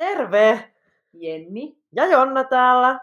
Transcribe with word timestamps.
Terve! 0.00 0.72
Jenni. 1.12 1.76
Ja 1.92 2.06
Jonna 2.06 2.44
täällä. 2.44 3.00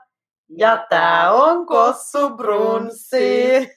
Ja 0.50 0.86
tää 0.90 1.32
on 1.32 1.66
Kossu 1.66 2.30
Brunssi. 2.38 3.68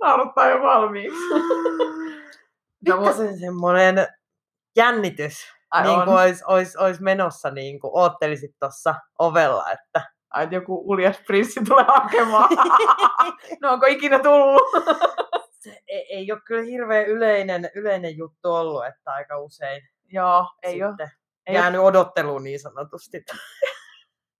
Naurattaa 0.00 0.48
jo 0.50 0.62
valmiiksi. 0.62 1.18
No, 2.88 2.96
mut- 2.96 3.06
Pikkasen 3.06 3.38
semmonen 3.38 4.06
jännitys. 4.76 5.34
Ai 5.70 5.82
niin 5.86 6.04
kuin 6.04 6.16
ois, 6.16 6.42
ois, 6.42 6.76
ois 6.76 7.00
menossa 7.00 7.50
niin 7.50 7.80
kuin 7.80 7.90
oottelisit 7.94 8.50
tuossa 8.60 8.94
ovella, 9.18 9.70
että 9.70 10.10
Ai, 10.30 10.48
joku 10.50 10.82
uljas 10.90 11.20
prinssi 11.26 11.60
tulee 11.68 11.84
hakemaan. 11.88 12.48
no 13.62 13.72
onko 13.72 13.86
ikinä 13.86 14.18
tullut? 14.18 14.62
se 15.62 15.80
ei, 15.88 16.16
ei 16.16 16.32
ole 16.32 16.40
kyllä 16.44 16.62
hirveän 16.62 17.06
yleinen, 17.06 17.70
yleinen 17.74 18.16
juttu 18.16 18.52
ollut, 18.52 18.86
että 18.86 19.12
aika 19.12 19.38
usein 19.38 19.82
Joo, 20.12 20.46
ei 20.62 20.82
ole. 20.82 21.10
Ei 21.46 21.54
jäänyt 21.54 21.80
odotteluun 21.80 22.44
niin 22.44 22.60
sanotusti. 22.60 23.24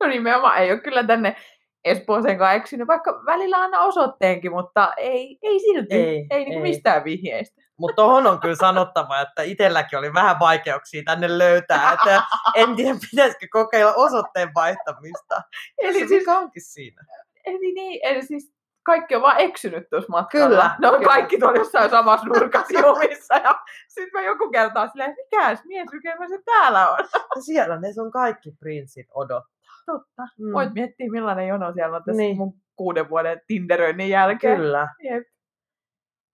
No 0.00 0.06
nimenomaan, 0.06 0.58
ei 0.58 0.72
ole 0.72 0.80
kyllä 0.80 1.04
tänne 1.04 1.36
Espooseenkaan 1.84 2.56
eksynyt, 2.56 2.88
vaikka 2.88 3.22
välillä 3.26 3.56
anna 3.56 3.80
osoitteenkin, 3.80 4.52
mutta 4.52 4.94
ei, 4.96 5.38
ei 5.42 5.60
silti. 5.60 5.94
Ei, 5.94 6.26
Ei, 6.30 6.44
niinku 6.44 6.64
ei. 6.64 6.70
mistään 6.70 7.04
vihjeistä. 7.04 7.62
Mutta 7.80 7.96
tohon 7.96 8.26
on 8.26 8.40
kyllä 8.40 8.54
sanottava, 8.54 9.20
että 9.20 9.42
itselläkin 9.42 9.98
oli 9.98 10.14
vähän 10.14 10.38
vaikeuksia 10.40 11.02
tänne 11.04 11.38
löytää, 11.38 11.92
että 11.92 12.22
en 12.54 12.76
tiedä 12.76 12.98
pitäisikö 13.10 13.46
kokeilla 13.50 13.92
osoitteen 13.96 14.54
vaihtamista. 14.54 15.42
Eli 15.78 16.08
siis, 16.08 16.28
onkin 16.28 16.62
siinä. 16.62 17.02
eli 17.44 17.72
niin, 17.74 18.00
eli 18.02 18.22
siis 18.22 18.52
kaikki 18.82 19.16
on 19.16 19.22
vaan 19.22 19.40
eksynyt 19.40 19.90
tuossa 19.90 20.10
matkalla. 20.10 20.48
Kyllä, 20.48 20.76
Ne 20.78 20.88
on 20.88 20.94
kyllä. 20.94 21.08
kaikki 21.08 21.38
tuolla 21.38 21.58
jossain 21.58 21.90
samassa 21.90 22.26
nurkassa 22.26 22.78
jumissa. 22.86 23.34
Ja 23.34 23.60
sitten 23.88 24.20
mä 24.20 24.26
joku 24.26 24.50
kertaa 24.50 24.88
silleen, 24.88 25.16
mikäs 25.16 25.64
miesrykemä 25.64 26.28
se 26.28 26.38
täällä 26.44 26.90
on. 26.90 26.98
Ja 27.36 27.42
siellä 27.42 27.80
ne 27.80 27.92
sun 27.92 28.10
kaikki 28.10 28.52
prinssit 28.60 29.06
odottaa. 29.14 29.60
Totta. 29.86 30.22
Mm. 30.38 30.52
Voit 30.52 30.74
miettiä, 30.74 31.10
millainen 31.10 31.48
jono 31.48 31.72
siellä 31.72 31.96
on 31.96 32.04
tässä 32.04 32.16
niin. 32.16 32.36
mun 32.36 32.54
kuuden 32.76 33.10
vuoden 33.10 33.40
Tinderöinnin 33.46 34.08
jälkeen. 34.08 34.56
Kyllä. 34.56 34.88
Jep. 35.02 35.26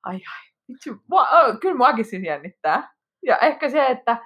Ai 0.02 0.14
ai. 0.14 0.55
Vitsi, 0.68 0.90
mua, 1.10 1.28
kyllä 1.60 1.74
muakin 1.74 2.04
siis 2.04 2.22
jännittää. 2.22 2.94
Ja 3.22 3.38
ehkä 3.38 3.70
se, 3.70 3.86
että, 3.86 4.16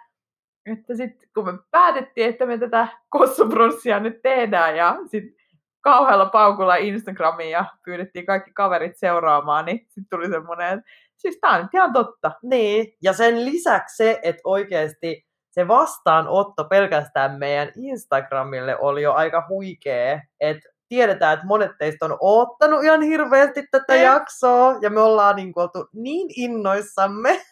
että 0.67 0.95
sit, 0.97 1.11
kun 1.35 1.45
me 1.45 1.53
päätettiin, 1.71 2.29
että 2.29 2.47
me 2.47 2.59
tätä 2.59 2.89
kossubronssia 3.09 4.01
nyt 4.01 4.23
tehdään 4.23 4.77
ja 4.77 4.97
sitten 5.07 5.35
kauhealla 5.81 6.27
paukulla 6.27 6.77
Instagramiin 6.77 7.51
ja 7.51 7.65
pyydettiin 7.85 8.27
kaikki 8.27 8.51
kaverit 8.53 8.97
seuraamaan, 8.97 9.65
niin 9.65 9.79
sitten 9.79 10.07
tuli 10.11 10.29
semmoinen, 10.29 10.79
että 10.79 10.91
siis 11.17 11.39
tää 11.41 11.51
on 11.51 11.69
ihan 11.75 11.93
totta. 11.93 12.33
Niin, 12.43 12.97
ja 13.03 13.13
sen 13.13 13.45
lisäksi 13.45 13.97
se, 13.97 14.21
että 14.23 14.41
oikeasti 14.45 15.27
se 15.51 15.69
vastaanotto 15.69 16.65
pelkästään 16.65 17.39
meidän 17.39 17.73
Instagramille 17.77 18.79
oli 18.79 19.03
jo 19.03 19.13
aika 19.13 19.47
huikea. 19.49 20.21
Että 20.41 20.69
tiedetään, 20.91 21.35
että 21.35 21.47
monet 21.47 21.71
teistä 21.79 22.05
on 22.05 22.17
oottanut 22.21 22.85
ihan 22.85 23.03
hirveästi 23.03 23.65
tätä 23.71 23.95
Jep. 23.95 24.05
jaksoa, 24.05 24.77
ja 24.81 24.91
me 24.91 25.01
ollaan 25.01 25.37
niin 25.37 25.53
kuin 25.53 25.63
oltu 25.63 25.89
niin 25.93 26.29
innoissamme, 26.37 27.43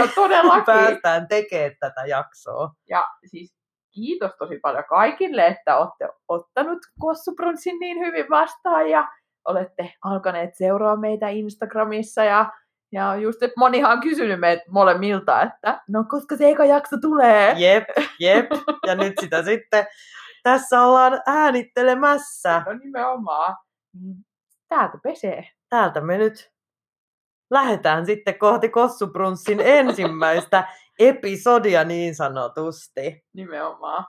no 0.00 0.08
todellakin. 0.14 0.64
päästään 0.64 1.28
tekemään 1.28 1.76
tätä 1.80 2.06
jaksoa. 2.06 2.70
Ja 2.88 3.06
siis 3.26 3.54
kiitos 3.94 4.30
tosi 4.38 4.58
paljon 4.62 4.84
kaikille, 4.88 5.46
että 5.46 5.76
olette 5.76 6.08
ottanut 6.28 6.78
Kossubronssin 6.98 7.78
niin 7.78 7.98
hyvin 7.98 8.26
vastaan 8.30 8.90
ja 8.90 9.08
olette 9.48 9.92
alkaneet 10.04 10.50
seuraa 10.54 10.96
meitä 10.96 11.28
Instagramissa 11.28 12.24
ja, 12.24 12.52
ja 12.92 13.16
just, 13.16 13.42
että 13.42 13.54
monihan 13.56 13.92
on 13.92 14.00
kysynyt 14.00 14.40
meitä 14.40 14.62
molemmilta, 14.68 15.42
että 15.42 15.80
no 15.88 16.04
koska 16.10 16.36
se 16.36 16.48
eka 16.48 16.64
jakso 16.64 16.96
tulee. 17.00 17.54
Jep, 17.56 17.84
jep. 18.20 18.46
Ja 18.86 18.94
nyt 18.94 19.14
sitä 19.20 19.42
sitten 19.42 19.86
tässä 20.46 20.82
ollaan 20.82 21.20
äänittelemässä. 21.26 22.62
No 22.66 22.72
nimenomaan. 22.72 23.56
Niin 24.00 24.16
täältä 24.68 24.98
pesee. 25.02 25.48
Täältä 25.68 26.00
me 26.00 26.18
nyt 26.18 26.50
lähdetään 27.50 28.06
sitten 28.06 28.38
kohti 28.38 28.68
Kossubrunssin 28.68 29.60
ensimmäistä 29.60 30.68
episodia 30.98 31.84
niin 31.84 32.14
sanotusti. 32.14 33.24
Nimenomaan. 33.32 34.06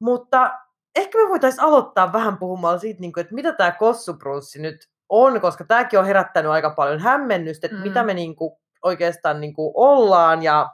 Mutta 0.00 0.50
ehkä 0.96 1.18
me 1.18 1.28
voitaisiin 1.28 1.64
aloittaa 1.64 2.12
vähän 2.12 2.38
puhumalla 2.38 2.78
siitä, 2.78 3.00
niin 3.00 3.12
että 3.20 3.34
mitä 3.34 3.52
tämä 3.52 3.70
Kossubrunssi 3.72 4.62
nyt 4.62 4.76
on, 5.08 5.40
koska 5.40 5.64
tämäkin 5.64 5.98
on 5.98 6.06
herättänyt 6.06 6.52
aika 6.52 6.70
paljon 6.70 7.00
hämmennystä, 7.00 7.66
että 7.66 7.76
Mm. 7.76 7.82
mitä 7.82 8.04
me 8.04 8.14
niin 8.14 8.36
kuin 8.36 8.56
oikeastaan 8.82 9.40
niin 9.40 9.54
kuin 9.54 9.72
ollaan 9.76 10.42
ja 10.42 10.68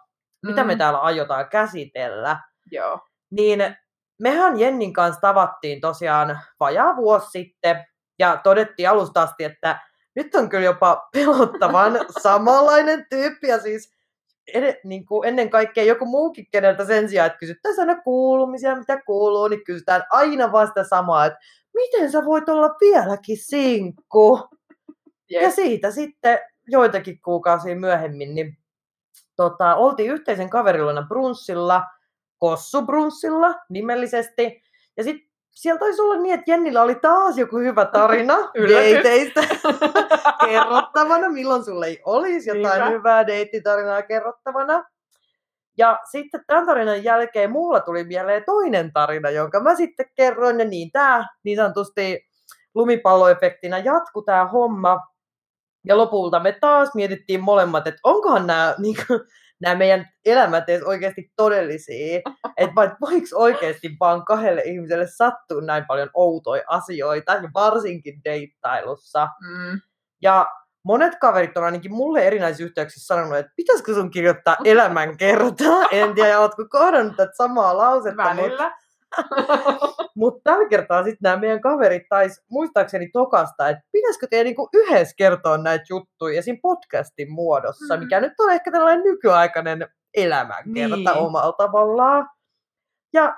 mitä 0.46 0.64
me 0.64 0.74
Mm. 0.74 0.78
täällä 0.78 0.98
aiotaan 0.98 1.48
käsitellä. 1.48 2.40
Joo. 2.70 3.00
Niin 3.30 3.76
mehän 4.18 4.60
Jennin 4.60 4.92
kanssa 4.92 5.20
tavattiin 5.20 5.80
tosiaan 5.80 6.40
vajaa 6.60 6.96
vuosi 6.96 7.30
sitten 7.30 7.84
ja 8.18 8.40
todettiin 8.44 8.90
alusta 8.90 9.22
asti, 9.22 9.44
että 9.44 9.80
nyt 10.16 10.34
on 10.34 10.48
kyllä 10.48 10.64
jopa 10.64 11.08
pelottavan 11.12 11.92
samanlainen 12.22 13.06
tyyppi 13.10 13.48
ja 13.48 13.60
siis 13.60 13.94
ed- 14.54 14.80
niin 14.84 15.06
kuin 15.06 15.28
ennen 15.28 15.50
kaikkea 15.50 15.84
joku 15.84 16.06
muukin, 16.06 16.46
keneltä 16.52 16.84
sen 16.84 17.08
sijaan, 17.08 17.26
että 17.26 17.38
kysyttäisiin 17.38 17.88
aina 17.88 18.02
kuulumisia, 18.02 18.76
mitä 18.76 19.02
kuuluu, 19.06 19.48
niin 19.48 19.64
kysytään 19.64 20.02
aina 20.10 20.52
vasta 20.52 20.84
samaa, 20.84 21.26
että 21.26 21.38
miten 21.74 22.12
sä 22.12 22.24
voit 22.24 22.48
olla 22.48 22.68
vieläkin 22.80 23.38
sinkku? 23.38 24.48
Ja 25.30 25.42
Jep. 25.42 25.52
siitä 25.52 25.90
sitten 25.90 26.38
joitakin 26.68 27.20
kuukausia 27.20 27.76
myöhemmin, 27.76 28.34
niin 28.34 28.58
tota, 29.36 29.74
oltiin 29.74 30.10
yhteisen 30.10 30.50
kaverilona 30.50 31.02
brunssilla, 31.02 31.82
Kossu-brunssilla 32.44 33.54
nimellisesti. 33.68 34.62
Ja 34.96 35.04
sitten 35.04 35.28
siellä 35.50 35.78
taisi 35.78 36.02
olla 36.02 36.16
niin, 36.16 36.34
että 36.34 36.50
Jennillä 36.50 36.82
oli 36.82 36.94
taas 36.94 37.38
joku 37.38 37.58
hyvä 37.58 37.84
tarina 37.84 38.34
deiteistä 38.68 39.40
kerrottavana, 40.46 41.28
milloin 41.28 41.64
sulle 41.64 41.86
ei 41.86 42.02
olisi 42.04 42.48
jotain 42.48 42.80
Niinpä. 42.80 42.98
hyvää 42.98 43.26
deittitarinaa 43.26 44.02
kerrottavana. 44.02 44.84
Ja 45.78 45.98
sitten 46.10 46.44
tämän 46.46 46.66
tarinan 46.66 47.04
jälkeen 47.04 47.50
mulla 47.50 47.80
tuli 47.80 48.04
mieleen 48.04 48.42
toinen 48.46 48.92
tarina, 48.92 49.30
jonka 49.30 49.60
mä 49.60 49.74
sitten 49.74 50.06
kerroin. 50.14 50.58
Ja 50.58 50.64
niin 50.64 50.92
tämä 50.92 51.26
niin 51.42 51.56
sanotusti 51.56 52.26
lumipalloefektinä 52.74 53.78
jatku 53.78 54.22
tämä 54.22 54.46
homma. 54.46 55.00
Ja 55.84 55.98
lopulta 55.98 56.40
me 56.40 56.52
taas 56.60 56.94
mietittiin 56.94 57.40
molemmat, 57.40 57.86
että 57.86 58.00
onkohan 58.04 58.46
nämä, 58.46 58.74
niin 58.78 58.96
kuin, 59.06 59.20
nämä 59.64 59.74
meidän 59.74 60.08
elämät 60.24 60.68
edes 60.68 60.82
oikeasti 60.82 61.32
todellisia. 61.36 62.20
Että 62.56 62.74
voiko 63.00 63.26
oikeasti 63.34 63.96
vaan 64.00 64.24
kahdelle 64.24 64.62
ihmiselle 64.64 65.06
sattua 65.06 65.60
näin 65.60 65.84
paljon 65.86 66.10
outoja 66.14 66.62
asioita, 66.66 67.32
ja 67.32 67.50
varsinkin 67.54 68.20
deittailussa. 68.24 69.28
Mm. 69.40 69.80
Ja 70.22 70.46
monet 70.84 71.18
kaverit 71.20 71.56
on 71.56 71.64
ainakin 71.64 71.92
mulle 71.94 72.26
erinäisissä 72.26 72.64
yhteyksissä 72.64 73.14
sanonut, 73.14 73.38
että 73.38 73.52
pitäisikö 73.56 73.94
sun 73.94 74.10
kirjoittaa 74.10 74.56
elämänkertaa. 74.64 75.88
En 75.92 76.14
tiedä, 76.14 76.40
ootko 76.40 76.64
kohdannut 76.70 77.16
tätä 77.16 77.32
samaa 77.36 77.76
lausetta, 77.76 78.24
Välillä. 78.24 78.48
mutta 78.48 78.83
tällä 80.44 80.68
kertaa 80.68 81.02
sitten 81.02 81.18
nämä 81.22 81.36
meidän 81.36 81.60
kaverit 81.60 82.02
tais 82.08 82.42
muistaakseni 82.50 83.10
tokasta, 83.12 83.68
että 83.68 83.82
pitäisikö 83.92 84.26
teidän 84.30 84.44
niinku 84.44 84.68
yhdessä 84.74 85.14
kertoa 85.18 85.58
näitä 85.58 85.84
juttuja 85.90 86.38
esim. 86.38 86.58
podcastin 86.62 87.32
muodossa, 87.32 87.96
Mm. 87.96 88.02
mikä 88.02 88.20
nyt 88.20 88.32
on 88.40 88.50
ehkä 88.52 88.70
tällainen 88.72 89.04
nykyaikainen 89.04 89.88
elämänkerta 90.16 90.96
Niin. 90.96 91.16
omalla 91.16 91.52
tavallaan. 91.52 92.28
Ja 93.12 93.36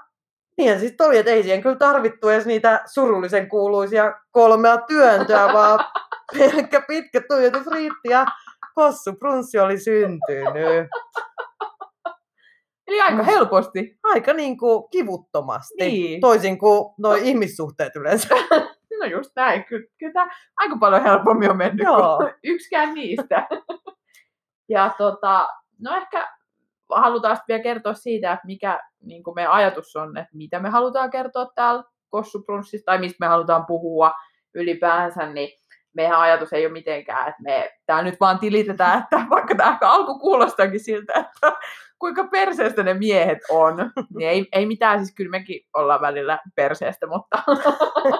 niin 0.58 0.80
siis 0.80 0.94
oli, 1.00 1.18
että 1.18 1.30
ei 1.30 1.42
siihen 1.42 1.62
kyllä 1.62 1.76
tarvittu 1.76 2.28
edes 2.28 2.46
niitä 2.46 2.80
surullisen 2.86 3.48
kuuluisia 3.48 4.14
kolmea 4.30 4.78
työntöä, 4.78 5.52
vaan 5.54 5.78
pelkkä 6.38 6.80
pitkä 6.88 7.20
tuijotus 7.28 7.66
riitti 7.66 8.08
ja 8.10 8.26
Kossu 8.74 9.12
Prunssi 9.18 9.58
oli 9.58 9.78
syntynyt. 9.80 10.88
Eli 12.86 13.00
aika 13.00 13.16
Mm. 13.16 13.24
helposti. 13.24 13.98
Aika 14.02 14.32
niin 14.32 14.58
kuin 14.58 14.88
kivuttomasti, 14.90 15.74
Niin. 15.78 16.20
toisin 16.20 16.58
kuin 16.58 16.94
noi 16.98 17.28
ihmissuhteet 17.28 17.96
yleensä. 17.96 18.28
No 19.00 19.06
just 19.06 19.30
näin. 19.36 19.64
Kyllä, 19.64 19.86
kyllä 19.98 20.26
aika 20.56 20.76
paljon 20.80 21.02
helpommin 21.02 21.50
on 21.50 21.56
mennyt 21.56 21.84
Joo. 21.84 22.16
kuin 22.16 22.34
yksikään 22.54 22.94
niistä. 22.94 23.46
ja 24.68 24.94
tota, 24.98 25.48
no 25.80 25.96
ehkä 25.96 26.28
halutaan 26.94 27.38
vielä 27.48 27.62
kertoa 27.62 27.94
siitä, 27.94 28.32
että 28.32 28.46
mikä 28.46 28.80
niin 29.02 29.22
kuin 29.22 29.34
meidän 29.34 29.52
ajatus 29.52 29.96
on, 29.96 30.16
että 30.16 30.36
mitä 30.36 30.58
me 30.60 30.68
halutaan 30.68 31.10
kertoa 31.10 31.46
täällä 31.54 31.82
Kossuprunssissa, 32.10 32.84
tai 32.84 32.98
mistä 32.98 33.16
me 33.20 33.26
halutaan 33.26 33.66
puhua 33.66 34.12
ylipäänsä, 34.54 35.26
niin 35.26 35.48
meidän 35.96 36.20
ajatus 36.20 36.52
ei 36.52 36.66
ole 36.66 36.72
mitenkään, 36.72 37.28
että 37.28 37.42
me 37.42 37.70
tää 37.86 38.02
nyt 38.02 38.20
vaan 38.20 38.38
tilitetään, 38.38 38.98
että 39.02 39.26
vaikka 39.30 39.54
tämä 39.54 39.78
alku 39.80 40.18
kuulostakin 40.18 40.80
siltä, 40.80 41.12
että 41.14 41.52
kuinka 41.98 42.24
perseestä 42.24 42.82
ne 42.82 42.94
miehet 42.94 43.38
on, 43.50 43.76
niin 44.16 44.30
ei, 44.30 44.46
ei 44.52 44.66
mitään, 44.66 44.98
siis 44.98 45.14
kyllä 45.14 45.30
mekin 45.30 45.60
ollaan 45.74 46.00
välillä 46.00 46.38
perseestä, 46.54 47.06
mutta, 47.06 47.42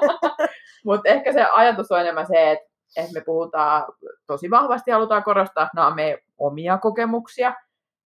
mutta 0.87 1.09
ehkä 1.09 1.33
se 1.33 1.45
ajatus 1.53 1.93
on 1.93 2.01
enemmän 2.01 2.27
se, 2.27 2.51
että, 2.51 2.67
että 2.97 3.13
me 3.13 3.21
puhutaan 3.21 3.85
tosi 4.27 4.51
vahvasti, 4.51 4.91
halutaan 4.91 5.25
korostaa, 5.25 5.65
että 5.65 5.73
nämä 5.75 5.87
on 5.87 5.95
meidän 5.95 6.19
omia 6.39 6.79
kokemuksia, 6.79 7.55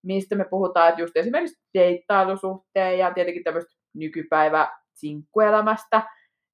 mistä 0.02 0.34
me 0.34 0.44
puhutaan, 0.44 0.88
että 0.88 1.00
just 1.00 1.16
esimerkiksi 1.16 1.62
deittailusuhteen 1.74 2.98
ja 2.98 3.14
tietenkin 3.14 3.44
tämmöistä 3.44 3.72
nykypäivä 3.94 4.72
sinkkuelämästä. 4.94 6.02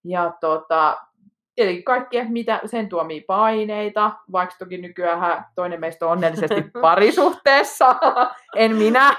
Ja 0.05 0.33
tota, 0.41 0.97
tietenkin 1.57 1.85
kaikkea, 1.85 2.25
mitä 2.29 2.61
sen 2.67 2.89
tuomia 2.89 3.23
paineita, 3.27 4.13
vaikka 4.33 4.57
toki 4.59 4.79
nykyään 4.79 5.45
toinen 5.55 5.81
meistä 5.81 6.07
on 6.07 6.13
onnellisesti 6.13 6.65
parisuhteessa, 6.81 7.97
en 8.57 8.77
minä. 8.77 9.17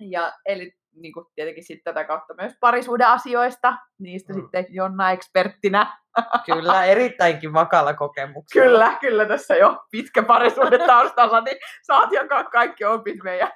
ja 0.00 0.32
eli 0.44 0.72
niin 0.96 1.12
kuin 1.12 1.26
tietenkin 1.34 1.64
sitten 1.64 1.94
tätä 1.94 2.06
kautta 2.06 2.34
myös 2.34 2.52
parisuuden 2.60 3.06
asioista, 3.06 3.74
niistä 3.98 4.32
mm. 4.32 4.40
sitten 4.40 4.66
Jonna 4.68 5.10
eksperttinä. 5.10 5.96
Kyllä, 6.46 6.84
erittäinkin 6.84 7.52
vakalla 7.52 7.94
kokemuksella. 7.94 8.68
Kyllä, 8.68 8.98
kyllä 9.00 9.26
tässä 9.26 9.54
jo 9.56 9.84
pitkä 9.90 10.22
parisuuden 10.22 10.80
taustalla, 10.86 11.40
niin 11.40 11.56
saat 11.82 12.12
jakaa 12.12 12.44
kaikki 12.44 12.84
opit 12.84 13.16
meidän 13.24 13.52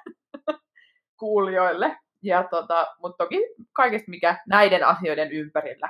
kuulijoille. 1.17 1.97
Ja 2.23 2.43
tota, 2.43 2.87
mutta 3.01 3.23
toki 3.23 3.39
kaikesta, 3.73 4.11
mikä 4.11 4.37
näiden 4.47 4.87
asioiden 4.87 5.31
ympärillä 5.31 5.89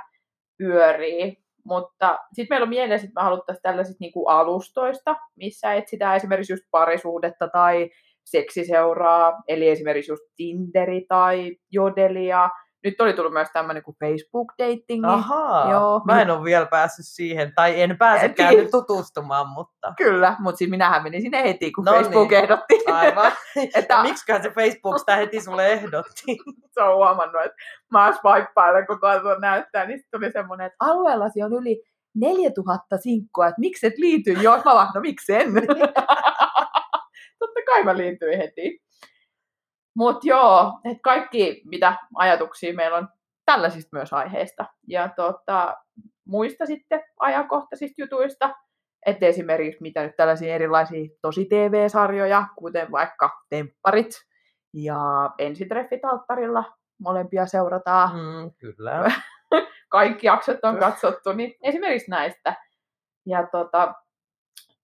pyörii. 0.58 1.36
Mutta 1.64 2.18
sitten 2.32 2.54
meillä 2.54 2.64
on 2.64 2.68
mielessä, 2.68 3.06
että 3.06 3.20
me 3.20 3.24
haluttaisiin 3.24 3.62
tällaisista 3.62 3.96
niinku 4.00 4.26
alustoista, 4.26 5.16
missä 5.36 5.74
etsitään 5.74 6.16
esimerkiksi 6.16 6.52
just 6.52 6.64
parisuudetta 6.70 7.48
tai 7.48 7.90
seksiseuraa, 8.24 9.42
eli 9.48 9.68
esimerkiksi 9.68 10.12
just 10.12 10.22
Tinderi 10.36 11.04
tai 11.08 11.56
Jodelia. 11.70 12.50
Nyt 12.84 13.00
oli 13.00 13.12
tullut 13.12 13.32
myös 13.32 13.48
tämmöinen 13.52 13.82
kuin 13.82 13.96
Facebook-dating. 14.04 15.06
Ahaa, 15.06 15.70
Joo, 15.70 16.00
mä 16.06 16.22
en 16.22 16.30
ole 16.30 16.44
vielä 16.44 16.66
päässyt 16.66 17.06
siihen, 17.08 17.52
tai 17.54 17.80
en 17.80 17.98
pääsekään 17.98 18.54
nyt 18.54 18.70
tutustumaan, 18.70 19.48
mutta... 19.48 19.94
Kyllä, 19.96 20.36
mutta 20.38 20.58
siis 20.58 20.70
minähän 20.70 21.02
menin 21.02 21.22
sinne 21.22 21.42
heti, 21.42 21.72
kun 21.72 21.84
no 21.84 21.92
Facebook 21.92 22.30
niin. 22.30 22.42
ehdotti. 22.42 22.74
Aivan. 22.86 23.32
että... 23.74 24.02
Miksiköhän 24.02 24.42
se 24.42 24.50
Facebook 24.50 24.98
sitä 24.98 25.16
heti 25.16 25.40
sulle 25.40 25.72
ehdotti? 25.72 26.22
se 26.74 26.82
on 26.82 26.96
huomannut, 26.96 27.44
että 27.44 27.56
mä 27.92 28.12
swippailen 28.12 28.86
koko 28.86 29.06
ajan 29.06 29.40
näyttää, 29.40 29.86
niin 29.86 29.98
sitten 29.98 30.20
tuli 30.20 30.32
semmoinen, 30.32 30.66
että 30.66 30.76
alueellasi 30.80 31.42
on 31.42 31.52
yli 31.52 31.82
4000 32.14 32.96
sinkkoa, 32.96 33.46
että 33.46 33.60
miksi 33.60 33.86
et 33.86 33.98
liity? 33.98 34.32
Joo, 34.32 34.56
mä 34.56 34.74
vaan, 34.74 34.88
no 34.94 35.00
miksen? 35.00 35.54
Totta 37.38 37.60
kai 37.66 37.84
mä 37.84 37.96
liityin 37.96 38.38
heti. 38.38 38.82
Mutta 39.96 40.28
joo, 40.28 40.80
että 40.84 41.02
kaikki 41.02 41.62
mitä 41.64 41.96
ajatuksia 42.14 42.74
meillä 42.74 42.96
on 42.96 43.08
tällaisista 43.46 43.96
myös 43.96 44.12
aiheista. 44.12 44.64
Ja 44.88 45.08
tota, 45.16 45.76
muista 46.24 46.66
sitten 46.66 47.04
ajankohtaisista 47.18 48.02
jutuista, 48.02 48.54
että 49.06 49.26
esimerkiksi 49.26 49.82
mitä 49.82 50.02
nyt 50.02 50.16
tällaisia 50.16 50.54
erilaisia 50.54 51.08
tosi 51.22 51.44
TV-sarjoja, 51.44 52.46
kuten 52.56 52.92
vaikka 52.92 53.30
Tempparit 53.50 54.10
ja 54.74 55.30
Ensitreffit 55.38 56.04
alttarilla, 56.04 56.64
molempia 56.98 57.46
seurataan. 57.46 58.10
Mm, 58.10 58.50
kyllä. 58.58 59.12
Kaikki 59.88 60.26
jaksot 60.26 60.58
on 60.62 60.78
katsottu, 60.78 61.32
niin 61.32 61.54
esimerkiksi 61.62 62.10
näistä. 62.10 62.54
Ja 63.26 63.46
tota, 63.52 63.94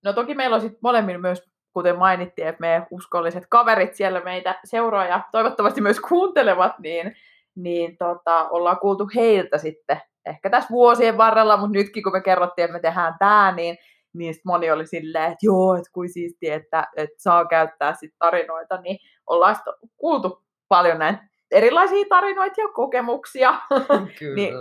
no 0.05 0.13
toki 0.13 0.35
meillä 0.35 0.55
on 0.55 0.61
sitten 0.61 0.81
molemmilla 0.83 1.21
myös 1.21 1.51
kuten 1.79 1.99
mainittiin, 1.99 2.49
että 2.49 2.61
meidän 2.61 2.87
uskolliset 2.91 3.45
kaverit 3.49 3.95
siellä 3.95 4.21
meitä 4.21 4.61
seuraa 4.65 5.07
ja 5.07 5.21
toivottavasti 5.33 5.81
myös 5.81 6.01
kuuntelevat, 6.01 6.79
niin, 6.79 7.17
niin 7.55 7.97
tota, 7.97 8.49
ollaan 8.49 8.79
kuultu 8.79 9.11
heiltä 9.15 9.59
sitten 9.59 10.01
ehkä 10.27 10.51
tässä 10.51 10.71
vuosien 10.71 11.19
varrella, 11.19 11.57
mutta 11.57 11.79
nytkin 11.79 12.03
kun 12.03 12.13
me 12.13 12.21
kerrottiin, 12.21 12.65
että 12.65 12.73
me 12.73 12.81
tehdään 12.81 13.15
tämä, 13.19 13.53
niin 13.57 13.77
niin 14.13 14.35
moni 14.45 14.71
oli 14.71 14.87
silleen, 14.87 15.25
että 15.25 15.47
joo, 15.47 15.75
että 15.75 15.91
kuin 15.93 16.09
siistiä, 16.09 16.55
että, 16.55 16.87
että 16.97 17.17
saa 17.19 17.45
käyttää 17.47 17.95
sit 17.95 18.15
tarinoita, 18.19 18.81
niin 18.81 18.99
ollaan 19.27 19.57
kuultu 19.97 20.43
paljon 20.69 20.99
näitä 20.99 21.19
erilaisia 21.51 22.05
tarinoita 22.09 22.61
ja 22.61 22.69
kokemuksia. 22.69 23.55
Kyllä. 24.19 24.35
niin 24.35 24.55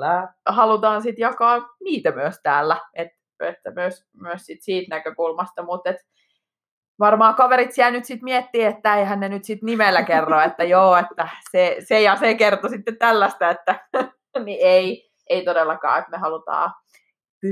halutaan 0.45 1.01
sitten 1.01 1.21
jakaa 1.21 1.69
niitä 1.83 2.11
myös 2.11 2.39
täällä, 2.43 2.77
että, 2.93 3.17
että 3.41 3.71
myös, 3.71 4.05
myös 4.21 4.45
sit 4.45 4.61
siitä 4.61 4.95
näkökulmasta, 4.95 5.63
mutta 5.63 5.89
et 5.89 5.97
varmaan 6.99 7.35
kaverit 7.35 7.71
siellä 7.71 7.91
nyt 7.91 8.05
sitten 8.05 8.23
miettii, 8.23 8.63
että 8.63 8.95
eihän 8.95 9.19
ne 9.19 9.29
nyt 9.29 9.43
sitten 9.43 9.65
nimellä 9.65 10.03
kerro, 10.03 10.41
että 10.47 10.63
joo, 10.63 10.95
että 10.95 11.29
se, 11.51 11.77
se 11.79 12.01
ja 12.01 12.15
se 12.15 12.33
kertoi 12.33 12.69
sitten 12.69 12.97
tällaista, 12.97 13.49
että 13.49 13.79
niin 14.45 14.59
ei, 14.61 15.11
ei 15.29 15.45
todellakaan, 15.45 15.99
että 15.99 16.11
me 16.11 16.17
halutaan, 16.17 16.71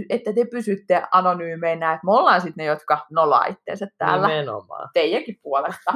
että 0.10 0.34
te 0.34 0.46
pysytte 0.52 1.04
anonyymeinä, 1.12 1.94
että 1.94 2.06
me 2.06 2.12
ollaan 2.12 2.42
sitten 2.42 2.64
ne, 2.64 2.66
jotka 2.66 3.06
nolaa 3.12 3.46
itseensä 3.46 3.88
täällä 3.98 4.28
Nimenomaan. 4.28 4.90
teidänkin 4.94 5.40
puolesta. 5.44 5.92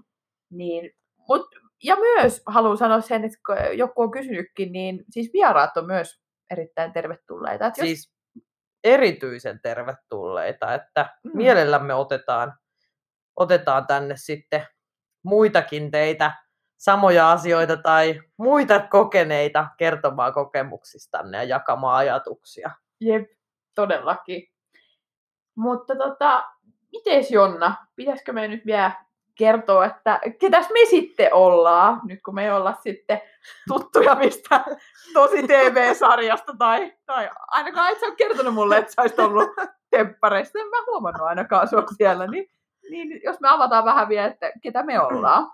niin, 0.58 0.90
mut, 1.28 1.46
ja 1.84 1.96
myös 1.96 2.42
haluan 2.46 2.76
sanoa 2.76 3.00
sen, 3.00 3.24
että 3.24 3.38
kun 3.46 3.78
joku 3.78 4.02
on 4.02 4.10
kysynytkin, 4.10 4.72
niin 4.72 5.04
siis 5.10 5.30
vieraat 5.32 5.76
on 5.76 5.86
myös 5.86 6.20
erittäin 6.50 6.92
tervetulleita. 6.92 7.66
Että 7.66 7.84
siis 7.84 8.12
jos... 8.34 8.44
erityisen 8.84 9.60
tervetulleita, 9.62 10.74
että 10.74 11.16
mm. 11.24 11.30
mielellämme 11.34 11.94
otetaan 11.94 12.52
otetaan 13.36 13.86
tänne 13.86 14.16
sitten 14.16 14.66
muitakin 15.22 15.90
teitä 15.90 16.32
samoja 16.78 17.32
asioita 17.32 17.76
tai 17.76 18.22
muita 18.36 18.80
kokeneita 18.80 19.66
kertomaan 19.76 20.32
kokemuksistanne 20.32 21.38
ja 21.38 21.44
jakamaan 21.44 21.96
ajatuksia. 21.96 22.70
Jep, 23.00 23.30
todellakin. 23.74 24.48
Mutta 25.54 25.96
tota, 25.96 26.44
mites 26.92 27.30
Jonna, 27.30 27.74
pitäisikö 27.96 28.32
me 28.32 28.48
nyt 28.48 28.66
vielä 28.66 28.92
kertoa, 29.34 29.84
että 29.84 30.20
ketäs 30.38 30.66
me 30.70 30.84
sitten 30.90 31.34
ollaan, 31.34 32.00
nyt 32.04 32.22
kun 32.22 32.34
me 32.34 32.44
ei 32.44 32.50
olla 32.50 32.74
sitten 32.82 33.20
tuttuja 33.68 34.14
mistä 34.14 34.64
tosi 35.14 35.42
TV-sarjasta, 35.42 36.54
tai, 36.58 36.92
tai 37.06 37.30
ainakaan 37.48 37.92
et 37.92 38.00
sä 38.00 38.06
ole 38.06 38.16
kertonut 38.16 38.54
mulle, 38.54 38.76
että 38.76 38.92
sä 38.92 39.02
olisit 39.02 39.18
ollut 39.18 39.50
temppareista, 39.90 40.58
en 40.58 40.66
mä 40.66 40.76
huomannut 40.86 41.28
ainakaan 41.28 41.68
sua 41.68 41.84
siellä, 41.96 42.26
niin 42.26 42.50
niin 42.92 43.20
jos 43.24 43.40
me 43.40 43.48
avataan 43.48 43.84
vähän 43.84 44.08
vielä, 44.08 44.26
että 44.26 44.52
ketä 44.62 44.82
me 44.82 45.00
ollaan. 45.00 45.52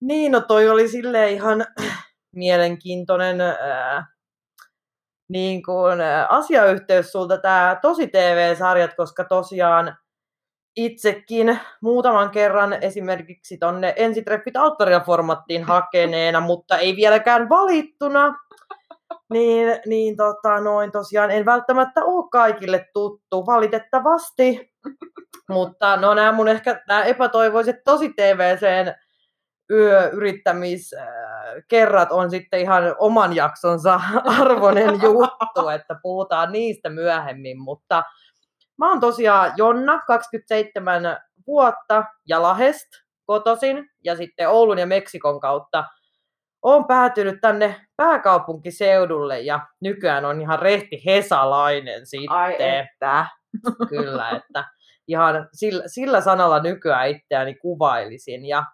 Niin, 0.00 0.32
no 0.32 0.40
toi 0.40 0.68
oli 0.68 0.88
sille 0.88 1.30
ihan 1.30 1.66
mielenkiintoinen 2.36 3.40
ää, 3.40 4.06
niin 5.28 5.62
kuin, 5.62 6.00
ää, 6.00 6.26
asiayhteys 6.26 7.12
sulta 7.12 7.38
tämä 7.38 7.78
Tosi 7.82 8.06
TV-sarjat, 8.06 8.94
koska 8.94 9.24
tosiaan 9.24 9.96
itsekin 10.76 11.60
muutaman 11.80 12.30
kerran 12.30 12.72
esimerkiksi 12.72 13.58
tonne 13.58 13.94
ensitreffit 13.96 14.56
alttarilla 14.56 15.00
formattiin 15.00 15.64
hakeneena, 15.64 16.40
mutta 16.40 16.78
ei 16.78 16.96
vieläkään 16.96 17.48
valittuna. 17.48 18.34
Niin, 19.30 19.80
niin 19.86 20.16
tota, 20.16 20.60
noin 20.60 20.92
tosiaan 20.92 21.30
en 21.30 21.44
välttämättä 21.44 22.04
ole 22.04 22.28
kaikille 22.32 22.86
tuttu, 22.92 23.46
valitettavasti. 23.46 24.72
Mutta 25.50 25.96
no 25.96 26.14
nämä 26.14 26.32
mun 26.32 26.48
ehkä 26.48 26.82
nämä 26.88 27.04
epätoivoiset 27.04 27.76
tosi 27.84 28.08
TVCn 28.08 28.94
yrittämiskerrat 30.12 32.12
on 32.12 32.30
sitten 32.30 32.60
ihan 32.60 32.94
oman 32.98 33.36
jaksonsa 33.36 34.00
arvoinen 34.40 35.02
juttu, 35.02 35.68
että 35.74 35.96
puhutaan 36.02 36.52
niistä 36.52 36.90
myöhemmin, 36.90 37.60
mutta 37.60 38.02
mä 38.78 38.88
oon 38.88 39.00
tosiaan 39.00 39.52
Jonna, 39.56 40.02
27 40.06 41.18
vuotta 41.46 42.04
ja 42.26 42.42
Lahest 42.42 42.86
kotosin 43.24 43.90
ja 44.04 44.16
sitten 44.16 44.48
Oulun 44.48 44.78
ja 44.78 44.86
Meksikon 44.86 45.40
kautta 45.40 45.84
on 46.62 46.86
päätynyt 46.86 47.40
tänne 47.40 47.74
pääkaupunkiseudulle 47.96 49.40
ja 49.40 49.66
nykyään 49.80 50.24
on 50.24 50.40
ihan 50.40 50.58
rehti 50.58 51.02
hesalainen 51.06 52.06
sitten. 52.06 52.30
Ai 52.36 52.56
että. 52.58 53.26
Kyllä, 53.88 54.30
että 54.30 54.64
ihan 55.08 55.48
sillä, 55.52 55.82
sillä 55.86 56.20
sanalla 56.20 56.62
nykyään 56.62 57.08
itseäni 57.08 57.54
kuvailisin. 57.54 58.46
Ja, 58.46 58.64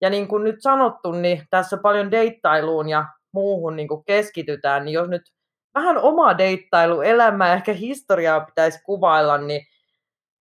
ja 0.00 0.10
niin 0.10 0.28
kuin 0.28 0.44
nyt 0.44 0.56
sanottu, 0.58 1.12
niin 1.12 1.42
tässä 1.50 1.76
paljon 1.76 2.10
deittailuun 2.10 2.88
ja 2.88 3.04
muuhun 3.32 3.76
niin 3.76 3.88
kuin 3.88 4.04
keskitytään, 4.04 4.84
niin 4.84 4.92
jos 4.92 5.08
nyt 5.08 5.22
vähän 5.74 5.98
omaa 5.98 6.38
deittailuelämää 6.38 7.54
ehkä 7.54 7.72
historiaa 7.72 8.40
pitäisi 8.40 8.82
kuvailla, 8.82 9.38
niin 9.38 9.62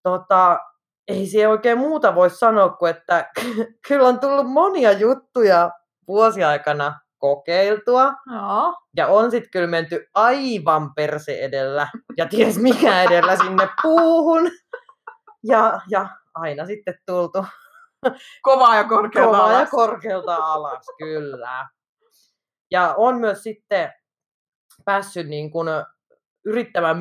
tota, 0.03 0.59
ei 1.07 1.27
se 1.27 1.47
oikein 1.47 1.77
muuta 1.77 2.15
voi 2.15 2.29
sanoa 2.29 2.69
kuin, 2.69 2.89
että 2.89 3.31
kyllä 3.87 4.07
on 4.07 4.19
tullut 4.19 4.51
monia 4.51 4.91
juttuja 4.91 5.71
vuosiaikana 6.07 6.99
kokeiltua. 7.17 8.03
Joo. 8.03 8.75
Ja 8.97 9.07
on 9.07 9.31
sitten 9.31 9.51
kyllä 9.51 9.67
menty 9.67 10.05
aivan 10.13 10.93
perse 10.95 11.39
edellä 11.39 11.87
ja 12.17 12.25
ties 12.25 12.57
mikä 12.57 13.03
edellä 13.03 13.35
sinne 13.35 13.69
puuhun. 13.81 14.51
Ja, 15.43 15.81
ja 15.89 16.07
aina 16.35 16.65
sitten 16.65 16.95
tultu 17.05 17.45
Kovaa 18.41 18.75
ja 18.75 18.83
korkealta 18.83 19.31
kovaa 19.31 19.51
ja 19.51 19.57
alas. 19.57 19.69
korkealta 19.69 20.35
alas, 20.35 20.85
kyllä. 20.97 21.67
Ja 22.71 22.93
on 22.97 23.17
myös 23.19 23.43
sitten 23.43 23.93
päässyt 24.85 25.27
niin 25.27 25.51
kuin 25.51 25.67
yrittämään 26.45 26.97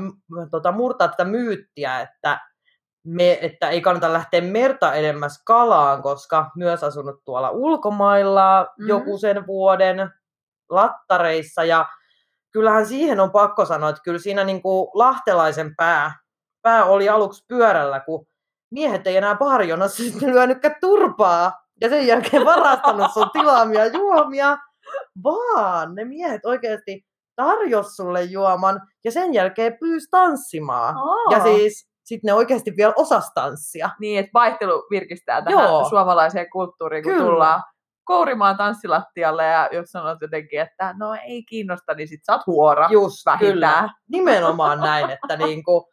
tota, 0.50 0.72
murtaa 0.72 1.08
tätä 1.08 1.24
myyttiä, 1.24 2.00
että, 2.00 2.40
me, 3.04 3.38
että 3.40 3.68
ei 3.70 3.80
kannata 3.80 4.12
lähteä 4.12 4.40
merta 4.40 4.94
edemmäs 4.94 5.42
kalaan, 5.46 6.02
koska 6.02 6.50
myös 6.56 6.84
asunut 6.84 7.24
tuolla 7.24 7.50
ulkomailla 7.50 8.66
Mhm. 8.78 8.88
joku 8.88 9.18
sen 9.18 9.46
vuoden 9.46 10.10
lattareissa. 10.70 11.64
Ja 11.64 11.86
kyllähän 12.52 12.86
siihen 12.86 13.20
on 13.20 13.30
pakko 13.30 13.64
sanoa, 13.64 13.90
että 13.90 14.02
kyllä 14.04 14.18
siinä 14.18 14.44
niin 14.44 14.62
kuin 14.62 14.88
lahtelaisen 14.94 15.76
pää, 15.76 16.12
pää 16.62 16.84
oli 16.84 17.08
aluksi 17.08 17.44
pyörällä, 17.48 18.00
kun 18.00 18.26
miehet 18.70 19.06
ei 19.06 19.16
enää 19.16 19.34
baarijonossa 19.36 19.96
sitten 20.02 20.30
lyönytkään 20.34 20.76
turpaa 20.80 21.52
ja 21.80 21.88
sen 21.88 22.06
jälkeen 22.06 22.44
varastanut 22.44 23.12
sun 23.12 23.30
tilaamia 23.32 23.86
juomia, 23.86 24.58
vaan 25.24 25.94
ne 25.94 26.04
miehet 26.04 26.44
oikeasti 26.44 27.06
tarjos 27.36 27.96
sulle 27.96 28.22
juoman 28.22 28.80
ja 29.04 29.12
sen 29.12 29.34
jälkeen 29.34 29.76
pyys 29.80 30.08
tanssimaan. 30.10 30.94
Aa. 30.96 31.30
Ja 31.38 31.42
siis 31.42 31.91
sitten 32.04 32.28
ne 32.28 32.34
oikeasti 32.34 32.74
vielä 32.76 32.92
osas 32.96 33.30
tanssia. 33.34 33.90
Niin, 34.00 34.18
että 34.18 34.30
vaihtelu 34.34 34.86
virkistää 34.90 35.42
tähän 35.42 35.64
Joo. 35.64 35.88
suomalaiseen 35.88 36.50
kulttuuriin, 36.50 37.04
kun 37.04 37.12
Kyllä. 37.12 37.26
tullaan 37.26 37.62
kourimaan 38.04 38.56
tanssilattialle 38.56 39.46
ja 39.46 39.68
jos 39.72 39.90
sanot 39.90 40.18
jotenkin, 40.20 40.60
että 40.60 40.94
no 40.98 41.14
ei 41.26 41.42
kiinnosta, 41.42 41.94
niin 41.94 42.08
sit 42.08 42.20
sä 42.24 42.32
oot 42.32 42.46
huora 42.46 42.88
Just, 42.90 43.26
vähintään. 43.26 43.52
kyllä. 43.52 43.88
Nimenomaan 44.10 44.80
näin, 44.80 45.10
että 45.10 45.36
niinku, 45.36 45.90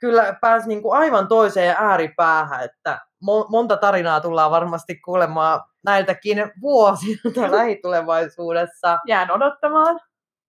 kyllä 0.00 0.36
pääsi 0.40 0.68
niinku 0.68 0.92
aivan 0.92 1.28
toiseen 1.28 1.76
ääripäähän, 1.78 2.64
että 2.64 2.98
mo- 3.24 3.46
monta 3.50 3.76
tarinaa 3.76 4.20
tullaan 4.20 4.50
varmasti 4.50 5.00
kuulemaan 5.04 5.60
näiltäkin 5.84 6.52
vuosilta 6.60 7.50
lähitulevaisuudessa. 7.56 8.98
Jään 9.06 9.30
odottamaan. 9.30 10.00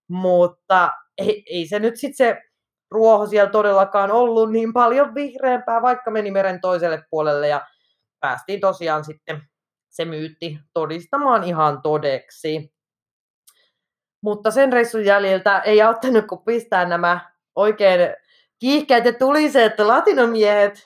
Mutta 0.10 0.92
ei, 1.18 1.44
ei 1.50 1.68
se 1.68 1.80
nyt 1.80 1.98
sitten 1.98 2.16
se 2.28 2.42
ruoho 2.94 3.28
siellä 3.28 3.52
todellakaan 3.52 4.12
ollut 4.12 4.52
niin 4.52 4.74
paljon 4.74 5.16
vihreämpää, 5.16 5.82
vaikka 5.82 6.12
meni 6.12 6.32
meren 6.32 6.62
toiselle 6.62 7.04
puolelle 7.10 7.48
ja 7.48 7.68
päästiin 8.20 8.60
tosiaan 8.60 9.06
sitten 9.06 9.42
se 9.90 10.06
myytti 10.06 10.60
todistamaan 10.74 11.44
ihan 11.44 11.82
todeksi. 11.82 12.74
Mutta 14.24 14.52
sen 14.52 14.74
reissun 14.74 15.06
jäljiltä 15.06 15.60
ei 15.60 15.82
auttanut 15.82 16.28
kuin 16.28 16.42
pistää 16.46 16.86
nämä 16.86 17.32
oikein 17.56 18.00
kiihkeät 18.60 19.06
ja 19.06 19.14
tuliseet 19.14 19.80
latinomiehet 19.80 20.84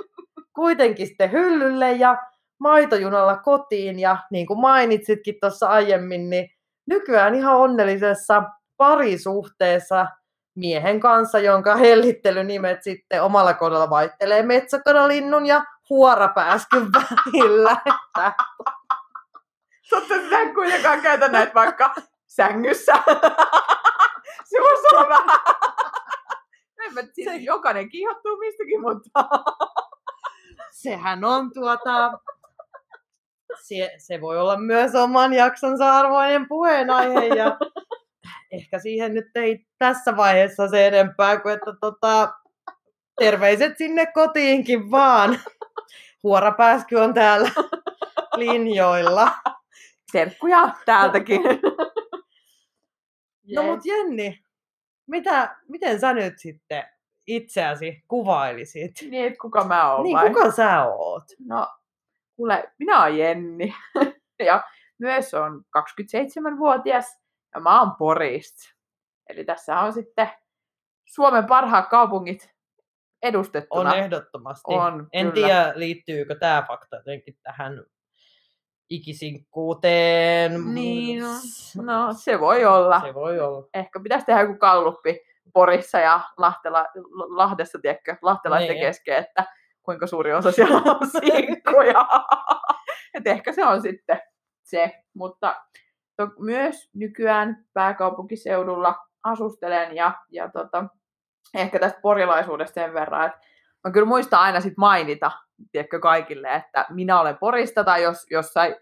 kuitenkin 0.55 1.07
sitten 1.07 1.31
hyllylle 1.31 1.91
ja 1.91 2.17
maitojunalla 2.59 3.37
kotiin. 3.37 3.99
Ja 3.99 4.17
niin 4.31 4.47
kuin 4.47 4.59
mainitsitkin 4.59 5.35
tuossa 5.41 5.67
aiemmin, 5.67 6.29
niin 6.29 6.49
nykyään 6.87 7.35
ihan 7.35 7.57
onnellisessa 7.57 8.43
parisuhteessa 8.77 10.07
miehen 10.57 10.99
kanssa, 10.99 11.39
jonka 11.39 11.75
hellittelynimet 11.75 12.83
sitten 12.83 13.23
omalla 13.23 13.53
kohdalla 13.53 13.89
vaihtelee 13.89 14.43
metsäkanalinnun 14.43 15.45
ja 15.45 15.63
huorapääskyn 15.89 16.87
välillä. 16.93 17.81
Että 17.85 18.33
Totta 19.89 20.13
sitä 20.13 20.39
en 20.39 20.53
kuitenkaan 20.53 21.01
käytä 21.01 21.27
näitä 21.27 21.53
vaikka 21.53 21.95
sängyssä. 22.27 22.93
se 24.49 24.57
voisi 24.61 24.95
olla 24.95 25.09
vähän... 25.09 25.39
En 26.85 26.93
mä, 26.93 27.01
siis 27.13 27.43
jokainen 27.43 27.89
kiihottuu 27.89 28.37
mistäkin, 28.37 28.81
mutta... 28.81 29.09
sehän 30.81 31.23
on 31.23 31.53
tuota... 31.53 32.11
Se, 33.61 33.91
se 33.97 34.21
voi 34.21 34.39
olla 34.39 34.57
myös 34.57 34.95
oman 34.95 35.33
jaksonsa 35.33 35.97
arvoinen 35.97 36.47
puheenaihe 36.47 37.25
ja 37.27 37.57
ehkä 38.51 38.79
siihen 38.79 39.13
nyt 39.13 39.27
ei 39.35 39.65
tässä 39.77 40.17
vaiheessa 40.17 40.67
se 40.67 40.87
enempää 40.87 41.39
kuin, 41.39 41.53
että 41.53 41.73
tota, 41.81 42.33
terveiset 43.19 43.77
sinne 43.77 44.05
kotiinkin 44.05 44.91
vaan. 44.91 45.39
Huorapääsky 46.23 46.95
on 46.95 47.13
täällä 47.13 47.49
linjoilla. 48.37 49.31
Terkkuja 50.11 50.69
täältäkin. 50.85 51.41
No 53.55 53.63
mut 53.63 53.85
Jenni, 53.85 54.43
mitä, 55.07 55.55
miten 55.67 55.99
sä 55.99 56.13
nyt 56.13 56.39
sitten 56.39 56.83
itseäsi 57.27 58.03
kuvailisit? 58.07 58.91
Niin, 59.09 59.27
että 59.27 59.39
kuka 59.41 59.63
mä 59.63 59.93
oon 59.93 60.03
Niin, 60.03 60.17
vai? 60.17 60.27
kuka 60.29 60.51
sä 60.51 60.85
oot? 60.85 61.23
No, 61.39 61.67
kuule, 62.35 62.71
minä 62.79 63.01
oon 63.01 63.17
Jenni. 63.17 63.75
ja 64.45 64.63
myös 64.99 65.33
on 65.33 65.63
27-vuotias 65.77 67.19
ja 67.57 67.61
mä 67.61 67.81
oon 67.81 67.95
Porista. 67.95 68.73
Eli 69.29 69.45
tässä 69.45 69.79
on 69.79 69.93
sitten 69.93 70.29
Suomen 71.05 71.45
parhaat 71.47 71.89
kaupungit 71.89 72.49
edustettuna. 73.23 73.91
On 73.91 73.97
ehdottomasti. 73.97 74.63
On, 74.73 75.07
en 75.13 75.31
kyllä. 75.31 75.47
tiedä, 75.47 75.73
liittyykö 75.75 76.35
tämä 76.39 76.63
fakta 76.67 76.95
jotenkin 76.95 77.37
tähän 77.43 77.83
ikisinkkuuteen. 78.89 80.73
Niin, 80.73 81.23
no, 81.75 81.83
no, 81.83 82.13
se 82.13 82.39
voi 82.39 82.65
olla. 82.65 83.01
Se 83.01 83.13
voi 83.13 83.39
olla. 83.39 83.67
Ehkä 83.73 83.99
pitäisi 83.99 84.25
tehdä 84.25 84.41
joku 84.41 84.57
kalluppi 84.57 85.19
Porissa 85.53 85.99
ja 85.99 86.19
Lahtela, 86.37 86.85
Lahdessa, 87.13 87.79
tiedätkö, 87.81 88.15
lahtelaisten 88.21 88.75
Niin. 88.75 88.85
kesken, 88.87 89.17
että 89.17 89.45
kuinka 89.83 90.07
suuri 90.07 90.33
osa 90.33 90.51
siellä 90.51 90.77
on 90.77 91.07
sinkkuja. 91.19 92.07
Et 93.13 93.27
ehkä 93.27 93.51
se 93.51 93.65
on 93.65 93.81
sitten 93.81 94.21
se. 94.63 95.03
Mutta 95.13 95.55
myös 96.39 96.89
nykyään 96.93 97.65
pääkaupunkiseudulla 97.73 98.95
asustelen 99.23 99.95
ja, 99.95 100.11
ja 100.31 100.49
tota, 100.51 100.85
ehkä 101.53 101.79
tästä 101.79 101.99
porilaisuudesta 102.01 102.73
sen 102.73 102.93
verran, 102.93 103.25
että 103.25 103.39
mä 103.83 103.91
kyllä 103.91 104.07
muistan 104.07 104.39
aina 104.39 104.61
sit 104.61 104.77
mainita, 104.77 105.31
tiedätkö, 105.71 105.99
kaikille, 105.99 106.55
että 106.55 106.85
minä 106.89 107.19
olen 107.21 107.37
Porista, 107.37 107.83
tai 107.83 108.03
jos 108.03 108.25
jossain 108.31 108.75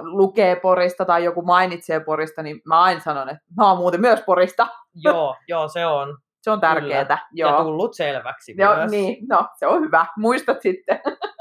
lukee 0.00 0.56
Porista 0.56 1.04
tai 1.04 1.24
joku 1.24 1.42
mainitsee 1.42 2.00
Porista, 2.00 2.42
niin 2.42 2.60
mä 2.64 2.82
aina 2.82 3.00
sanon, 3.00 3.28
että 3.28 3.44
mä 3.56 3.68
oon 3.68 3.78
muuten 3.78 4.00
myös 4.00 4.20
Porista. 4.26 4.66
joo, 5.04 5.36
joo, 5.48 5.68
se 5.68 5.86
on. 5.86 6.18
Se 6.42 6.50
on 6.50 6.60
tärkeää. 6.60 7.18
Joo. 7.32 7.50
Ja 7.50 7.64
tullut 7.64 7.94
selväksi 7.94 8.54
Joo, 8.58 8.76
myös. 8.76 8.90
niin, 8.90 9.26
no 9.28 9.48
se 9.58 9.66
on 9.66 9.82
hyvä. 9.82 10.06
Muistat 10.16 10.60
sitten. 10.62 11.00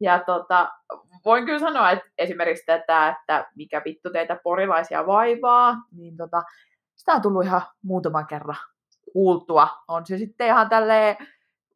ja 0.00 0.18
tota, 0.18 0.70
voin 1.24 1.44
kyllä 1.44 1.58
sanoa, 1.58 1.90
että 1.90 2.10
esimerkiksi 2.18 2.66
tätä, 2.66 3.08
että 3.08 3.50
mikä 3.54 3.82
vittu 3.84 4.10
teitä 4.10 4.36
porilaisia 4.44 5.06
vaivaa, 5.06 5.76
niin 5.92 6.16
tota, 6.16 6.42
sitä 6.96 7.12
on 7.12 7.22
tullut 7.22 7.44
ihan 7.44 7.62
muutaman 7.82 8.26
kerran 8.26 8.56
kuultua. 9.12 9.68
On 9.88 10.06
se 10.06 10.18
sitten 10.18 10.46
ihan 10.46 10.68
tälleen 10.68 11.16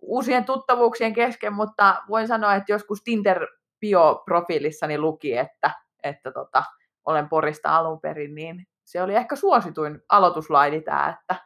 uusien 0.00 0.44
tuttavuuksien 0.44 1.12
kesken, 1.12 1.52
mutta 1.52 2.02
voin 2.08 2.28
sanoa, 2.28 2.54
että 2.54 2.72
joskus 2.72 3.02
Tinder 3.02 3.46
bio-profiilissani 3.80 4.98
luki, 4.98 5.36
että, 5.36 5.70
että 6.02 6.32
tota, 6.32 6.64
olen 7.04 7.28
Porista 7.28 7.76
alun 7.76 8.00
perin, 8.00 8.34
niin 8.34 8.66
se 8.84 9.02
oli 9.02 9.14
ehkä 9.14 9.36
suosituin 9.36 10.02
aloituslaini 10.08 10.80
tämä, 10.80 11.08
että 11.20 11.36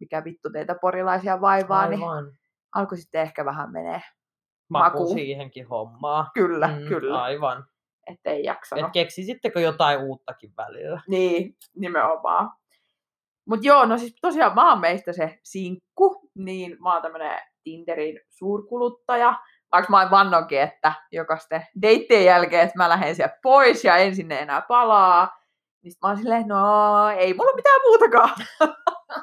mikä 0.00 0.24
vittu 0.24 0.50
teitä 0.50 0.74
porilaisia 0.74 1.40
vaivaa, 1.40 1.88
niin 1.88 2.02
Aivan. 2.02 2.32
alkoi 2.74 2.98
sitten 2.98 3.22
ehkä 3.22 3.44
vähän 3.44 3.72
menee. 3.72 4.02
Maku, 4.68 4.98
maku. 4.98 5.12
siihenkin 5.14 5.68
hommaa. 5.68 6.30
Kyllä, 6.34 6.68
mm, 6.68 6.88
kyllä. 6.88 7.22
Aivan. 7.22 7.64
Ettei 8.06 8.44
jaksanut. 8.44 8.84
Et 8.84 8.92
keksisittekö 8.92 9.60
jotain 9.60 10.00
uuttakin 10.00 10.52
välillä? 10.56 11.00
Niin, 11.08 11.56
nimenomaan. 11.76 12.50
Mutta 13.48 13.66
joo, 13.66 13.84
no 13.84 13.98
siis 13.98 14.14
tosiaan 14.20 14.54
mä 14.54 14.70
oon 14.70 14.80
meistä 14.80 15.12
se 15.12 15.38
sinkku, 15.42 16.30
niin 16.34 16.76
mä 16.82 16.92
oon 16.92 17.02
tämmönen 17.02 17.40
Tinderin 17.64 18.20
suurkuluttaja. 18.28 19.34
Vaikka 19.72 19.90
mä 19.90 20.00
oon 20.00 20.10
vannonkin, 20.10 20.60
että 20.60 20.92
jokaisten 21.12 21.66
deittien 21.82 22.24
jälkeen, 22.24 22.62
että 22.62 22.78
mä 22.78 22.88
lähden 22.88 23.16
sieltä 23.16 23.38
pois 23.42 23.84
ja 23.84 23.96
en 23.96 24.16
sinne 24.16 24.38
enää 24.38 24.62
palaa. 24.68 25.38
Niin 25.82 25.92
mä 26.02 26.08
oon 26.08 26.18
silleen, 26.18 26.48
no 26.48 27.08
ei 27.08 27.34
mulla 27.34 27.56
mitään 27.56 27.80
muutakaan 27.84 28.30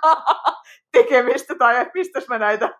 tekemistä 0.97 1.55
tai 1.55 1.81
että 1.81 1.91
mistäs 1.93 2.27
mä 2.27 2.39
näitä 2.39 2.79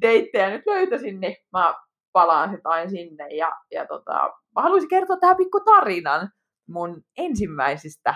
deittejä 0.00 0.50
nyt 0.50 0.66
löytäisin, 0.66 1.20
niin 1.20 1.36
mä 1.52 1.74
palaan 2.14 2.50
sitten 2.50 2.70
aina 2.72 2.90
sinne. 2.90 3.28
Ja, 3.28 3.52
ja 3.70 3.86
tota, 3.86 4.12
mä 4.56 4.62
haluaisin 4.62 4.88
kertoa 4.88 5.16
tähän 5.16 5.36
pikku 5.36 5.60
tarinan 5.60 6.28
mun 6.68 7.02
ensimmäisistä 7.16 8.14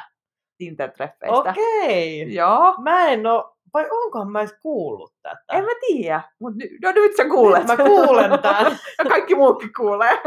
Tinder-treffeistä. 0.59 1.51
Okei. 1.51 2.35
Joo. 2.35 2.75
Mä 2.83 3.09
en 3.09 3.27
oo, 3.27 3.57
vai 3.75 3.89
onkohan 3.91 4.33
mä 4.33 4.41
edes 4.41 4.57
kuullut 4.63 5.15
tätä? 5.23 5.45
En 5.53 5.65
mä 5.65 5.71
tiedä, 5.87 6.23
mutta 6.41 6.59
ny- 6.59 6.79
no 6.83 6.93
nyt 6.93 7.17
sä 7.17 7.29
kuulet. 7.29 7.67
Mä 7.67 7.77
kuulen 7.77 8.31
tän. 8.43 8.79
ja 8.99 9.05
kaikki 9.15 9.35
muukin 9.35 9.71
kuulee. 9.77 10.19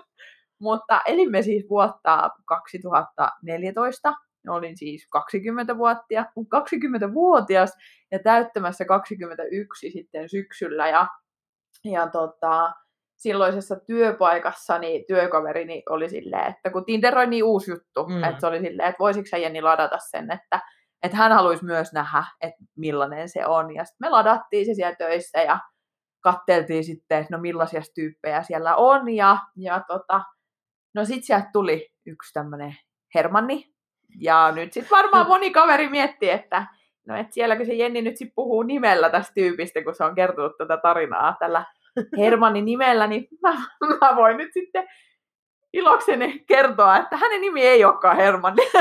mutta 0.66 1.00
elimme 1.06 1.42
siis 1.42 1.66
vuotta 1.70 2.30
2014 2.44 4.14
olin 4.48 4.76
siis 4.76 5.08
20-vuotia, 5.16 6.24
20-vuotias 6.38 7.72
ja 8.12 8.18
täyttämässä 8.18 8.84
21 8.84 9.90
sitten 9.90 10.28
syksyllä. 10.28 10.88
Ja, 10.88 11.06
ja 11.84 12.08
tota, 12.08 12.72
silloisessa 13.16 13.76
työpaikassani 13.86 15.04
työkaverini 15.08 15.82
oli 15.90 16.08
silleen, 16.08 16.46
että 16.46 16.70
kun 16.70 16.84
Tinder 16.84 17.18
on 17.18 17.30
niin 17.30 17.44
uusi 17.44 17.70
juttu, 17.70 18.06
mm. 18.06 18.24
että 18.24 18.40
se 18.40 18.46
oli 18.46 18.60
silleen, 18.60 18.88
että 18.88 18.98
voisiko 18.98 19.26
sä 19.26 19.36
Jenni 19.36 19.62
ladata 19.62 19.98
sen, 19.98 20.30
että, 20.30 20.60
että 21.02 21.16
hän 21.16 21.32
haluaisi 21.32 21.64
myös 21.64 21.92
nähdä, 21.92 22.24
että 22.40 22.64
millainen 22.76 23.28
se 23.28 23.46
on. 23.46 23.74
Ja 23.74 23.84
sitten 23.84 24.06
me 24.06 24.10
ladattiin 24.10 24.66
se 24.66 24.74
siellä 24.74 24.96
töissä 24.96 25.42
ja 25.42 25.58
katteltiin 26.20 26.84
sitten, 26.84 27.18
että 27.18 27.36
no 27.36 27.40
millaisia 27.40 27.80
tyyppejä 27.94 28.42
siellä 28.42 28.76
on. 28.76 29.08
Ja, 29.08 29.38
ja 29.56 29.82
tota, 29.88 30.20
no 30.94 31.04
sitten 31.04 31.22
sieltä 31.22 31.50
tuli 31.52 31.88
yksi 32.06 32.32
tämmöinen 32.32 32.76
Hermanni. 33.14 33.64
Ja 34.20 34.52
nyt 34.54 34.72
sitten 34.72 34.96
varmaan 34.96 35.28
moni 35.28 35.50
kaveri 35.50 35.88
miettii, 35.88 36.30
että 36.30 36.66
no 37.06 37.16
et 37.16 37.32
sielläkö 37.32 37.64
se 37.64 37.74
Jenni 37.74 38.02
nyt 38.02 38.16
sitten 38.16 38.34
puhuu 38.34 38.62
nimellä 38.62 39.10
tästä 39.10 39.32
tyypistä, 39.34 39.84
kun 39.84 39.94
se 39.94 40.04
on 40.04 40.14
kertonut 40.14 40.52
tätä 40.58 40.76
tarinaa 40.76 41.36
tällä 41.40 41.64
Hermannin 42.18 42.64
nimellä, 42.64 43.06
niin 43.06 43.28
mä, 43.42 43.52
mä 44.00 44.16
voin 44.16 44.36
nyt 44.36 44.50
sitten 44.52 44.88
ilokseni 45.72 46.44
kertoa, 46.48 46.96
että 46.96 47.16
hänen 47.16 47.40
nimi 47.40 47.66
ei 47.66 47.84
olekaan 47.84 48.16
Hermanni. 48.16 48.62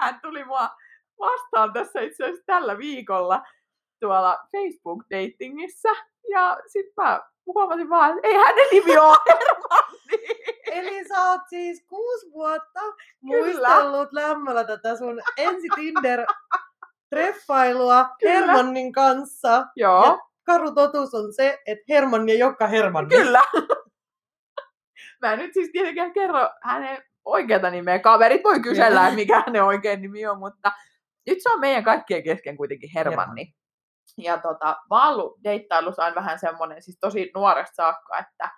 Hän 0.00 0.20
tuli 0.22 0.44
mua 0.44 0.70
vastaan 1.18 1.72
tässä 1.72 2.00
itse 2.00 2.24
asiassa 2.24 2.42
tällä 2.46 2.78
viikolla 2.78 3.42
tuolla 4.00 4.38
Facebook-datingissa. 4.56 5.88
Ja 6.30 6.58
sitten 6.66 7.04
mä 7.04 7.20
huomasin 7.46 7.88
vaan, 7.88 8.16
että 8.16 8.28
ei 8.28 8.34
hänen 8.34 8.66
nimi 8.72 8.98
ole 8.98 9.16
Hermanni. 9.28 9.92
Eli 10.72 11.08
sä 11.08 11.30
oot 11.30 11.40
siis 11.48 11.84
kuusi 11.88 12.32
vuotta 12.32 12.80
muistellut 13.20 14.12
lämmöllä 14.12 14.64
tätä 14.64 14.96
sun 14.96 15.20
ensi 15.36 15.68
Tinder 15.74 16.26
treffailua 17.10 18.06
Kyllä. 18.20 18.34
Hermannin 18.34 18.92
kanssa. 18.92 19.66
Joo. 19.76 20.04
Ja 20.04 20.18
karu 20.44 20.74
totuus 20.74 21.14
on 21.14 21.32
se, 21.32 21.58
että 21.66 21.84
Hermanni 21.88 22.32
ja 22.32 22.38
Jokka 22.38 22.66
Hermanni. 22.66 23.16
Kyllä. 23.16 23.42
Mä 25.22 25.32
en 25.32 25.38
nyt 25.38 25.54
siis 25.54 25.70
tietenkään 25.72 26.12
kerro 26.12 26.50
hänen 26.62 27.02
oikeata 27.24 27.70
nimeä. 27.70 27.98
Kaverit 27.98 28.44
voi 28.44 28.60
kysellä, 28.60 29.10
mikä 29.10 29.42
hänen 29.46 29.64
oikein 29.64 30.02
nimi 30.02 30.26
on, 30.26 30.38
mutta 30.38 30.72
nyt 31.26 31.38
se 31.42 31.52
on 31.52 31.60
meidän 31.60 31.84
kaikkien 31.84 32.22
kesken 32.22 32.56
kuitenkin 32.56 32.90
Hermanni. 32.94 33.54
Ja 34.18 34.38
tota, 34.38 34.76
mä 34.90 35.08
ollut 35.08 35.44
deittailussa 35.44 36.04
aina 36.04 36.14
vähän 36.14 36.38
semmoinen, 36.38 36.82
siis 36.82 36.98
tosi 37.00 37.30
nuoresta 37.34 37.74
saakka, 37.74 38.18
että 38.18 38.50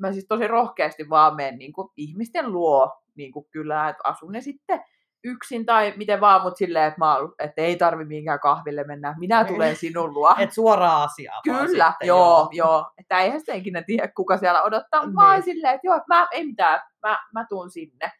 mä 0.00 0.12
siis 0.12 0.26
tosi 0.28 0.46
rohkeasti 0.46 1.08
vaan 1.10 1.36
menen 1.36 1.58
niin 1.58 1.72
kuin 1.72 1.88
ihmisten 1.96 2.52
luo 2.52 3.02
niin 3.16 3.32
kuin 3.32 3.46
kyllä, 3.50 3.88
että 3.88 4.02
asun 4.04 4.32
ne 4.32 4.40
sitten 4.40 4.84
yksin 5.26 5.66
tai 5.66 5.94
miten 5.96 6.20
vaan, 6.20 6.42
mutta 6.42 6.58
silleen, 6.58 6.84
että, 6.84 6.98
mä 6.98 7.16
että 7.38 7.62
ei 7.62 7.76
tarvi 7.76 8.04
mihinkään 8.04 8.40
kahville 8.40 8.84
mennä, 8.84 9.14
minä 9.18 9.44
tulen 9.44 9.76
sinun 9.76 10.14
luo. 10.14 10.34
Et 10.38 10.52
suoraa 10.52 11.02
asiaa 11.02 11.40
vaan 11.48 11.66
Kyllä, 11.66 11.90
sitten, 11.90 12.06
joo, 12.06 12.28
joo, 12.28 12.48
joo. 12.52 12.90
Että 12.98 13.20
eihän 13.20 13.40
sitä 13.40 13.52
ikinä 13.54 13.82
tiedä, 13.82 14.08
kuka 14.16 14.36
siellä 14.36 14.62
odottaa. 14.62 15.02
Niin. 15.06 15.14
Mä 15.14 15.32
Niin. 15.32 15.42
silleen, 15.42 15.74
että 15.74 15.86
joo, 15.86 15.96
että 15.96 16.14
mä, 16.14 16.28
ei 16.30 16.46
mitään, 16.46 16.80
mä, 17.02 17.18
mä 17.34 17.46
tuun 17.48 17.70
sinne. 17.70 18.12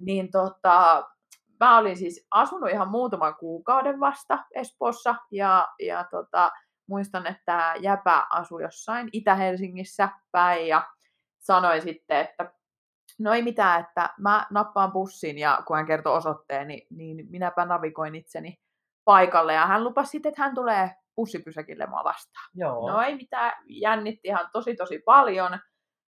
Niin 0.00 0.30
tota, 0.30 1.04
mä 1.60 1.78
olin 1.78 1.96
siis 1.96 2.26
asunut 2.30 2.70
ihan 2.70 2.88
muutaman 2.90 3.34
kuukauden 3.36 4.00
vasta 4.00 4.38
Espoossa 4.54 5.14
ja, 5.30 5.68
ja 5.80 6.04
tota, 6.10 6.50
muistan, 6.86 7.26
että 7.26 7.74
Jäpä 7.80 8.26
asui 8.30 8.62
jossain 8.62 9.08
Itä-Helsingissä 9.12 10.08
päin 10.32 10.68
ja 10.68 10.88
sanoi 11.38 11.80
sitten, 11.80 12.16
että 12.20 12.52
no 13.20 13.32
ei 13.34 13.42
mitään, 13.42 13.80
että 13.80 14.14
mä 14.18 14.46
nappaan 14.50 14.92
bussin 14.92 15.38
ja 15.38 15.62
kun 15.66 15.76
hän 15.76 15.86
kertoi 15.86 16.16
osoitteen, 16.16 16.68
niin, 16.68 16.86
niin 16.90 17.26
minäpä 17.30 17.64
navigoin 17.64 18.14
itseni 18.14 18.60
paikalle 19.04 19.54
ja 19.54 19.66
hän 19.66 19.84
lupasi 19.84 20.10
sitten, 20.10 20.30
että 20.30 20.42
hän 20.42 20.54
tulee 20.54 20.90
bussipysäkille 21.16 21.86
mua 21.86 22.04
vastaan. 22.04 22.50
Joo. 22.54 22.90
No 22.90 23.00
ei 23.02 23.16
mitään, 23.16 23.52
jännitti 23.68 24.28
ihan 24.28 24.48
tosi 24.52 24.76
tosi 24.76 24.98
paljon. 25.04 25.58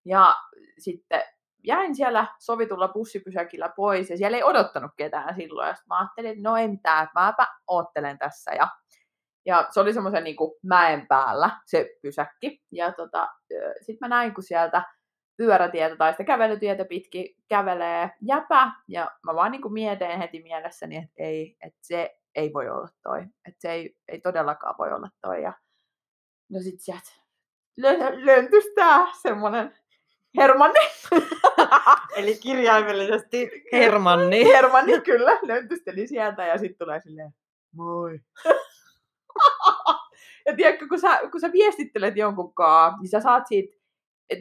Ja 0.06 0.36
sitten 0.80 1.24
jäin 1.64 1.96
siellä 1.96 2.28
sovitulla 2.40 2.88
bussipysäkillä 2.88 3.70
pois 3.76 4.10
ja 4.10 4.18
siellä 4.18 4.38
ei 4.38 4.44
odottanut 4.44 4.92
ketään 4.98 5.36
silloin. 5.36 5.68
Ja 5.68 5.76
mä 5.90 6.00
ajattelin, 6.00 6.32
että 6.32 6.50
no 6.50 6.58
ei 6.58 6.68
mitään, 6.68 7.04
että 7.04 7.20
mäpä 7.20 7.48
oottelen 7.68 8.18
tässä. 8.18 8.52
Ja, 8.52 8.68
ja 9.46 9.68
se 9.70 9.80
oli 9.80 9.94
semmoisen 9.94 10.24
niin 10.24 10.36
mäen 10.64 11.08
päällä 11.08 11.50
se 11.66 11.90
pysäkki. 12.02 12.62
Ja 12.72 12.92
tota, 12.92 13.28
sitten 13.82 13.98
mä 14.02 14.08
näin, 14.08 14.34
kun 14.34 14.44
sieltä 14.44 14.84
pyörätietä 15.42 15.96
tai 15.96 16.12
sitä 16.12 16.24
kävelytietä 16.24 16.86
pitkin 16.86 17.36
kävelee 17.48 18.10
jäpä. 18.22 18.72
Ja 18.88 19.12
mä 19.26 19.36
vaan 19.36 19.52
niin 19.52 19.74
mietin 19.74 20.18
heti 20.18 20.44
mielessäni, 20.44 20.98
että 20.98 21.14
ei, 21.18 21.58
että 21.62 21.80
se 21.82 22.18
ei 22.36 22.54
voi 22.54 22.70
olla 22.70 22.88
toi. 23.04 23.22
Että 23.22 23.62
se 23.62 23.72
ei, 23.72 23.96
ei 24.08 24.22
todellakaan 24.22 24.76
voi 24.78 24.94
olla 24.94 25.10
toi. 25.22 25.44
Ja 25.44 25.54
no 26.50 26.60
sit 26.60 26.80
sieltä 26.80 27.12
lö- 27.82 28.26
löntys 28.26 28.64
tää 28.76 29.08
semmonen 29.22 29.78
Hermanni. 30.38 30.80
Eli 32.18 32.36
kirjaimellisesti 32.36 33.52
Hermanni. 33.72 34.46
Hermanni 34.54 35.02
kyllä 35.02 35.40
löntysteli 35.42 36.08
sieltä 36.08 36.46
ja 36.46 36.58
sitten 36.58 36.86
tulee 36.86 37.02
silleen, 37.02 37.32
moi. 37.76 38.20
ja 40.46 40.56
tiedätkö, 40.56 40.88
kun 40.88 41.00
sä, 41.00 41.20
kun 41.32 41.42
sä 41.42 41.52
viestittelet 41.52 42.18
jonkun 42.18 42.54
kanssa, 42.54 43.02
niin 43.02 43.10
sä 43.10 43.20
saat 43.20 43.48
siitä 43.48 43.81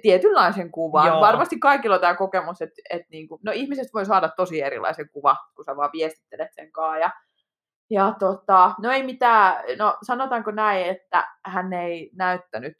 tietynlaisen 0.02 0.70
kuvan. 0.70 1.06
Joo. 1.06 1.20
Varmasti 1.20 1.58
kaikilla 1.58 1.94
on 1.94 2.00
tämä 2.00 2.14
kokemus, 2.14 2.62
että, 2.62 2.82
että 2.90 3.06
niin 3.10 3.28
kuin, 3.28 3.40
no 3.44 3.52
ihmisestä 3.52 3.92
voi 3.94 4.06
saada 4.06 4.28
tosi 4.28 4.62
erilaisen 4.62 5.10
kuva, 5.12 5.36
kun 5.56 5.64
sä 5.64 5.76
vaan 5.76 5.90
viestittelet 5.92 6.48
sen 6.54 6.72
kanssa. 6.72 6.98
Ja, 6.98 7.10
ja 7.90 8.14
tota, 8.18 8.74
no 8.82 8.90
ei 8.90 9.02
mitään, 9.02 9.64
no 9.78 9.98
sanotaanko 10.02 10.50
näin, 10.50 10.86
että 10.86 11.28
hän 11.46 11.72
ei 11.72 12.10
näyttänyt 12.14 12.74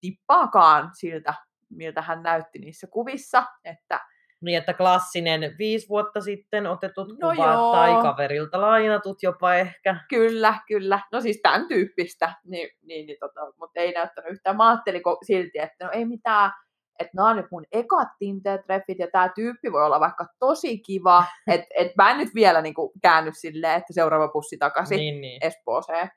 tippaakaan 0.00 0.90
siltä, 0.94 1.34
miltä 1.70 2.02
hän 2.02 2.22
näytti 2.22 2.58
niissä 2.58 2.86
kuvissa, 2.86 3.44
että 3.64 4.00
Niin, 4.40 4.58
että 4.58 4.74
klassinen 4.74 5.54
viisi 5.58 5.88
vuotta 5.88 6.20
sitten 6.20 6.66
otetut 6.66 7.08
No 7.08 7.30
kuvat 7.30 7.54
joo. 7.54 7.72
tai 7.72 8.02
kaverilta 8.02 8.60
lainatut 8.60 9.22
jopa 9.22 9.54
ehkä. 9.54 9.96
Kyllä, 10.08 10.54
kyllä. 10.68 11.00
No 11.12 11.20
siis 11.20 11.40
tämän 11.42 11.68
tyyppistä, 11.68 12.32
niin, 12.44 12.68
niin, 12.82 13.06
niin 13.06 13.16
tota, 13.20 13.40
mutta 13.60 13.80
ei 13.80 13.92
näyttänyt 13.92 14.32
yhtään. 14.32 14.56
Mä 14.56 14.68
ajattelin 14.68 15.02
silti, 15.26 15.58
että 15.58 15.84
no 15.84 15.90
ei 15.90 16.04
mitään, 16.04 16.52
että 16.98 17.12
nämä 17.14 17.28
on 17.28 17.36
nyt 17.36 17.46
mun 17.50 17.64
ekat 17.72 18.08
Tinder-treffit 18.18 18.98
ja 18.98 19.08
tämä 19.12 19.28
tyyppi 19.34 19.72
voi 19.72 19.84
olla 19.84 20.00
vaikka 20.00 20.26
tosi 20.38 20.78
kiva, 20.78 21.24
että 21.54 21.66
et 21.76 21.92
mä 21.96 22.10
en 22.10 22.18
nyt 22.18 22.34
vielä 22.34 22.62
niinku 22.62 22.92
käänny 23.02 23.30
silleen, 23.34 23.78
että 23.78 23.92
seuraava 23.92 24.28
bussi 24.28 24.56
takaisin 24.58 24.98
niin. 24.98 25.20
Niin. 25.20 25.44
Espooseen. 25.46 26.10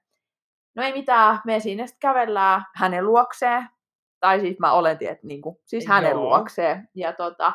No 0.75 0.83
ei 0.83 0.93
mitään, 0.93 1.39
me 1.45 1.59
siinä 1.59 1.87
sitten 1.87 2.09
kävellään 2.09 2.63
hänen 2.75 3.05
luokseen, 3.05 3.67
tai 4.19 4.39
siis 4.39 4.59
mä 4.59 4.71
oletin, 4.71 5.09
että 5.09 5.27
niinku, 5.27 5.61
siis 5.65 5.87
hänen 5.87 6.11
Joo. 6.11 6.21
luokseen. 6.21 6.89
Ja 6.95 7.13
tota, 7.13 7.53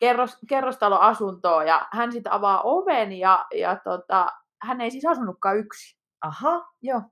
kerros, 0.00 0.38
kerrostaloasuntoa 0.48 1.64
ja 1.64 1.88
hän 1.92 2.12
sitten 2.12 2.32
avaa 2.32 2.60
oven 2.62 3.12
ja, 3.12 3.46
ja 3.54 3.76
tota, 3.76 4.26
hän 4.62 4.80
ei 4.80 4.90
siis 4.90 5.06
asunutkaan 5.06 5.58
yksi. 5.58 5.98
Aha, 6.20 6.72
Joo. 6.82 7.02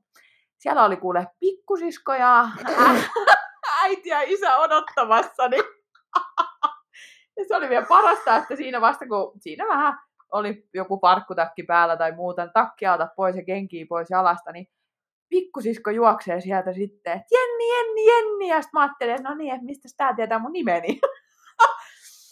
Siellä 0.58 0.84
oli 0.84 0.96
kuule 0.96 1.26
pikkusisko 1.40 2.14
ja 2.14 2.48
äiti 3.82 4.08
ja 4.08 4.22
isä 4.22 4.56
odottamassa. 4.56 5.48
Niin 5.48 5.64
ja 7.36 7.44
se 7.48 7.56
oli 7.56 7.68
vielä 7.68 7.86
parasta, 7.88 8.36
että 8.36 8.56
siinä 8.56 8.80
vasta 8.80 9.06
kun 9.06 9.32
siinä 9.40 9.68
vähän 9.68 9.98
oli 10.32 10.68
joku 10.74 10.98
parkkutakki 10.98 11.62
päällä 11.62 11.96
tai 11.96 12.12
muuta, 12.12 12.44
niin 12.44 12.52
takkia 12.52 12.92
ota 12.92 13.08
pois 13.16 13.36
ja 13.36 13.44
kenkiä 13.44 13.86
pois 13.88 14.10
jalasta, 14.10 14.52
niin 14.52 14.66
pikkusisko 15.28 15.90
juoksee 15.90 16.40
sieltä 16.40 16.72
sitten, 16.72 17.12
että 17.12 17.26
Jenni, 17.34 17.68
Jenni, 17.68 18.06
Jenni, 18.06 18.48
ja 18.48 18.62
sitten 18.62 18.78
mä 18.78 18.82
ajattelin, 18.82 19.14
että 19.14 19.28
no 19.28 19.34
niin, 19.34 19.54
että 19.54 19.64
mistä 19.64 19.88
tää 19.96 20.14
tietää 20.14 20.38
mun 20.38 20.52
nimeni. 20.52 21.00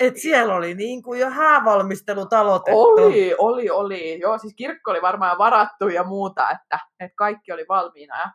et 0.00 0.16
siellä 0.16 0.54
oli 0.54 0.74
niin 0.74 1.02
kuin 1.02 1.20
jo 1.20 1.30
häävalmistelut 1.30 2.32
aloitettu. 2.32 2.80
Oli, 2.80 3.34
oli, 3.38 3.70
oli. 3.70 4.20
Joo, 4.20 4.38
siis 4.38 4.54
kirkko 4.56 4.90
oli 4.90 5.02
varmaan 5.02 5.38
varattu 5.38 5.88
ja 5.88 6.04
muuta, 6.04 6.50
että, 6.50 6.78
että 7.00 7.14
kaikki 7.16 7.52
oli 7.52 7.64
valmiina. 7.68 8.18
Ja... 8.18 8.30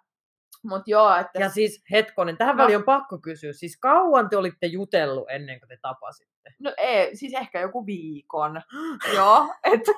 Mutta 0.64 0.92
joo, 0.92 1.16
että 1.16 1.40
Ja 1.40 1.50
siis 1.50 1.84
hetkonen, 1.92 2.38
tähän 2.38 2.58
No. 2.58 2.64
väliin 2.64 2.78
on 2.78 2.84
pakko 2.84 3.18
kysyä. 3.18 3.54
Siis 3.54 3.78
kauan 3.78 4.30
te 4.30 4.38
olitte 4.38 4.68
jutellut 4.68 5.30
ennen 5.30 5.60
kuin 5.60 5.70
te 5.70 5.78
tapasitte? 5.82 6.54
no 6.60 6.74
ei, 6.78 7.16
siis 7.16 7.34
ehkä 7.34 7.60
joku 7.60 7.86
viikon. 7.86 8.62
joo, 9.16 9.54
että 9.64 9.92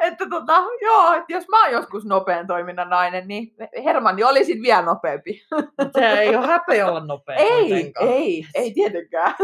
että 0.00 0.26
tota, 0.30 0.62
joo, 0.80 1.12
että 1.12 1.32
jos 1.32 1.48
mä 1.48 1.62
oon 1.62 1.72
joskus 1.72 2.04
nopean 2.04 2.46
toiminnan 2.46 2.90
nainen, 2.90 3.28
niin 3.28 3.54
Hermanni 3.84 4.24
oli 4.24 4.44
sit 4.44 4.62
vielä 4.62 4.82
nopeampi. 4.82 5.42
Se 5.98 6.08
ei 6.08 6.36
ole 6.36 6.46
häpeä 6.46 6.86
olla 6.86 7.06
nopea 7.06 7.36
ei, 7.36 7.68
kuitenkaan. 7.68 8.08
ei, 8.08 8.46
ei 8.54 8.72
tietenkään. 8.72 9.34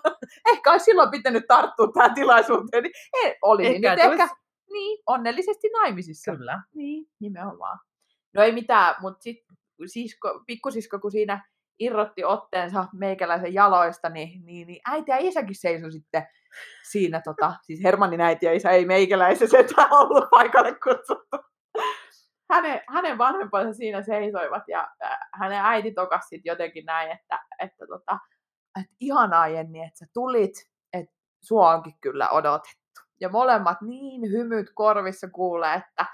ehkä 0.52 0.72
olisi 0.72 0.84
silloin 0.84 1.10
pitänyt 1.10 1.44
tarttua 1.48 1.88
tähän 1.94 2.14
tilaisuuteen, 2.14 2.82
niin 2.82 2.92
ei, 3.12 3.36
olisin 3.42 3.74
Ehkä, 3.74 3.90
nyt 3.90 4.12
ehkä 4.12 4.28
niin, 4.72 5.02
onnellisesti 5.06 5.68
naimisissa. 5.68 6.36
Kyllä. 6.36 6.62
Niin, 6.74 7.06
nimenomaan. 7.20 7.78
No 8.34 8.42
ei 8.42 8.52
mitään, 8.52 8.94
mutta 9.00 9.22
sitten 9.22 9.56
sisko, 9.86 10.42
pikkusisko, 10.46 10.98
kun 10.98 11.10
siinä 11.10 11.44
irrotti 11.78 12.24
otteensa 12.24 12.86
meikäläisen 12.92 13.54
jaloista, 13.54 14.08
niin, 14.08 14.44
niin, 14.44 14.66
niin 14.66 14.80
äiti 14.90 15.10
ja 15.10 15.16
isäkin 15.20 15.54
seisoi 15.54 15.92
sitten 15.92 16.26
siinä 16.90 17.20
tota, 17.24 17.54
siis 17.62 17.84
Hermannin 17.84 18.20
äiti 18.20 18.46
ja 18.46 18.52
isä 18.52 18.70
ei 18.70 18.84
meikäläisessä 18.84 19.58
setään 19.58 19.92
ollut 19.92 20.30
paikalle 20.30 20.74
kutsuttu. 20.74 21.36
Hänen, 22.50 22.80
hänen 22.88 23.18
vanhempansa 23.18 23.72
siinä 23.72 24.02
seisoivat 24.02 24.62
ja 24.68 24.88
äh, 25.04 25.18
hänen 25.34 25.60
äiti 25.62 25.92
tokasi 25.92 26.28
sit 26.28 26.40
jotenkin 26.44 26.84
näin, 26.84 27.10
että, 27.10 27.38
että, 27.58 27.86
tota, 27.86 28.18
että 28.80 28.94
ihanaa 29.00 29.48
Jenni, 29.48 29.82
että 29.82 29.98
sä 29.98 30.06
tulit, 30.14 30.54
että 30.92 31.14
sua 31.42 31.74
onkin 31.74 31.94
kyllä 32.00 32.30
odotettu. 32.30 33.00
Ja 33.20 33.28
molemmat 33.28 33.80
niin 33.82 34.32
hymyt 34.32 34.66
korvissa 34.74 35.28
kuulee, 35.30 35.74
että 35.74 36.06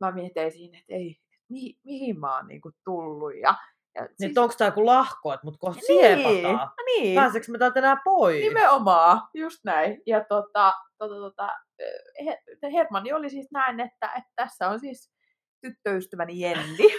mä 0.00 0.12
mietin 0.12 0.52
siinä, 0.52 0.78
että 0.78 0.94
ei, 0.94 1.16
mi, 1.48 1.74
mihin 1.84 2.20
mä 2.20 2.36
oon 2.36 2.46
niinku 2.46 2.70
tullut. 2.84 3.32
Ja, 3.42 3.54
ja 3.96 4.02
Niin, 4.02 4.16
siis... 4.16 4.38
onko 4.38 4.54
tää 4.58 4.68
joku 4.68 4.86
lahko, 4.86 5.32
että 5.32 5.46
mut 5.46 5.56
kohta 5.58 5.80
siepataan? 5.86 6.70
niin. 6.86 7.14
Pääseekö 7.14 7.52
me 7.52 7.58
täältä 7.58 7.78
enää 7.78 7.96
pois? 8.04 8.44
Nimenomaan, 8.44 9.20
just 9.34 9.58
näin. 9.64 10.02
Ja 10.06 10.24
tota, 10.24 10.72
tota, 10.98 11.14
tota, 11.14 11.48
He- 12.24 12.42
Hermanni 12.72 13.12
oli 13.12 13.30
siis 13.30 13.48
näin, 13.52 13.80
että, 13.80 14.06
että 14.18 14.30
tässä 14.36 14.68
on 14.68 14.80
siis 14.80 15.10
tyttöystäväni 15.60 16.40
Jenni. 16.40 16.86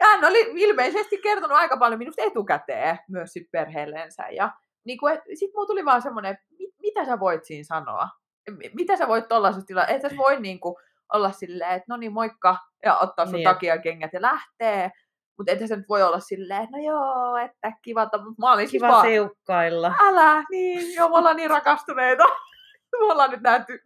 ja 0.00 0.06
hän 0.06 0.24
oli 0.24 0.40
ilmeisesti 0.54 1.18
kertonut 1.18 1.56
aika 1.58 1.76
paljon 1.76 1.98
minusta 1.98 2.22
etukäteen 2.22 2.98
myös 3.08 3.32
sit 3.32 3.50
perheellensä. 3.52 4.28
Ja 4.30 4.52
niin 4.84 4.98
kuin, 4.98 5.18
sit 5.34 5.50
mulla 5.54 5.66
tuli 5.66 5.84
vaan 5.84 6.02
semmoinen, 6.02 6.38
mit, 6.58 6.70
mitä 6.82 7.04
sä 7.04 7.20
voit 7.20 7.44
siinä 7.44 7.64
sanoa? 7.64 8.08
M- 8.50 8.74
Mitä 8.76 8.96
sä 8.96 9.08
voit 9.08 9.28
tollaisessa 9.28 9.66
tilanteessa? 9.66 10.06
Et 10.06 10.12
sä 10.12 10.18
voi 10.18 10.40
niin 10.40 10.60
kuin, 10.60 10.74
olla 11.12 11.32
silleen, 11.32 11.70
että 11.70 11.84
no 11.88 11.96
niin 11.96 12.12
moikka, 12.12 12.56
ja 12.84 12.96
ottaa 12.96 13.26
sun 13.26 13.34
Niin. 13.34 13.44
takia 13.44 13.78
kengät 13.78 14.12
ja 14.12 14.22
lähtee. 14.22 14.90
Mutta 15.38 15.52
ethän 15.52 15.68
sä 15.68 15.76
nyt 15.76 15.88
voi 15.88 16.02
olla 16.02 16.20
silleen, 16.20 16.62
että 16.64 16.76
no 16.76 16.82
joo, 16.84 17.36
että 17.36 17.72
kiva, 17.82 18.02
mutta 18.04 18.18
mä 18.38 18.52
olin 18.52 18.68
siis 18.68 18.82
Kiva 18.82 18.92
vaan, 18.92 19.06
seukkailla. 19.06 19.94
älä, 20.02 20.44
niin, 20.50 20.94
joo, 20.94 21.08
me 21.08 21.16
ollaan 21.16 21.36
niin 21.36 21.50
rakastuneita. 21.50 22.24
me 23.00 23.06
ollaan 23.12 23.30
nyt 23.30 23.40
nähty 23.40 23.84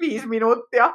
viisi 0.00 0.26
minuuttia. 0.26 0.94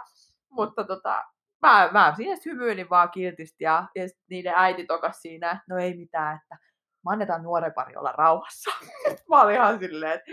Mutta 0.49 0.83
tota, 0.83 1.23
mä, 1.61 1.89
mä 1.91 2.13
siinä 2.17 2.35
hymyilin 2.45 2.89
vaan 2.89 3.11
kiltisti 3.11 3.63
ja, 3.63 3.85
ja 3.95 4.03
niiden 4.29 4.53
äiti 4.55 4.85
tokas 4.85 5.21
siinä, 5.21 5.51
että 5.51 5.63
no 5.69 5.77
ei 5.77 5.97
mitään, 5.97 6.39
että 6.41 6.57
mä 7.05 7.11
annetaan 7.11 7.43
nuoren 7.43 7.73
pari 7.73 7.95
olla 7.95 8.11
rauhassa. 8.11 8.71
mä 9.29 9.41
olin 9.41 9.55
ihan 9.55 9.79
silleen, 9.79 10.11
että, 10.11 10.31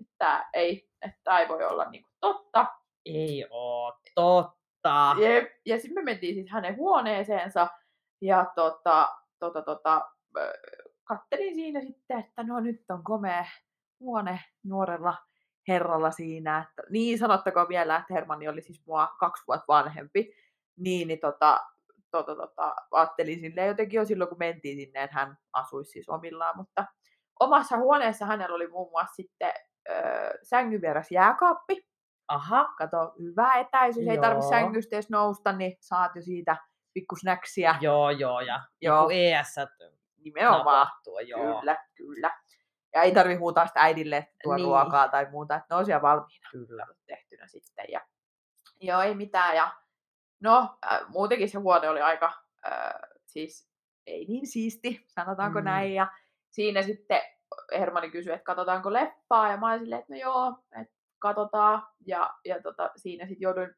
että 0.00 0.48
ei, 0.54 0.88
että 1.02 1.38
ei 1.38 1.48
voi 1.48 1.64
olla 1.64 1.84
niinku 1.84 2.08
totta. 2.20 2.66
Ei 3.06 3.46
oo 3.50 3.92
totta. 4.14 4.57
Jep. 5.20 5.50
Ja 5.66 5.76
sitten 5.76 5.94
me 5.94 6.02
mentiin 6.02 6.34
siis 6.34 6.50
hänen 6.50 6.76
huoneeseensa 6.76 7.68
ja 8.20 8.46
tota, 8.54 9.08
tota, 9.38 9.62
tota, 9.62 10.10
kattelin 11.04 11.54
siinä 11.54 11.80
sitten, 11.80 12.18
että 12.18 12.42
no 12.42 12.60
nyt 12.60 12.84
on 12.90 13.04
komea 13.04 13.44
huone 14.00 14.40
nuorella 14.64 15.16
herralla 15.68 16.10
siinä. 16.10 16.58
Että, 16.68 16.82
niin 16.90 17.18
sanottakoon 17.18 17.68
vielä, 17.68 17.96
että 17.96 18.14
Hermanni 18.14 18.48
oli 18.48 18.62
siis 18.62 18.82
mua 18.86 19.08
kaksi 19.18 19.44
vuotta 19.48 19.64
vanhempi. 19.68 20.34
Niin, 20.76 21.08
niin 21.08 21.20
tota, 21.20 21.60
tota, 22.10 22.36
tota, 22.36 22.74
ajattelin 22.90 23.40
silleen 23.40 23.68
jotenkin 23.68 23.98
jo 23.98 24.04
silloin, 24.04 24.28
kun 24.28 24.38
mentiin 24.38 24.78
sinne, 24.78 25.02
että 25.02 25.16
hän 25.16 25.38
asuisi 25.52 25.90
siis 25.90 26.08
omillaan. 26.08 26.56
Mutta 26.56 26.84
omassa 27.40 27.76
huoneessa 27.76 28.26
hänellä 28.26 28.56
oli 28.56 28.68
muun 28.68 28.90
muassa 28.90 29.14
sitten 29.14 29.52
sängyn 30.42 30.80
vieressä 30.80 31.14
jääkaappi 31.14 31.87
Aha. 32.28 32.74
kato, 32.78 33.14
hyvä 33.18 33.52
etäisyys, 33.54 34.08
ei 34.08 34.18
tarvitse 34.18 34.54
Joo. 34.54 34.60
sängystä 34.60 34.96
edes 34.96 35.10
nousta, 35.10 35.52
niin 35.52 35.76
saat 35.80 36.16
jo 36.16 36.22
siitä 36.22 36.56
pikku 36.94 37.16
snäksiä. 37.16 37.74
Joo, 37.80 38.10
joo. 38.10 38.40
Ja 38.40 38.60
Joo. 38.80 39.08
ES 39.12 39.54
Nimenomaan, 40.24 40.86
napattua, 40.86 41.20
joo. 41.20 41.58
kyllä, 41.60 41.76
kyllä. 41.94 42.30
Ja 42.94 43.02
ei 43.02 43.12
tarvi 43.14 43.34
huutaa 43.34 43.66
sitä 43.66 43.80
äidille, 43.80 44.16
että 44.16 44.34
tuo 44.42 44.56
Niin. 44.56 44.64
ruokaa 44.66 45.08
tai 45.08 45.26
muuta, 45.30 45.54
että 45.54 45.66
ne 45.70 45.76
on 45.76 45.84
siellä 45.84 46.02
valmiina 46.02 46.48
Kyllä. 46.50 46.86
tehtynä 47.06 47.46
sitten. 47.46 47.84
Ja, 47.92 48.00
joo, 48.80 49.00
ei 49.02 49.14
mitään. 49.14 49.56
Ja, 49.56 49.72
no, 50.40 50.78
äh, 50.92 51.00
muutenkin 51.08 51.48
se 51.48 51.58
huone 51.58 51.88
oli 51.88 52.00
aika, 52.00 52.32
äh, 52.66 52.90
siis 53.26 53.68
ei 54.06 54.24
niin 54.28 54.46
siisti, 54.46 55.04
sanotaanko 55.08 55.58
Mm. 55.58 55.64
näin. 55.64 55.94
Ja 55.94 56.06
siinä 56.50 56.82
sitten 56.82 57.20
Hermanni 57.78 58.10
kysyi, 58.10 58.32
että 58.32 58.44
katsotaanko 58.44 58.92
leffaa, 58.92 59.50
ja 59.50 59.56
mä 59.56 59.68
olin 59.70 59.80
silleen, 59.80 60.00
että 60.00 60.12
no 60.12 60.18
joo, 60.20 60.58
että 60.82 60.94
katsotaan. 61.18 61.82
Ja, 62.06 62.30
ja 62.44 62.62
tota, 62.62 62.90
siinä 62.96 63.26
sitten 63.26 63.42
jouduin 63.42 63.74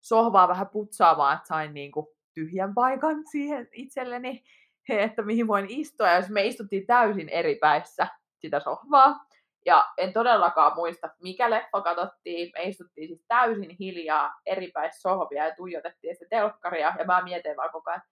sohvaa 0.00 0.48
vähän 0.48 0.68
putsaamaan, 0.68 1.36
että 1.36 1.48
sain 1.48 1.74
niinku 1.74 2.16
tyhjän 2.34 2.74
paikan 2.74 3.26
siihen 3.30 3.68
itselleni, 3.72 4.44
että 4.88 5.22
mihin 5.22 5.48
voin 5.48 5.66
istua. 5.68 6.08
Ja 6.08 6.22
me 6.28 6.46
istuttiin 6.46 6.86
täysin 6.86 7.28
eri 7.28 7.54
päissä 7.54 8.06
sitä 8.38 8.60
sohvaa. 8.60 9.24
Ja 9.66 9.84
en 9.98 10.12
todellakaan 10.12 10.74
muista, 10.74 11.08
mikä 11.22 11.50
leffa 11.50 11.80
katsottiin. 11.80 12.50
Me 12.54 12.62
istuttiin 12.62 13.08
siis 13.08 13.24
täysin 13.28 13.76
hiljaa 13.80 14.34
eri 14.46 14.70
päissä 14.70 15.00
sohvia 15.00 15.46
ja 15.46 15.54
tuijotettiin 15.56 16.14
sitä 16.14 16.26
telkkaria. 16.30 16.94
Ja 16.98 17.04
mä 17.04 17.22
mietin 17.22 17.56
vaan 17.56 17.72
koko 17.72 17.90
ajan, 17.90 18.02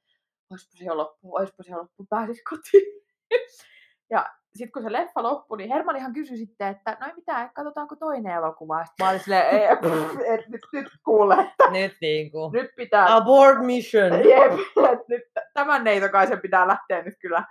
oispa 0.51 0.73
se 0.79 0.93
loppu, 0.93 1.33
se 1.63 1.77
loppu, 1.77 2.07
pääsis 2.11 2.43
kotiin. 2.51 3.03
ja 4.13 4.27
sitten 4.59 4.73
kun 4.73 4.83
se 4.83 4.93
leffa 4.93 5.23
loppui, 5.23 5.59
niin 5.59 5.73
Hermanihan 5.73 6.13
kysyi 6.13 6.37
sitten, 6.37 6.69
että 6.69 6.97
no 7.01 7.07
ei 7.07 7.15
mitään, 7.15 7.51
katsotaanko 7.55 7.97
toinen 7.97 8.33
elokuva. 8.33 8.85
Sitten 8.85 9.07
mä 9.07 9.11
olin 9.11 9.21
silleen, 9.21 9.47
ei, 9.47 9.65
et, 10.35 10.49
nyt, 10.49 10.61
nyt 10.73 10.87
kuule, 11.05 11.35
että 11.35 11.71
Nyt 11.71 11.97
niinku. 12.01 12.51
nyt 12.53 12.71
pitää 12.77 13.17
Abort 13.17 13.59
mission. 13.67 14.13
Jep, 14.13 14.53
että 14.93 15.05
nyt 15.09 15.23
tämän 15.55 15.85
neitokaisen 15.85 16.41
pitää 16.41 16.69
lähteä 16.69 17.03
nyt 17.03 17.15
kyllä 17.21 17.45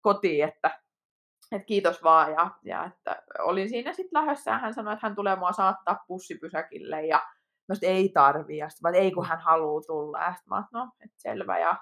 kotiin, 0.00 0.44
että, 0.44 0.80
että 1.52 1.66
kiitos 1.66 2.02
vaan. 2.02 2.32
Ja, 2.32 2.50
ja 2.64 2.84
että 2.84 3.22
olin 3.38 3.68
siinä 3.68 3.92
sitten 3.92 4.22
lähdössä 4.22 4.50
ja 4.50 4.58
hän 4.58 4.74
sanoi, 4.74 4.94
että 4.94 5.06
hän 5.06 5.16
tulee 5.16 5.36
mua 5.36 5.52
saattaa 5.52 6.04
bussipysäkille 6.08 7.06
ja 7.06 7.20
mä 7.68 7.74
sit, 7.74 7.84
ei 7.84 8.08
tarvii. 8.08 8.58
Ja 8.58 8.68
sitten 8.68 8.94
ei 8.94 9.12
kun 9.12 9.26
hän 9.26 9.40
haluaa 9.40 9.82
tulla. 9.86 10.18
Ja 10.18 10.34
sitten 10.34 10.50
mä 10.50 10.64
no, 10.72 10.88
että 11.04 11.16
selvä. 11.16 11.58
Ja 11.58 11.76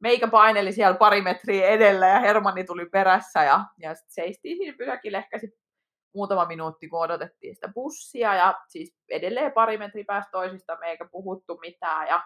meikä 0.00 0.28
paineli 0.28 0.72
siellä 0.72 0.96
pari 0.96 1.22
metriä 1.22 1.68
edellä 1.68 2.06
ja 2.06 2.20
Hermanni 2.20 2.64
tuli 2.64 2.86
perässä 2.86 3.44
ja, 3.44 3.64
ja 3.78 3.94
sitten 3.94 4.14
seistiin 4.14 4.56
siinä 4.56 4.76
pysäkillä 4.78 5.18
ehkä 5.18 5.38
sit 5.38 5.50
muutama 6.14 6.44
minuutti, 6.44 6.88
kun 6.88 7.00
odotettiin 7.00 7.54
sitä 7.54 7.68
bussia 7.74 8.34
ja 8.34 8.54
siis 8.68 8.96
edelleen 9.10 9.52
pari 9.52 9.78
metriä 9.78 10.04
päästä 10.06 10.30
toisista 10.30 10.76
me 10.80 10.86
eikä 10.86 11.08
puhuttu 11.12 11.58
mitään 11.60 12.08
ja 12.08 12.22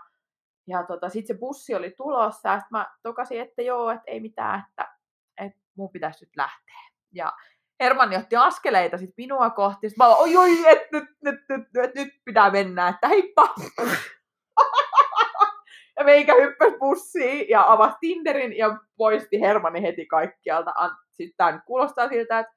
ja 0.69 0.83
tota, 0.83 1.09
sitten 1.09 1.37
se 1.37 1.41
bussi 1.41 1.75
oli 1.75 1.95
tulossa 1.97 2.49
ja 2.49 2.61
sit 2.61 2.71
mä 2.71 2.91
tokasin, 3.03 3.41
että 3.41 3.63
joo, 3.63 3.91
että 3.91 4.05
ei 4.07 4.21
mitään, 4.21 4.65
että, 4.69 4.97
että 5.41 5.61
mun 5.77 5.91
pitäisi 5.91 6.25
nyt 6.25 6.37
lähteä. 6.37 6.81
Ja 7.13 7.33
Hermanni 7.81 8.17
otti 8.17 8.37
askeleita 8.37 8.99
sit 8.99 9.11
minua 9.17 9.51
kohti. 9.51 9.89
Sit 9.89 9.99
mä 9.99 10.07
olin, 10.07 10.39
oi, 10.39 10.51
oi, 10.51 10.73
että 10.73 10.89
nyt, 10.93 11.05
nyt, 11.25 11.41
nyt, 11.49 11.69
nyt, 11.75 11.95
nyt 11.95 12.09
pitää 12.25 12.51
mennä, 12.51 12.89
että 12.89 13.09
heippa. 13.09 13.55
ja 15.97 16.05
meikä 16.05 16.35
hyppäsi 16.35 16.79
bussiin 16.79 17.49
ja 17.49 17.73
avasi 17.73 17.97
Tinderin 18.01 18.57
ja 18.57 18.79
poisti 18.97 19.41
Hermanni 19.41 19.83
heti 19.83 20.07
kaikkialta. 20.07 20.73
Sitten 21.13 21.37
tämä 21.37 21.61
kuulostaa 21.67 22.09
siltä, 22.09 22.39
että 22.39 22.55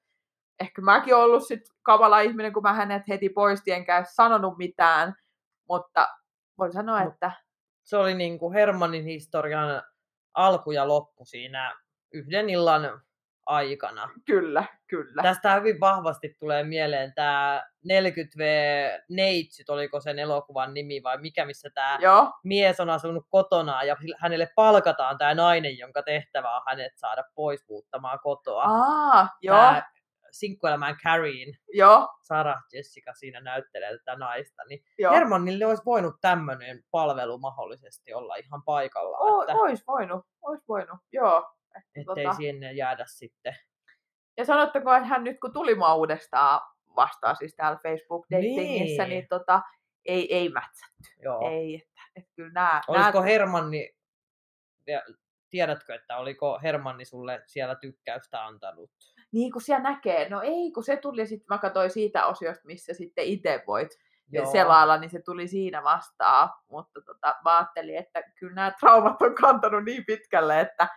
ehkä 0.60 0.82
mäkin 0.82 1.15
olen 1.15 1.26
ollut 1.26 1.47
sit 1.47 1.62
kamala 1.82 2.19
ihminen, 2.19 2.54
kun 2.54 2.63
mä 2.63 2.73
hänet 2.73 3.04
heti 3.08 3.30
poistin 3.30 3.73
enkä 3.73 4.04
sanonut 4.04 4.58
mitään. 4.58 5.13
Mutta 5.69 6.08
voin 6.58 6.71
sanoa, 6.71 7.00
Mut- 7.00 7.13
että 7.13 7.32
Se 7.84 7.97
oli 7.97 8.13
niinku 8.13 8.52
Hermannin 8.52 9.06
historian 9.06 9.84
alku 10.34 10.71
ja 10.71 10.88
loppu 10.88 11.26
siinä 11.26 11.76
yhden 12.13 12.50
illan 12.50 13.02
aikana. 13.48 14.10
Kyllä, 14.26 14.64
kyllä. 14.88 15.24
Tästä 15.24 15.56
hyvin 15.56 15.80
vahvasti 15.80 16.36
tulee 16.40 16.64
mieleen 16.64 17.14
tämä 17.16 17.64
40V 17.92 18.42
Neitsyt, 19.10 19.70
oliko 19.70 20.00
sen 20.00 20.20
elokuvan 20.20 20.74
nimi 20.74 21.04
vai 21.04 21.18
mikä, 21.18 21.46
missä 21.46 21.70
tämä 21.74 21.98
Joo, 22.02 22.32
mies 22.44 22.80
on 22.80 22.90
asunut 22.90 23.26
kotona 23.30 23.84
ja 23.84 23.98
hänelle 24.18 24.50
palkataan 24.56 25.18
tämä 25.18 25.34
nainen, 25.34 25.78
jonka 25.78 26.04
tehtävä 26.04 26.56
on 26.56 26.62
hänet 26.68 26.92
saada 26.96 27.24
pois 27.36 27.66
muuttamaan 27.70 28.20
kotoa. 28.24 28.64
Aa, 28.64 29.30
joo, 29.42 29.58
Tää 29.58 29.98
sinkkuelämään 30.32 30.98
Carrien, 31.04 31.58
joo, 31.74 32.08
Sarah 32.24 32.64
Jessica 32.74 33.14
siinä 33.14 33.42
näyttelee 33.42 33.98
tätä 33.98 34.16
naista, 34.16 34.64
niin 34.70 34.84
joo. 34.98 35.14
Hermannille 35.14 35.66
olisi 35.66 35.86
voinut 35.86 36.16
tämmöinen 36.22 36.84
palvelu 36.92 37.38
mahdollisesti 37.38 38.14
olla 38.14 38.36
ihan 38.36 38.64
paikalla, 38.64 39.18
O, 39.18 39.42
että 39.42 39.54
ois 39.54 39.88
voinut, 39.88 40.26
ois 40.42 40.60
voinut, 40.68 41.00
joo. 41.12 41.57
Että 41.78 42.12
ettei 42.12 42.26
tota, 42.26 42.38
sinne 42.38 42.72
jäädä 42.74 43.04
sitten. 43.08 43.56
ja 44.38 44.46
sanottako, 44.46 44.94
että 44.94 45.08
hän 45.08 45.24
nyt 45.24 45.40
kun 45.40 45.54
tuli 45.54 45.76
mua 45.76 45.96
uudestaan 45.96 46.62
vastaan 46.96 47.36
siis 47.36 47.56
täällä 47.56 47.80
Facebook-datingissä, 47.84 49.04
niin, 49.04 49.10
Niin. 49.10 49.28
tota, 49.30 49.62
ei, 50.06 50.36
ei 50.36 50.50
mätsätty. 50.50 51.10
Joo. 51.24 51.52
Ei, 51.52 51.76
että, 51.76 52.02
että 52.16 52.32
kyllä 52.36 52.52
nämä, 52.54 52.82
Olisiko 52.88 53.24
Hermanni, 53.24 53.94
ja 54.88 55.02
tiedätkö, 55.50 55.96
että 55.96 56.18
oliko 56.18 56.60
Hermanni 56.63 57.06
sulle 57.06 57.44
siellä 57.46 57.76
tykkäystä 57.76 58.46
antanut? 58.46 58.92
niin 59.32 59.52
kuin 59.52 59.62
siellä 59.63 59.84
näkee, 59.84 60.30
no 60.30 60.42
ei, 60.42 60.72
kun 60.72 60.84
se 60.84 60.98
tuli 60.98 61.28
sitten, 61.28 61.46
mä 61.50 61.58
katsoin 61.58 61.90
siitä 61.90 62.26
osiosta, 62.26 62.66
missä 62.66 62.94
sitten 62.94 63.26
itse 63.26 63.63
voit 63.68 63.90
Joo. 64.32 64.52
selailla, 64.52 64.98
niin 64.98 65.10
se 65.10 65.22
tuli 65.26 65.48
siinä 65.48 65.84
vastaan. 65.84 66.50
Mutta 66.72 67.02
tota, 67.06 67.36
mä 67.46 67.58
ajattelin, 67.58 67.96
että 67.98 68.24
kyllä 68.40 68.54
nämä 68.56 68.72
traumat 68.80 69.22
on 69.22 69.36
kantanut 69.36 69.84
niin 69.86 70.04
pitkälle, 70.06 70.60
että 70.60 70.88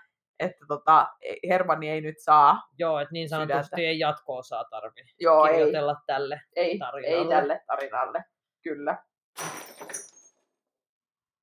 että 0.40 0.64
tota, 0.68 1.08
Hermanni 1.48 1.90
ei 1.90 2.00
nyt 2.00 2.18
saa. 2.18 2.68
Joo, 2.78 2.98
että 2.98 3.12
niin 3.12 3.28
sanotusti 3.28 3.62
Sydäntä. 3.62 3.76
ei 3.88 3.98
jatko-osaa 3.98 4.64
tarvi 4.64 5.00
Joo, 5.20 5.46
ei, 5.46 5.52
kirjoitella 5.52 5.96
tälle. 6.06 6.40
ei, 6.56 6.70
ei 6.70 6.78
tarinalle. 6.78 7.34
tälle 7.34 7.60
tarinalle, 7.66 8.24
kyllä. 8.62 8.98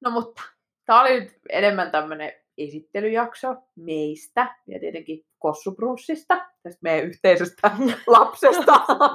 No 0.01 0.11
mutta, 0.11 0.41
tämä 0.85 1.01
oli 1.01 1.19
nyt 1.19 1.39
enemmän 1.49 1.91
tämmöinen 1.91 2.33
esittelyjakso 2.57 3.55
meistä 3.75 4.55
ja 4.67 4.79
tietenkin 4.79 5.25
Kossubrunssista, 5.39 6.35
tästä 6.63 6.79
meidän 6.81 7.05
yhteisestä 7.07 7.71
lapsesta. 8.07 8.73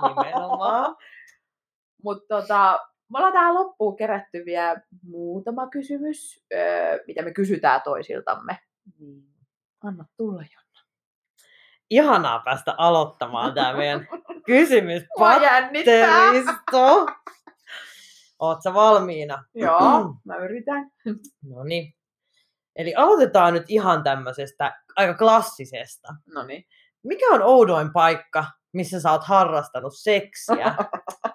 Nimenomaan. 0.08 0.96
Mutta 2.02 2.40
tota, 2.40 2.78
me 3.12 3.18
ollaan 3.18 3.32
tähän 3.32 3.54
loppuun 3.54 3.96
kerätty 3.96 4.44
vielä 4.44 4.76
muutama 5.02 5.68
kysymys, 5.68 6.44
öö, 6.54 6.98
mitä 7.06 7.22
me 7.22 7.32
kysytään 7.32 7.80
toisiltamme. 7.84 8.58
Niin, 8.98 9.31
anna 9.84 10.04
tulla 10.16 10.42
jo. 10.42 10.62
Ihanaa 11.92 12.38
päästä 12.38 12.74
aloittamaan 12.78 13.54
tämä 13.54 13.72
meidän 13.72 14.08
kysymys. 14.46 15.02
Mua 15.18 15.36
jännittää. 15.36 16.06
Patteristo. 16.08 17.06
Ootko 18.38 18.74
valmiina? 18.74 19.44
Joo, 19.54 20.14
mä 20.26 20.36
yritän. 20.36 20.90
No 21.50 21.64
niin. 21.64 21.94
Eli 22.76 22.94
aloitetaan 22.94 23.54
nyt 23.54 23.64
ihan 23.68 24.02
tämmöisestä 24.02 24.82
aika 24.96 25.14
klassisesta. 25.14 26.14
No 26.34 26.42
niin. 26.42 26.64
Mikä 27.02 27.26
on 27.26 27.42
oudoin 27.42 27.92
paikka, 27.92 28.44
missä 28.72 29.00
sä 29.00 29.10
oot 29.10 29.24
harrastanut 29.24 29.92
seksiä? 29.96 30.74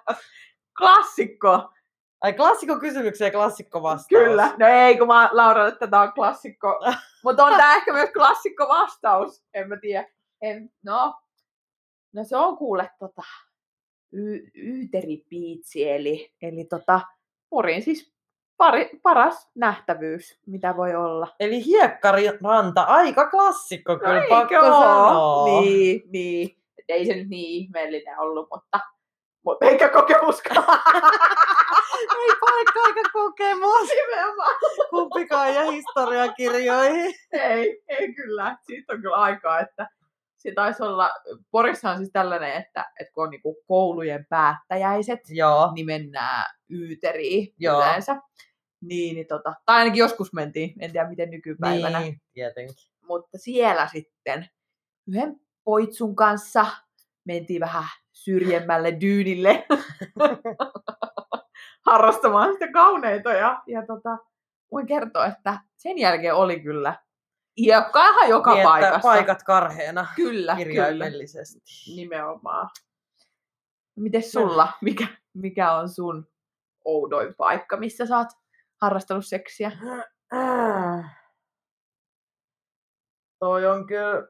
Klassikko. 0.78 1.72
Ai 2.20 2.32
klassikko 2.32 2.78
kysymykseen 2.80 3.32
klassikko 3.32 3.82
vastaus. 3.82 4.24
Kyllä. 4.24 4.54
No 4.58 4.66
ei, 4.66 4.98
kun 4.98 5.06
mä 5.06 5.28
Laura, 5.32 5.68
että 5.68 5.86
tämä 5.86 6.02
on 6.02 6.12
klassikko. 6.12 6.80
Mutta 7.24 7.44
on 7.44 7.56
tämä 7.56 7.76
ehkä 7.76 7.92
myös 7.92 8.10
klassikko 8.12 8.68
vastaus. 8.68 9.44
En 9.54 9.68
mä 9.68 9.76
tiedä. 9.76 10.08
En, 10.40 10.70
no, 10.82 11.14
no 12.12 12.24
se 12.24 12.36
on 12.36 12.56
kuule 12.56 12.90
tota, 12.98 13.22
y- 14.12 14.50
Yyteripiitsi, 14.54 15.90
eli, 15.90 16.32
eli 16.42 16.64
tota, 16.64 17.00
Porin 17.50 17.82
siis 17.82 18.12
pari, 18.56 18.90
paras 19.02 19.50
nähtävyys, 19.54 20.40
mitä 20.46 20.76
voi 20.76 20.94
olla. 20.94 21.34
Eli 21.40 21.64
hiekkaranta, 21.64 22.82
aika 22.82 23.30
klassikko 23.30 23.98
kyllä, 23.98 24.22
pakko 24.28 24.54
eikö 24.54 24.66
oo? 24.66 24.82
sanoa. 24.82 25.60
Niin, 25.60 26.02
niin. 26.12 26.58
Ei 26.88 27.06
se 27.06 27.14
nyt 27.14 27.28
niin 27.28 27.64
ihmeellinen 27.64 28.18
ollut, 28.18 28.48
mutta, 28.54 28.80
mutta 29.48 29.66
eikä 29.66 29.88
kokemuskaan. 29.88 30.64
Ei 32.20 32.34
paikka 32.40 32.80
aika 32.82 33.10
kokemus. 33.12 33.88
Nimenomaan. 33.88 34.54
Kumpikaan 34.90 35.54
ja 35.54 35.70
historiakirjoihin. 35.70 37.14
ei, 37.32 37.82
ei 37.88 38.14
kyllä. 38.14 38.56
Siitä 38.66 38.92
on 38.92 39.02
kyllä 39.02 39.16
aikaa, 39.16 39.60
että 39.60 39.88
se 40.36 40.52
taisi 40.54 40.82
olla, 40.82 41.10
Porissa 41.50 41.90
on 41.90 41.96
siis 41.96 42.10
tällainen, 42.12 42.52
että, 42.52 42.84
että 43.00 43.12
kun 43.14 43.24
on 43.24 43.30
niinku 43.30 43.62
koulujen 43.66 44.26
päättäjäiset, 44.30 45.20
Joo. 45.28 45.72
niin 45.74 45.86
mennään 45.86 46.44
yyteriin 46.70 47.54
Joo. 47.58 47.78
yleensä. 47.78 48.16
Niin, 48.80 49.14
niin 49.14 49.26
tota, 49.26 49.54
tai 49.66 49.78
ainakin 49.78 50.00
joskus 50.00 50.32
mentiin, 50.32 50.74
en 50.80 50.92
tiedä 50.92 51.08
miten 51.08 51.30
nykypäivänä. 51.30 52.00
Niin, 52.00 52.20
tietenkin. 52.32 52.74
Mutta 53.08 53.38
siellä 53.38 53.88
sitten 53.92 54.48
yhden 55.08 55.40
poitsun 55.64 56.16
kanssa 56.16 56.66
mentiin 57.24 57.60
vähän 57.60 57.84
syrjemmälle 58.24 59.00
dyynille 59.00 59.66
harrastamaan 61.86 62.52
sitä 62.52 62.72
kauneita. 62.72 63.32
Ja, 63.32 63.62
ja 63.66 63.86
tota, 63.86 64.18
voin 64.72 64.86
kertoa, 64.86 65.26
että 65.26 65.60
sen 65.76 65.98
jälkeen 65.98 66.34
oli 66.34 66.60
kyllä 66.60 66.94
iekkaa 67.56 68.08
ihan 68.08 68.28
joka 68.28 68.50
Niin, 68.50 68.60
että 68.60 68.68
paikassa. 68.68 69.08
Paikat 69.08 69.42
karheena 69.42 70.06
Kyllä, 70.16 70.52
kyllä. 70.52 70.56
kirjaimellisesti. 70.56 71.60
Nimenomaan. 71.96 72.70
Miten 73.96 74.22
sulla? 74.22 74.72
Mikä, 74.80 75.06
mikä 75.34 75.72
on 75.72 75.88
sun 75.88 76.28
oudoin 76.84 77.34
paikka, 77.34 77.76
missä 77.76 78.06
sä 78.06 78.18
oot 78.18 78.28
harrastanut 78.80 79.26
seksiä? 79.26 79.72
Äh. 80.34 81.18
Toi 83.38 83.66
on 83.66 83.86
kyllä... 83.86 84.28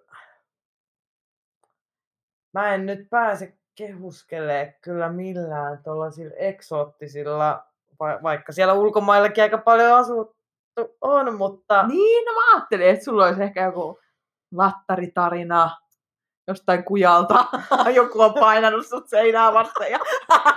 Mä 2.54 2.74
en 2.74 2.86
nyt 2.86 3.08
pääse 3.10 3.58
kehuskelee 3.78 4.78
kyllä 4.80 5.08
millään 5.08 5.82
tuollaisilla 5.84 6.34
eksoottisilla, 6.36 7.66
va- 8.00 8.18
vaikka 8.22 8.52
siellä 8.52 8.74
ulkomaillakin 8.74 9.42
aika 9.42 9.58
paljon 9.58 9.98
asuttu 9.98 10.38
on, 11.00 11.34
mutta 11.34 11.86
Niin, 11.86 12.24
no 12.24 12.32
mä 12.32 12.54
ajattelin, 12.54 12.88
että 12.88 13.04
sulla 13.04 13.26
olisi 13.26 13.42
ehkä 13.42 13.64
joku 13.64 14.00
lattaritarina 14.52 15.76
jostain 16.48 16.84
kujalta. 16.84 17.44
joku 17.94 18.20
on 18.20 18.34
painanut 18.34 18.86
sut 18.86 19.08
seinää 19.08 19.54
vasten. 19.54 19.90
Ja... 19.92 19.98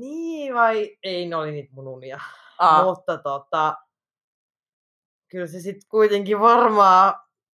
niin 0.00 0.54
vai 0.54 0.96
ei, 1.02 1.28
ne 1.28 1.36
oli 1.36 1.52
niitä 1.52 1.72
mun 1.74 1.88
unia. 1.88 2.20
Aa, 2.58 2.84
Mutta 2.84 3.18
tota, 3.18 3.74
kyllä 5.28 5.46
se 5.46 5.60
sitten 5.60 5.88
kuitenkin 5.88 6.40
varmaan 6.40 7.14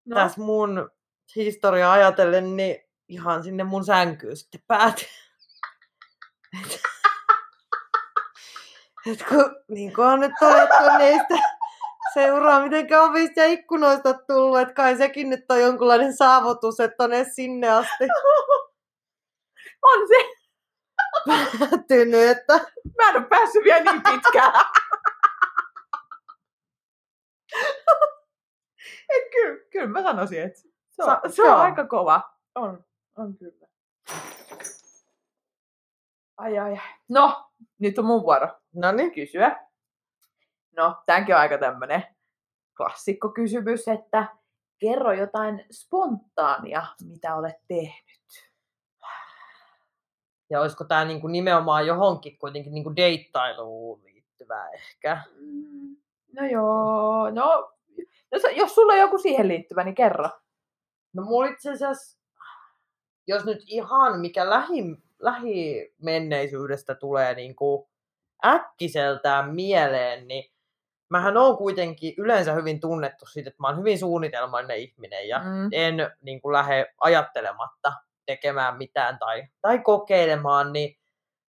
no, 0.06 0.16
tässä 0.16 0.42
mun 0.42 0.90
historiaa 1.36 1.93
ajatellen, 1.93 2.58
niin 2.58 2.76
ihan 3.08 3.43
sinne 3.43 3.63
mun 3.63 3.86
sänkyyn 3.86 4.38
sitten 4.38 4.62
päätyi. 4.67 5.08
Et, 6.62 6.82
et 9.12 9.28
kun, 9.30 9.56
niin 9.67 9.93
kuin 9.93 10.08
on 10.08 10.19
nyt 10.19 10.32
todettu, 10.39 10.98
niin 10.98 11.19
sitä 11.22 11.43
seuraa 12.13 12.63
mitenkään 12.63 13.04
ovista 13.04 13.39
ja 13.39 13.46
ikkunoista 13.46 14.13
tullut, 14.13 14.60
että 14.60 14.74
kai 14.74 14.98
sekin 14.98 15.30
nyt 15.30 15.52
on 15.52 15.62
jonkunlainen 15.62 16.17
saavutus, 16.17 16.80
että 16.80 17.04
on 17.04 17.13
edes 17.13 17.36
sinne 17.36 17.69
asti 17.69 18.08
on 19.84 20.08
se. 20.08 20.43
päättynyt, 21.28 22.30
että 22.30 22.54
Mä 22.98 23.10
en 23.10 23.15
ole 23.15 23.26
päässyt 23.26 23.63
vielä 23.63 23.91
niin 23.91 24.04
pitkään. 24.04 24.65
Et 29.10 29.32
kyllä, 29.32 29.60
kyllä 29.72 29.88
mä 29.88 30.02
sanoisin, 30.02 30.41
että 30.41 30.60
se 30.95 31.03
on, 31.03 31.17
se 31.32 31.41
on 31.43 31.60
aika 31.62 31.88
kova. 31.88 32.21
On, 32.56 32.84
on 33.17 33.38
kyllä. 33.38 33.67
Ai 36.38 36.60
ai. 36.60 36.77
No, 37.10 37.49
nyt 37.79 37.99
on 37.99 38.06
mun 38.06 38.21
vuoro 38.21 38.47
no 38.73 38.91
niin, 38.91 39.12
kysyä. 39.12 39.67
No, 40.77 41.03
tämänkin 41.06 41.36
on 41.36 41.41
aika 41.41 41.58
tämmönen 41.58 42.03
klassikkokysymys, 42.77 43.88
että 43.88 44.27
kerro 44.79 45.13
jotain 45.13 45.65
spontaania, 45.71 46.86
mitä 47.10 47.36
olet 47.36 47.56
tehnyt. 47.67 48.51
ja 50.49 50.62
olisiko 50.62 50.84
tämä 50.84 51.06
niinku 51.06 51.27
nimenomaan 51.27 51.88
johonkin 51.88 52.38
kuitenkin 52.38 52.73
niinku 52.73 52.95
deittailuun 52.95 54.03
liittyvää 54.03 54.69
ehkä. 54.69 55.23
Mm, 55.36 55.73
No 56.34 56.45
joo, 56.45 57.29
no 57.29 57.71
jos, 58.32 58.41
jos 58.56 58.75
sulla 58.75 58.93
on 58.93 58.99
joku 58.99 59.17
siihen 59.17 59.47
liittyvä, 59.47 59.84
niin 59.84 59.95
kerro. 59.95 60.29
No 61.13 61.23
mulla 61.23 61.49
itse 61.49 61.71
asiassa, 61.71 62.19
jos 63.28 63.45
nyt 63.45 63.63
ihan 63.67 64.19
mikä 64.19 64.49
lähi, 64.49 64.84
lähimenneisyydestä 65.19 66.95
tulee 66.95 67.34
niin 67.34 67.56
kuin 67.56 67.88
äkkiseltään 68.45 69.56
mieleen, 69.56 70.28
niin 70.28 70.54
mähän 71.10 71.38
on 71.38 71.58
kuitenkin 71.58 72.13
yleensä 72.17 72.54
hyvin 72.54 72.80
tunnettu 72.80 73.26
siitä, 73.26 73.49
että 73.49 73.62
mä 73.62 73.67
oon 73.67 73.78
hyvin 73.80 73.99
suunnitelmainen 73.99 74.78
ihminen 74.78 75.28
ja 75.28 75.39
Mm. 75.39 75.69
en 75.71 75.95
niin 76.21 76.41
kuin 76.41 76.54
lähde 76.54 76.93
ajattelematta 77.02 77.93
tekemään 78.26 78.78
mitään 78.78 79.19
tai, 79.19 79.43
tai 79.62 79.80
kokeilemaan, 79.80 80.73
niin 80.73 80.97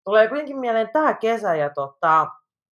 tulee 0.05 0.29
kuitenkin 0.29 0.59
mieleen 0.59 0.91
tämä 0.93 1.15
kesä 1.15 1.55
ja 1.55 1.71
tota, 1.71 2.27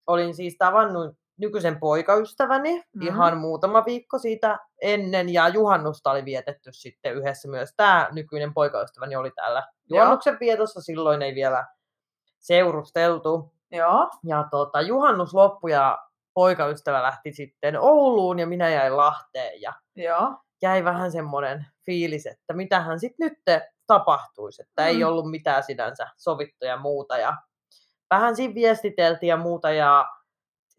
olin 0.07 0.35
siis 0.35 0.57
tavannut 0.59 1.17
nykyisen 1.37 1.79
poikaystäväni 1.81 2.75
Mhm. 2.77 2.85
mm. 2.95 3.03
ihan 3.03 3.37
muutama 3.37 3.85
viikko 3.85 4.19
siitä 4.19 4.59
ennen 4.83 5.29
ja 5.33 5.49
juhannusta 5.49 6.11
oli 6.11 6.25
vietetty 6.25 6.73
sitten 6.73 7.15
yhdessä 7.15 7.49
myös 7.49 7.75
tämä 7.77 8.09
nykyinen 8.13 8.55
poikaystäväni 8.55 9.17
oli 9.17 9.31
täällä 9.31 9.63
juhannuksen 9.91 10.37
vietossa, 10.41 10.81
silloin 10.81 11.23
ei 11.23 11.35
vielä 11.35 11.67
seurusteltu. 12.39 13.53
Joo. 13.71 14.11
Ja 14.25 14.45
tota, 14.51 14.81
juhannus 14.81 15.35
loppui 15.35 15.73
ja 15.73 15.99
poikaystävä 16.35 17.03
lähti 17.03 17.33
sitten 17.33 17.81
Ouluun 17.81 18.39
ja 18.39 18.47
minä 18.47 18.69
jäin 18.69 18.97
Lahteen 18.97 19.61
ja 19.61 19.73
Joo. 19.97 20.37
jäi 20.63 20.85
vähän 20.85 21.13
semmoinen 21.13 21.67
fiilis, 21.87 22.27
että 22.27 22.53
mitähän 22.55 23.01
sitten 23.01 23.29
nyt 23.29 23.63
tapahtuisi, 23.87 24.63
että 24.63 24.83
mm. 24.83 24.89
ei 24.89 24.97
Mm. 25.03 25.09
ollut 25.09 25.31
mitään 25.31 25.63
sinänsä 25.63 26.07
sovittu 26.17 26.65
ja 26.65 26.77
muuta. 26.77 27.19
Ja 27.19 27.37
vähän 28.11 28.37
siinä 28.37 28.55
viestiteltiin 28.55 29.29
ja 29.29 29.37
muuta 29.37 29.71
ja 29.71 30.07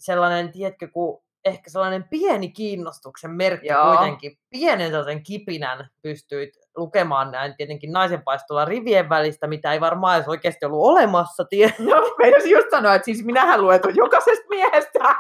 sellainen, 0.06 0.52
tiedätkö, 0.52 0.88
kun 0.88 1.24
ehkä 1.46 1.70
sellainen 1.70 2.04
pieni 2.10 2.50
kiinnostuksen 2.50 3.32
merkki 3.32 3.68
Joo. 3.68 3.88
kuitenkin, 3.88 4.38
pienen 4.50 4.90
sellaisen 4.90 5.24
kipinän 5.24 5.90
pystyit 6.02 6.50
lukemaan 6.78 7.32
näin 7.32 7.56
tietenkin 7.58 7.92
naisenpaistolla 7.92 8.66
rivien 8.66 9.10
välistä, 9.10 9.48
mitä 9.48 9.74
ei 9.74 9.82
varmaan 9.82 10.16
edes 10.18 10.28
oikeasti 10.28 10.66
ollut 10.66 10.86
olemassa. 10.86 11.46
Tie- 11.46 11.74
No, 11.80 12.16
meinasin 12.18 12.52
just 12.52 12.68
sanoa, 12.72 12.96
että 12.96 13.06
siis 13.06 13.26
minähän 13.26 13.62
luen 13.62 13.82
tuon 13.82 13.96
jokaisesta 13.96 14.46
miehestä. 14.50 15.00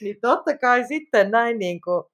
niin 0.00 0.16
totta 0.20 0.58
kai 0.58 0.84
sitten 0.84 1.30
näin 1.30 1.58
niin 1.58 1.80
kuin 1.80 2.04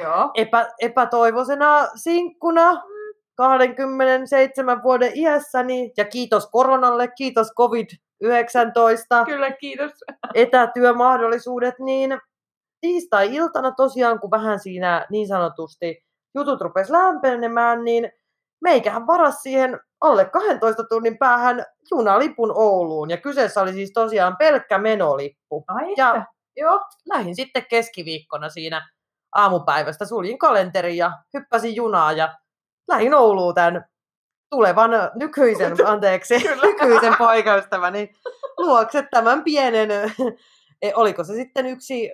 Joo. 0.00 0.30
epä, 0.34 0.68
epätoivoisena 0.80 1.88
sinkkuna 1.94 2.82
27 3.34 4.82
vuoden 4.82 5.12
iässäni, 5.14 5.92
ja 5.96 6.04
kiitos 6.04 6.46
koronalle, 6.50 7.08
kiitos 7.08 7.52
COVID-19, 8.24 9.24
Kyllä, 9.26 9.50
kiitos. 9.50 9.92
etätyömahdollisuudet, 10.34 11.74
niin 11.78 12.18
tiistai-iltana 12.80 13.72
tosiaan, 13.72 14.20
kun 14.20 14.30
vähän 14.30 14.60
siinä 14.60 15.06
niin 15.10 15.28
sanotusti 15.28 16.04
jutut 16.34 16.60
rupesi 16.60 16.92
lämpenemään, 16.92 17.84
niin 17.84 18.12
meikähän 18.60 19.06
varas 19.06 19.42
siihen 19.42 19.80
alle 20.00 20.24
12 20.24 20.84
tunnin 20.84 21.18
päähän 21.18 21.64
junalipun 21.90 22.52
Ouluun. 22.54 23.10
Ja 23.10 23.16
kyseessä 23.16 23.60
oli 23.60 23.72
siis 23.72 23.92
tosiaan 23.92 24.36
pelkkä 24.36 24.78
menolippu. 24.78 25.64
Ai 25.68 25.94
Ja- 25.96 26.08
että. 26.08 26.24
Joo. 26.56 26.80
Lähin 27.08 27.36
sitten 27.36 27.66
keskiviikkona 27.70 28.48
siinä 28.48 28.88
aamupäivästä, 29.34 30.04
suljin 30.04 30.38
kalenterin 30.38 30.96
ja 30.96 31.12
hyppäsin 31.34 31.76
junaa 31.76 32.12
ja 32.12 32.34
lähin 32.88 33.14
Ouluun 33.14 33.54
tämän 33.54 33.84
tulevan 34.50 34.90
nykyisen, 35.14 35.72
anteeksi, 35.86 36.40
Kyllä. 36.40 36.62
nykyisen 36.66 37.16
poikaystäväni 37.18 38.12
luokse 38.58 39.08
tämän 39.10 39.44
pienen, 39.44 39.90
eh, 40.82 40.92
oliko 40.94 41.24
se 41.24 41.34
sitten 41.34 41.66
yksi 41.66 42.12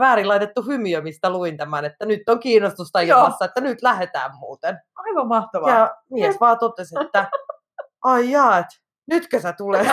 väärin 0.00 0.28
laitettu 0.28 0.62
hymiö, 0.62 1.00
mistä 1.00 1.30
luin 1.30 1.56
tämän, 1.56 1.84
että 1.84 2.06
nyt 2.06 2.28
on 2.28 2.40
kiinnostusta 2.40 3.00
ilmassa, 3.00 3.44
että 3.44 3.60
nyt 3.60 3.82
lähdetään 3.82 4.30
muuten. 4.38 4.78
Aivan 4.94 5.28
mahtavaa. 5.28 5.70
Ja 5.70 5.96
mies 6.10 6.40
vaan 6.40 6.58
totesi, 6.58 6.94
että 7.04 7.30
ai 8.04 8.30
jaa, 8.30 8.58
et 8.58 8.66
nytkö 9.06 9.40
sä 9.40 9.52
tulet? 9.52 9.86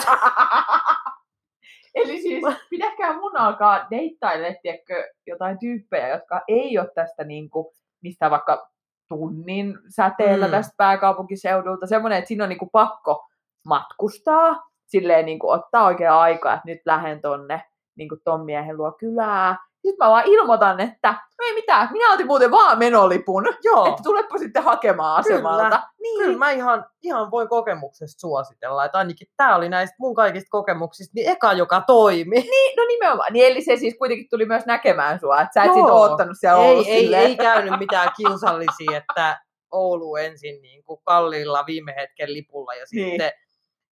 Eli 1.96 2.22
siis 2.22 2.44
pidäkää 2.70 3.14
mun 3.14 3.38
alkaa 3.38 3.88
deittaille, 3.90 4.60
tiedätkö, 4.62 5.14
jotain 5.28 5.60
tyyppejä, 5.60 6.08
jotka 6.08 6.42
ei 6.48 6.78
ole 6.78 6.92
tästä 6.96 7.24
niin 7.24 7.50
kuin, 7.50 7.66
mistä 8.02 8.32
vaikka 8.32 8.70
tunnin 9.10 9.78
säteellä 9.90 10.46
Mm. 10.46 10.52
tästä 10.52 10.74
pääkaupunkiseudulta. 10.78 11.88
Semmoinen, 11.88 12.18
että 12.18 12.28
siinä 12.28 12.44
on 12.44 12.50
niin 12.50 12.60
kuin 12.60 12.70
pakko 12.72 13.26
matkustaa, 13.66 14.64
silleen 14.86 15.26
niin 15.26 15.40
kuin 15.40 15.54
ottaa 15.60 15.86
oikein 15.86 16.12
aikaa, 16.12 16.54
että 16.54 16.66
nyt 16.66 16.80
lähden 16.86 17.22
tonne 17.22 17.62
niin 17.98 18.10
kuin 18.10 18.22
ton 18.24 18.46
miehen 18.46 18.78
luo 18.78 18.92
kylää. 18.92 19.58
Sitten 19.82 20.06
mä 20.06 20.10
vaan 20.10 20.24
ilmoitan, 20.26 20.80
että 20.80 21.12
no 21.12 21.46
ei 21.46 21.54
mitään, 21.54 21.90
minä 21.92 22.14
otin 22.14 22.28
muuten 22.28 22.52
vaan 22.52 22.80
menolipun, 22.80 23.44
Joo, 23.64 23.86
että 23.86 24.04
tulepa 24.04 24.38
sitten 24.38 24.64
hakemaan 24.64 25.24
Kyllä. 25.24 25.36
asemalta. 25.38 25.82
Niin, 26.02 26.20
kyllä 26.26 26.38
mä 26.38 26.52
ihan, 26.52 26.86
ihan 27.04 27.32
voin 27.32 27.50
kokemuksesta 27.50 28.20
suositella, 28.20 28.86
että 28.86 28.98
ainakin 28.98 29.28
tämä 29.38 29.56
oli 29.56 29.70
näistä 29.70 29.96
mun 30.00 30.16
kaikista 30.16 30.48
kokemuksista 30.50 31.12
niin 31.16 31.30
eka, 31.30 31.54
joka 31.54 31.82
toimi. 31.88 32.40
Niin, 32.40 32.76
no 32.78 32.86
nimenomaan. 32.88 33.34
Niin 33.34 33.46
eli 33.46 33.62
se 33.62 33.76
siis 33.76 33.96
kuitenkin 33.98 34.28
tuli 34.30 34.46
myös 34.46 34.66
näkemään 34.66 35.20
sua, 35.20 35.42
että 35.42 35.54
sä 35.54 35.64
et 35.64 35.74
sit 35.74 35.78
Joo. 35.88 36.00
oottanut 36.02 36.38
siellä 36.40 36.64
ei, 36.66 36.78
ei, 36.78 37.02
silleen. 37.02 37.24
ei 37.24 37.36
käynyt 37.38 37.80
mitään 37.80 38.10
kiusallisia, 38.18 38.98
että 38.98 39.40
Oulu 39.72 40.16
ensin 40.16 40.62
niin 40.62 40.84
kuin 40.84 41.00
kalliilla 41.04 41.66
viime 41.68 41.96
hetken 41.98 42.34
lipulla 42.34 42.74
ja 42.76 42.86
Niin. 42.92 43.10
sitten 43.10 43.32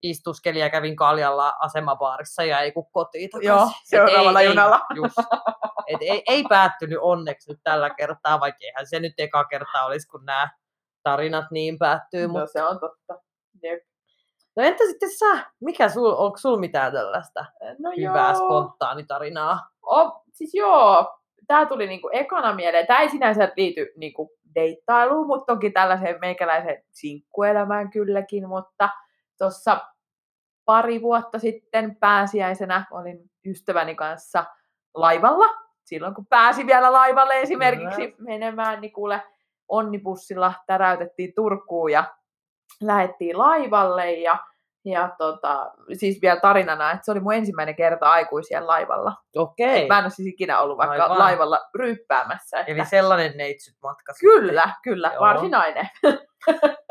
istuskelin 0.04 0.62
ja 0.62 0.70
kävin 0.70 0.96
kaljalla 0.96 1.54
asemabaarissa 1.60 2.44
ja 2.44 2.60
ei 2.60 2.72
kun 2.72 2.92
kotiin 2.92 3.30
takaisin. 3.30 3.48
Joo, 3.50 3.70
seuraavalla 3.84 4.42
ei, 4.42 4.48
junalla. 4.48 4.76
Ei, 4.76 4.96
just. 4.96 5.18
Et 5.88 5.98
ei, 6.02 6.24
ei 6.28 6.44
päättynyt 6.50 7.00
onneksi 7.02 7.52
nyt 7.52 7.60
tällä 7.64 7.90
kertaa, 7.90 8.40
vaikka 8.40 8.60
eihän 8.62 8.88
se 8.88 9.00
nyt 9.00 9.14
eka 9.18 9.46
kertaa 9.46 9.86
olisi, 9.86 10.08
kun 10.08 10.26
nämä 10.26 10.50
tarinat 11.04 11.46
niin 11.52 11.78
päättyy. 11.80 12.28
No 12.28 12.48
se 12.48 12.64
on 12.64 12.80
totta. 12.80 13.22
Jep. 13.64 13.84
no 14.56 14.64
entä 14.64 14.84
sitten 14.88 15.10
sä? 15.10 15.46
Mikä 15.60 15.90
sul, 15.90 16.14
onko 16.18 16.38
sul 16.38 16.58
mitään 16.58 16.94
tällaista 16.94 17.46
No 17.80 17.92
hyvää 17.98 18.32
joo. 18.32 18.36
spontaanitarinaa? 18.36 19.60
O, 19.82 20.24
siis 20.34 20.54
joo, 20.54 21.18
tää 21.48 21.66
tuli 21.66 21.88
niinku 21.88 22.10
ekana 22.14 22.54
mieleen. 22.54 22.88
Tää 22.88 23.00
ei 23.00 23.10
sinänsä 23.10 23.52
liity 23.56 23.94
niinku 23.96 24.32
deittailuun, 24.56 25.28
mutta 25.28 25.54
toki 25.54 25.72
tällaiseen 25.72 26.18
meikäläiseen 26.22 26.84
sinkkuelämään 26.92 27.90
kylläkin, 27.90 28.48
mutta 28.50 28.90
tuossa 29.38 29.88
pari 30.66 31.02
vuotta 31.02 31.40
sitten 31.40 31.96
pääsiäisenä 31.96 32.86
olin 32.92 33.20
ystäväni 33.46 33.96
kanssa 33.96 34.46
laivalla. 34.94 35.46
Silloin 35.84 36.16
kun 36.16 36.28
pääsi 36.28 36.68
vielä 36.68 36.92
laivalle 36.92 37.42
esimerkiksi 37.42 38.16
menemään, 38.18 38.82
niin 38.82 38.94
kuule 38.94 39.22
onnibussilla 39.68 40.54
täräytettiin 40.68 41.34
Turkuun 41.36 41.92
ja 41.92 42.04
lähettiin 42.82 43.38
laivalle 43.38 44.12
ja 44.12 44.38
ja 44.86 45.16
tota, 45.18 45.72
siis 45.94 46.22
vielä 46.22 46.40
tarinana, 46.40 46.92
että 46.92 47.06
se 47.06 47.12
oli 47.12 47.20
mun 47.20 47.34
ensimmäinen 47.34 47.76
kerta 47.76 48.12
aikuisien 48.12 48.68
laivalla. 48.68 49.14
Okei. 49.36 49.88
Mä 49.88 49.98
en 49.98 50.06
ole 50.06 50.10
siis 50.10 50.28
ikinä 50.28 50.60
ollut 50.60 50.78
vaikka 50.78 51.04
Aivan. 51.04 51.20
laivalla 51.20 51.60
ryyppäämässä. 51.76 52.60
Että... 52.60 52.72
Eli 52.72 52.86
sellainen 52.86 53.38
neitsyt 53.38 53.76
matka. 53.84 54.14
Kyllä, 54.20 54.70
kyllä, 54.84 55.12
Joo. 55.14 55.20
varsinainen. 55.20 55.90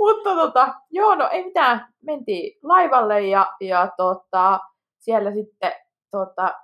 Mutta 0.00 0.34
tota, 0.34 0.74
joo, 0.90 1.14
no 1.14 1.28
ei 1.32 1.44
mitään. 1.44 1.94
Mentiin 2.02 2.58
laivalle 2.62 3.20
ja, 3.20 3.46
ja 3.60 3.88
tota, 3.96 4.60
siellä 4.98 5.32
sitten 5.32 5.72
tota, 6.10 6.54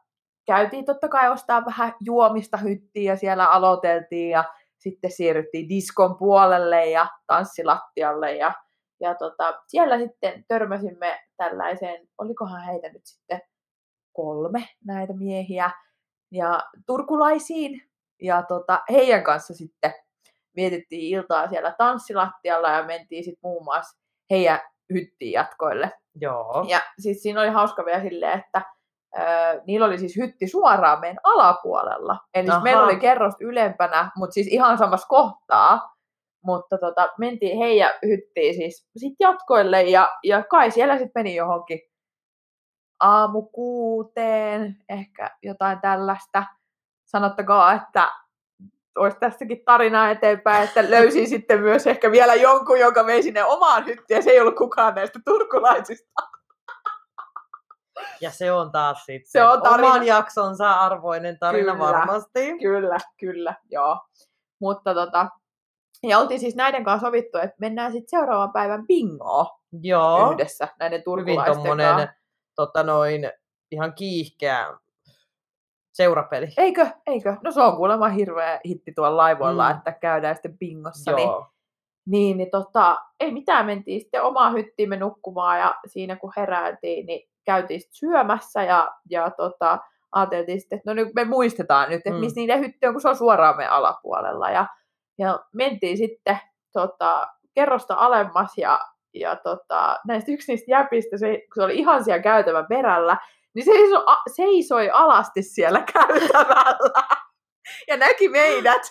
käytiin 0.46 0.84
totta 0.84 1.08
kai 1.08 1.30
ostaa 1.30 1.64
vähän 1.64 1.94
juomista 2.00 2.56
hyttiin 2.56 3.04
ja 3.04 3.16
siellä 3.16 3.46
aloiteltiin 3.46 4.30
ja 4.30 4.44
sitten 4.78 5.10
siirryttiin 5.10 5.68
diskon 5.68 6.16
puolelle 6.18 6.86
ja 6.86 7.06
tanssilattialle 7.26 8.34
ja, 8.34 8.52
ja 9.00 9.14
tota, 9.14 9.54
siellä 9.66 9.98
sitten 9.98 10.44
törmäsimme 10.48 11.20
tällaiseen, 11.36 12.08
olikohan 12.18 12.62
heitä 12.62 12.88
nyt 12.88 13.06
sitten 13.06 13.40
kolme 14.12 14.68
näitä 14.84 15.12
miehiä 15.12 15.70
ja 16.32 16.62
turkulaisiin 16.86 17.82
ja 18.22 18.42
tota, 18.42 18.82
heidän 18.90 19.24
kanssa 19.24 19.54
sitten 19.54 19.94
vietettiin 20.56 21.16
iltaa 21.18 21.48
siellä 21.48 21.74
tanssilattialla 21.78 22.70
ja 22.70 22.84
mentiin 22.84 23.24
sitten 23.24 23.40
muun 23.42 23.64
muassa 23.64 23.98
heidän 24.30 24.60
hyttiin 24.94 25.32
jatkoille. 25.32 25.92
Joo. 26.20 26.64
Ja 26.68 26.80
siis 26.98 27.22
siinä 27.22 27.40
oli 27.40 27.48
hauska 27.48 27.84
vielä 27.84 28.02
silleen, 28.02 28.38
että 28.38 28.62
niillä 29.66 29.86
oli 29.86 29.98
siis 29.98 30.16
hytti 30.16 30.48
suoraan 30.48 31.00
meidän 31.00 31.20
alapuolella. 31.22 32.18
Eli 32.34 32.46
siis 32.46 32.62
meillä 32.62 32.84
oli 32.84 32.96
kerrosta 32.96 33.44
ylempänä, 33.44 34.10
mutta 34.16 34.34
siis 34.34 34.46
ihan 34.46 34.78
samassa 34.78 35.08
kohtaa. 35.08 35.96
Mutta 36.44 36.78
tota, 36.78 37.08
mentiin 37.18 37.58
heidän 37.58 37.90
hyttiin 38.06 38.54
siis 38.54 38.88
sit 38.96 39.12
jatkoille 39.20 39.82
ja, 39.82 40.08
ja 40.24 40.44
kai 40.50 40.70
siellä 40.70 40.94
sitten 40.94 41.12
meni 41.14 41.34
johonkin 41.34 41.80
aamu 43.00 43.42
kuuteen, 43.42 44.76
ehkä 44.88 45.30
jotain 45.42 45.80
tällaista. 45.80 46.44
Sanottakaa, 47.06 47.72
että 47.72 48.12
olisi 48.96 49.16
tästäkin 49.20 49.64
tarinaa 49.64 50.10
eteenpäin, 50.10 50.64
että 50.64 50.90
löysin 50.90 51.28
sitten 51.28 51.60
myös 51.60 51.86
ehkä 51.86 52.10
vielä 52.10 52.34
jonkun, 52.34 52.80
joka 52.80 53.06
vei 53.06 53.22
sinne 53.22 53.44
omaan 53.44 53.86
hyttiin, 53.86 54.16
ja 54.16 54.22
se 54.22 54.30
ei 54.30 54.40
ollut 54.40 54.56
kukaan 54.56 54.94
näistä 54.94 55.18
turkulaisista. 55.24 56.22
Ja 58.20 58.30
se 58.30 58.52
on 58.52 58.72
taas 58.72 59.04
sitten 59.04 59.30
Se 59.30 59.44
on 59.44 59.62
tarina. 59.62 59.88
oman 59.88 60.06
jaksonsa 60.06 60.70
arvoinen 60.72 61.38
tarina 61.38 61.72
Kyllä. 61.72 61.86
varmasti. 61.86 62.58
Kyllä, 62.58 62.98
kyllä, 63.20 63.54
joo. 63.70 63.98
Mutta 64.60 64.94
tota, 64.94 65.28
ja 66.02 66.18
oltiin 66.18 66.40
siis 66.40 66.56
näiden 66.56 66.84
kanssa 66.84 67.06
sovittu, 67.06 67.38
että 67.38 67.56
mennään 67.60 67.92
sitten 67.92 68.08
seuraavan 68.20 68.52
päivän 68.52 68.86
bingoon 68.86 69.46
Joo. 69.82 70.30
yhdessä 70.32 70.68
näiden 70.78 70.96
Hyvin 70.96 71.04
turkulaisten 71.04 71.54
tommonen 71.54 71.96
kanssa. 71.96 72.14
tota 72.56 72.82
noin, 72.82 73.32
ihan 73.70 73.94
kiihkeä 73.94 74.78
seurapeli. 75.96 76.48
Eikö, 76.56 76.86
eikö? 77.06 77.36
No 77.44 77.50
se 77.50 77.62
on 77.62 77.76
kuulemma 77.76 78.08
hirveä 78.08 78.60
hitti 78.64 78.92
tuolla 78.92 79.16
laivoilla, 79.16 79.70
Mm. 79.70 79.76
että 79.76 79.92
käydään 79.92 80.34
sitten 80.34 80.58
bingossa. 80.58 81.12
Niin, 81.12 81.28
Joo. 81.28 81.46
niin, 82.06 82.36
niin 82.36 82.50
tota, 82.50 82.98
ei 83.20 83.32
mitään, 83.32 83.66
mentiin 83.66 84.00
sitten 84.00 84.22
omaan 84.22 84.52
hyttiimme 84.54 84.96
nukkumaan 84.96 85.58
ja 85.60 85.74
siinä 85.86 86.16
kun 86.16 86.32
heräiltiin, 86.36 87.06
niin 87.06 87.28
käytiin 87.46 87.80
sitten 87.80 87.96
syömässä 87.96 88.62
ja, 88.62 88.90
ja 89.10 89.30
tota, 89.30 89.78
ajateltiin 90.12 90.60
sitten, 90.60 90.76
että 90.76 90.90
no 90.90 90.94
nyt 90.94 91.08
me 91.14 91.24
muistetaan 91.24 91.88
nyt, 91.88 91.96
että 91.96 92.10
mm. 92.10 92.16
missä 92.16 92.40
niiden 92.40 92.60
hytti 92.60 92.86
on, 92.86 92.94
kun 92.94 93.00
se 93.00 93.08
on 93.08 93.16
suoraan 93.16 93.56
meidän 93.56 93.72
alapuolella. 93.72 94.50
Ja, 94.50 94.66
ja 95.18 95.40
mentiin 95.52 95.96
sitten 95.96 96.38
tota, 96.72 97.28
kerrosta 97.54 97.94
alemmas 97.98 98.58
ja, 98.58 98.78
ja 99.14 99.36
tota, 99.36 99.98
näistä 100.06 100.32
yksi 100.32 100.52
niistä 100.52 100.70
jäpistä, 100.70 101.16
se, 101.18 101.28
kun 101.28 101.54
se 101.54 101.62
oli 101.62 101.78
ihan 101.78 102.04
siellä 102.04 102.22
käytävän 102.22 102.66
perällä, 102.68 103.16
niin 103.56 103.64
se 103.64 103.70
seisoi, 103.72 104.02
a- 104.06 104.22
seisoi 104.36 104.90
alasti 104.90 105.42
siellä 105.42 105.84
käytävällä. 105.92 107.02
Ja 107.88 107.96
näki 107.96 108.28
meidät 108.28 108.82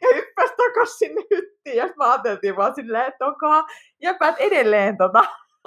ja 0.00 0.08
hyppäsi 0.14 0.52
takaisin 0.56 0.98
sinne 0.98 1.22
hyttiin. 1.30 1.76
Ja 1.76 1.86
mä 1.96 2.10
ajateltiin 2.12 2.56
vaan 2.56 2.74
silleen, 2.74 3.06
että 3.06 3.26
onkohan 3.26 3.64
jäpät 4.02 4.34
edelleen 4.38 4.96
tota, 4.98 5.24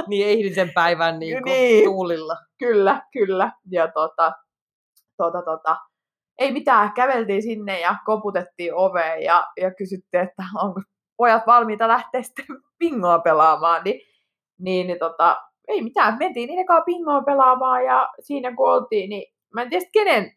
Niin 0.08 0.28
eilisen 0.28 0.72
päivän 0.74 1.20
niin 1.20 1.44
kuin 1.44 1.54
Niin. 1.54 1.86
tuulilla. 1.86 2.36
Kyllä, 2.60 3.02
kyllä. 3.14 3.52
Ja 3.72 3.88
tota, 3.88 4.32
tota, 5.18 5.42
tota, 5.42 5.78
ei 6.40 6.52
mitään, 6.52 6.94
käveltiin 6.94 7.42
sinne 7.44 7.80
ja 7.80 7.96
koputettiin 8.06 8.74
oveen 8.74 9.24
ja, 9.24 9.48
ja 9.62 9.74
kysyttiin, 9.74 10.24
että 10.24 10.44
onko 10.64 10.82
pojat 11.18 11.48
valmiita 11.48 11.88
lähteä 11.88 12.22
sitten 12.24 12.46
bingoa 12.80 13.20
pelaamaan. 13.20 13.82
Niin, 13.84 14.02
niin, 14.60 14.88
niin 14.88 15.00
tota, 15.00 15.42
ei 15.70 15.82
mitään, 15.82 16.18
mentiin 16.20 16.48
niiden 16.48 16.66
kanssa 16.66 16.86
pingoa 16.86 17.22
pelaamaan 17.22 17.86
ja 17.86 18.10
siinä 18.20 18.56
kun 18.56 18.70
oltiin, 18.70 19.10
niin 19.10 19.34
mä 19.54 19.62
en 19.62 19.70
tiedä 19.70 19.86
kenen 19.94 20.32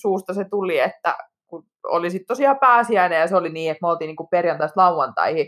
suusta 0.00 0.34
se 0.34 0.44
tuli, 0.50 0.78
että 0.78 1.16
kun 1.46 1.66
oli 1.86 2.10
sitten 2.10 2.26
tosiaan 2.26 2.58
pääsiäinen 2.58 3.20
ja 3.20 3.28
se 3.28 3.36
oli 3.36 3.48
niin, 3.48 3.70
että 3.70 3.78
me 3.82 3.88
oltiin 3.88 4.06
niin 4.06 4.28
perjantaista 4.30 4.80
lauantaihin 4.80 5.46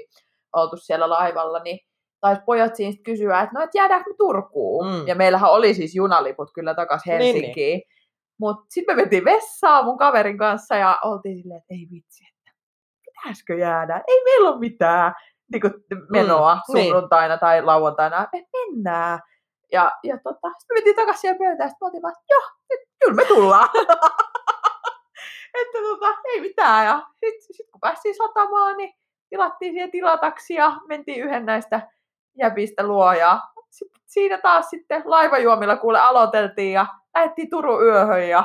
oltu 0.52 0.76
siellä 0.76 1.08
laivalla, 1.08 1.58
niin 1.58 1.78
taisi 2.20 2.42
pojat 2.46 2.76
siinä 2.76 2.92
sit 2.92 3.02
kysyä, 3.04 3.40
että 3.40 3.58
no, 3.58 3.64
et 3.64 3.74
jäädäänkö 3.74 4.10
me 4.10 4.16
Turkuun? 4.18 4.86
Mm. 4.86 5.06
Ja 5.06 5.14
meillähän 5.14 5.50
oli 5.50 5.74
siis 5.74 5.94
junaliput 5.94 6.50
kyllä 6.54 6.74
takas 6.74 7.02
Niin, 7.06 7.12
Helsinkiin. 7.12 7.78
Niin, 7.78 7.88
Mutta 8.40 8.64
sitten 8.68 8.96
me 8.96 9.02
mentiin 9.02 9.24
vessaan 9.24 9.84
mun 9.84 9.98
kaverin 9.98 10.38
kanssa 10.38 10.76
ja 10.76 10.98
oltiin 11.04 11.36
silleen, 11.36 11.58
että 11.58 11.74
ei 11.74 11.86
vitsi, 11.92 12.24
että 12.28 12.52
pitäisikö 13.04 13.54
jäädä? 13.54 14.02
Ei 14.08 14.24
meillä 14.24 14.50
ole 14.50 14.58
mitään 14.58 15.14
niin 15.52 15.60
kuin 15.60 15.74
menoa 16.10 16.54
Mm, 16.54 16.74
niin. 16.74 16.86
sunnuntaina 16.86 17.38
tai 17.38 17.62
lauantaina. 17.62 18.22
että 18.32 18.48
mennään. 18.52 19.18
Ja, 19.72 19.92
ja 20.02 20.16
tota, 20.24 20.48
sitten 20.58 20.66
me 20.70 20.74
mentiin 20.74 20.96
takaisin 20.96 21.20
siellä 21.20 21.38
pöytään, 21.38 21.66
ja 21.66 21.68
sitten 21.68 21.78
me 21.80 21.86
oltiin 21.86 22.02
vaan, 22.02 22.14
joo, 22.30 22.42
nyt, 22.70 22.80
kyllä 23.00 23.14
me 23.14 23.24
tullaan. 23.24 23.68
että 25.60 25.78
tota, 25.88 26.14
ei 26.24 26.40
mitään. 26.40 26.86
Ja 26.86 27.02
sitten 27.12 27.42
sit 27.56 27.66
kun 27.72 27.80
päästiin 27.80 28.14
satamaan, 28.16 28.76
niin 28.76 28.94
tilattiin 29.30 29.72
siihen 29.72 29.90
tilataksi 29.90 30.54
ja 30.54 30.72
mentiin 30.88 31.24
yhden 31.24 31.46
näistä 31.46 31.88
jäbistä 32.38 32.86
luo. 32.86 33.12
Ja 33.12 33.40
sit, 33.70 33.88
siinä 34.06 34.38
taas 34.38 34.70
sitten 34.70 35.02
laivajuomilla 35.04 35.76
kuule 35.76 36.00
aloiteltiin 36.00 36.72
ja 36.72 36.86
lähdettiin 37.14 37.50
Turun 37.50 37.84
yöhön 37.84 38.28
ja 38.28 38.44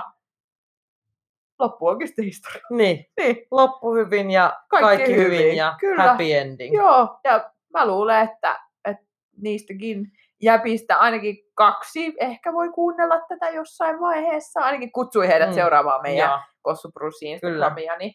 loppu 1.59 1.85
sitten 2.05 2.25
historia. 2.25 2.61
Niin, 2.71 3.05
Niin, 3.19 3.37
loppu 3.51 3.93
hyvin 3.95 4.31
ja 4.31 4.53
Kaikki 4.69 4.83
kaikki, 4.85 5.15
hyvin, 5.15 5.39
hyvin, 5.39 5.55
ja 5.55 5.75
kyllä. 5.79 6.03
happy 6.03 6.33
ending. 6.33 6.75
joo. 6.75 7.19
Ja 7.23 7.51
mä 7.73 7.87
luulen, 7.87 8.21
että, 8.29 8.59
että 8.89 9.03
niistäkin 9.41 10.05
jäbistä 10.41 10.97
ainakin 10.97 11.37
kaksi 11.55 12.13
ehkä 12.19 12.53
voi 12.53 12.69
kuunnella 12.69 13.19
tätä 13.29 13.49
jossain 13.49 13.99
vaiheessa. 13.99 14.59
Ainakin 14.59 14.91
kutsui 14.91 15.27
heidät 15.27 15.49
Mm. 15.49 15.55
seuraamaan 15.55 16.01
meidän 16.01 16.29
Ja, 16.29 16.41
Kossu. 16.61 16.89
Instagramia. 17.21 17.95
Niin, 17.97 18.13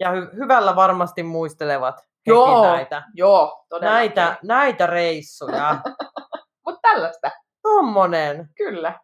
ja 0.00 0.10
hy- 0.12 0.36
hyvällä 0.36 0.76
varmasti 0.76 1.22
muistelevat 1.22 1.94
Joo, 2.26 2.62
näitä, 2.62 3.02
joo, 3.14 3.64
näitä, 3.80 4.36
näitä 4.42 4.86
reissuja. 4.86 5.76
Mutta 6.66 6.80
tällaista, 6.82 7.30
Tommonen. 7.62 8.48
kyllä. 8.56 8.98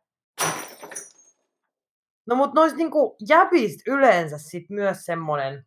No 2.27 2.37
mut 2.37 2.55
noista 2.55 2.77
niinku 2.77 3.17
jäbistä 3.29 3.83
yleensä 3.93 4.39
sit 4.39 4.65
myös 4.71 5.05
semmonen, 5.05 5.67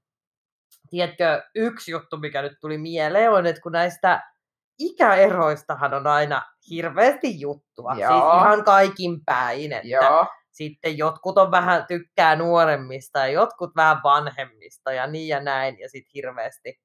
tiedätkö, 0.90 1.44
yksi 1.56 1.92
juttu, 1.92 2.18
mikä 2.18 2.42
nyt 2.42 2.58
tuli 2.62 2.78
mieleen, 2.78 3.32
on, 3.32 3.46
että 3.46 3.62
kun 3.62 3.72
näistä 3.72 4.22
ikäeroistahan 4.80 5.94
on 5.94 6.08
aina 6.08 6.42
hirveästi 6.70 7.40
juttua. 7.40 7.96
Siis 7.96 8.10
Joo. 8.10 8.38
ihan 8.38 8.64
kaikin 8.64 9.26
päin, 9.26 9.74
että 9.74 9.88
Joo, 9.88 10.26
sitten 10.52 10.98
jotkut 10.98 11.38
on 11.38 11.52
vähän 11.52 11.86
tykkää 11.88 12.36
nuoremmista 12.36 13.20
ja 13.20 13.28
jotkut 13.28 13.76
vähän 13.76 13.98
vanhemmista 14.04 14.92
ja 14.94 15.08
niin 15.08 15.28
ja 15.28 15.40
näin. 15.40 15.80
Ja 15.80 15.90
sitten 15.90 16.12
hirveästi 16.14 16.80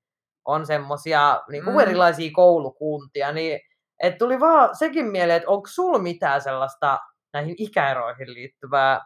on 0.45 0.67
semmosia 0.67 1.41
niin 1.51 1.65
Mm. 1.65 1.79
erilaisia 1.81 2.31
koulukuntia. 2.35 3.33
Niin, 3.33 3.61
et 4.03 4.19
tuli 4.19 4.41
vaan 4.41 4.77
sekin 4.77 5.07
mieleen, 5.07 5.37
että 5.37 5.51
onko 5.51 5.67
sulla 5.73 5.99
mitään 5.99 6.41
sellaista 6.41 6.99
näihin 7.33 7.55
ikäeroihin 7.59 8.35
liittyvää 8.35 9.01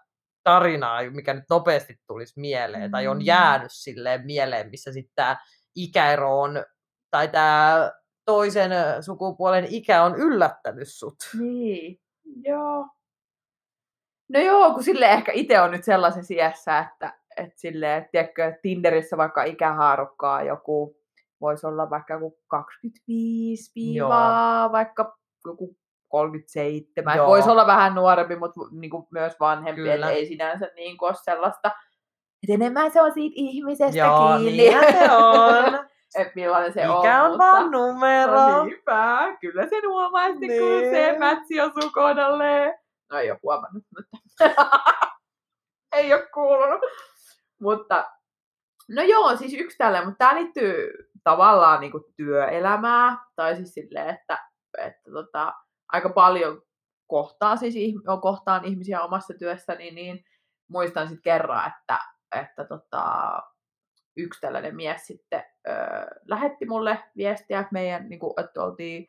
tarinaa, 0.46 1.10
mikä 1.10 1.34
nyt 1.34 1.44
nopeasti 1.50 1.94
tulisi 2.06 2.40
mieleen, 2.40 2.90
tai 2.90 3.06
on 3.08 3.16
Mm. 3.16 3.24
jäänyt 3.24 3.70
silleen 3.72 4.26
mieleen, 4.26 4.70
missä 4.70 4.92
sitten 4.92 5.12
tämä 5.14 5.36
ikäero 5.74 6.40
on, 6.40 6.64
tai 7.10 7.28
tämä 7.28 7.92
toisen 8.24 8.70
sukupuolen 9.00 9.66
ikä 9.70 10.02
on 10.02 10.14
yllättänyt 10.16 10.88
sut. 10.88 11.16
niin, 11.38 12.00
joo. 12.44 12.88
No 14.28 14.40
joo, 14.40 14.74
kun 14.74 14.82
sille 14.84 15.06
ehkä 15.06 15.32
itse 15.32 15.60
on 15.60 15.70
nyt 15.70 15.84
sellaisessa 15.84 16.34
iässä, 16.34 16.78
että, 16.78 17.18
että 17.36 17.56
että 17.96 18.08
tiedätkö, 18.12 18.58
Tinderissä 18.62 19.16
vaikka 19.16 19.42
ikähaarukkaa 19.44 20.42
joku, 20.42 20.96
voisi 21.40 21.66
olla 21.66 21.90
vaikka 21.90 22.14
joku 22.14 22.38
25 22.48 23.72
viivaa, 23.74 24.72
vaikka 24.72 25.18
joku 25.46 25.76
37. 26.08 27.16
Joo. 27.16 27.26
Voisi 27.26 27.50
olla 27.50 27.66
vähän 27.66 27.94
nuorempi, 27.94 28.36
mutta 28.36 28.60
niin 28.80 28.90
kuin 28.90 29.06
myös 29.10 29.32
vanhempi, 29.40 29.88
että 29.90 30.10
ei 30.10 30.26
sinänsä 30.26 30.70
niin 30.76 30.98
kuin 30.98 31.08
ole 31.08 31.16
sellaista. 31.22 31.68
Että 32.42 32.54
enemmän 32.54 32.90
se 32.90 33.02
on 33.02 33.12
siitä 33.12 33.34
ihmisestä 33.36 33.98
Joo, 33.98 34.36
kiinni. 34.38 34.56
niinhän 34.56 34.92
se 34.92 35.12
on. 35.12 35.64
että 36.18 36.32
millainen 36.34 36.72
se 36.72 36.80
Ikä 36.82 36.92
on. 36.92 37.24
on 37.24 37.30
mutta... 37.30 37.44
vaan 37.44 37.70
numero. 37.70 38.50
No 38.50 38.64
niinpä, 38.64 39.36
kyllä 39.40 39.66
sen 39.66 39.88
huomaa 39.88 40.26
sitten, 40.28 40.48
kun 40.48 40.68
Niin. 40.68 40.90
se 40.90 41.16
mätsi 41.18 41.60
osuu 41.60 41.90
kohdalleen. 41.94 42.74
No 43.12 43.18
ei 43.18 43.30
ole 43.30 43.38
huomannut, 43.42 43.84
mutta 43.96 44.18
ei 45.96 46.14
ole 46.14 46.26
kuulunut. 46.34 46.80
Mutta, 47.60 48.10
no 48.90 49.02
joo, 49.02 49.36
siis 49.36 49.54
yksi 49.54 49.78
tällainen, 49.78 50.08
mutta 50.08 50.24
tämä 50.24 50.34
liittyy 50.40 50.88
tavallaan 51.24 51.80
niin 51.80 51.92
työelämään, 52.16 53.18
tai 53.36 53.56
siis 53.56 53.74
silleen, 53.74 54.08
että, 54.10 54.38
että 54.78 55.10
tota, 55.12 55.52
aika 55.92 56.08
paljon 56.08 56.62
kohtaan, 57.06 57.58
siis 57.58 57.74
kohtaan 58.22 58.64
ihmisiä 58.64 59.02
omassa 59.02 59.34
työssäni, 59.38 59.90
niin 59.90 60.24
muistan 60.68 61.08
sitten 61.08 61.22
kerran, 61.22 61.72
että, 61.72 61.98
että 62.42 62.64
tota, 62.64 63.38
yksi 64.16 64.40
tällainen 64.40 64.76
mies 64.76 65.06
sitten 65.06 65.44
ö, 65.68 65.72
lähetti 66.28 66.66
mulle 66.66 66.98
viestiä, 67.16 67.64
meidän, 67.72 68.08
niin 68.08 68.20
kuin, 68.20 68.32
että 68.44 68.62
oltiin 68.62 69.08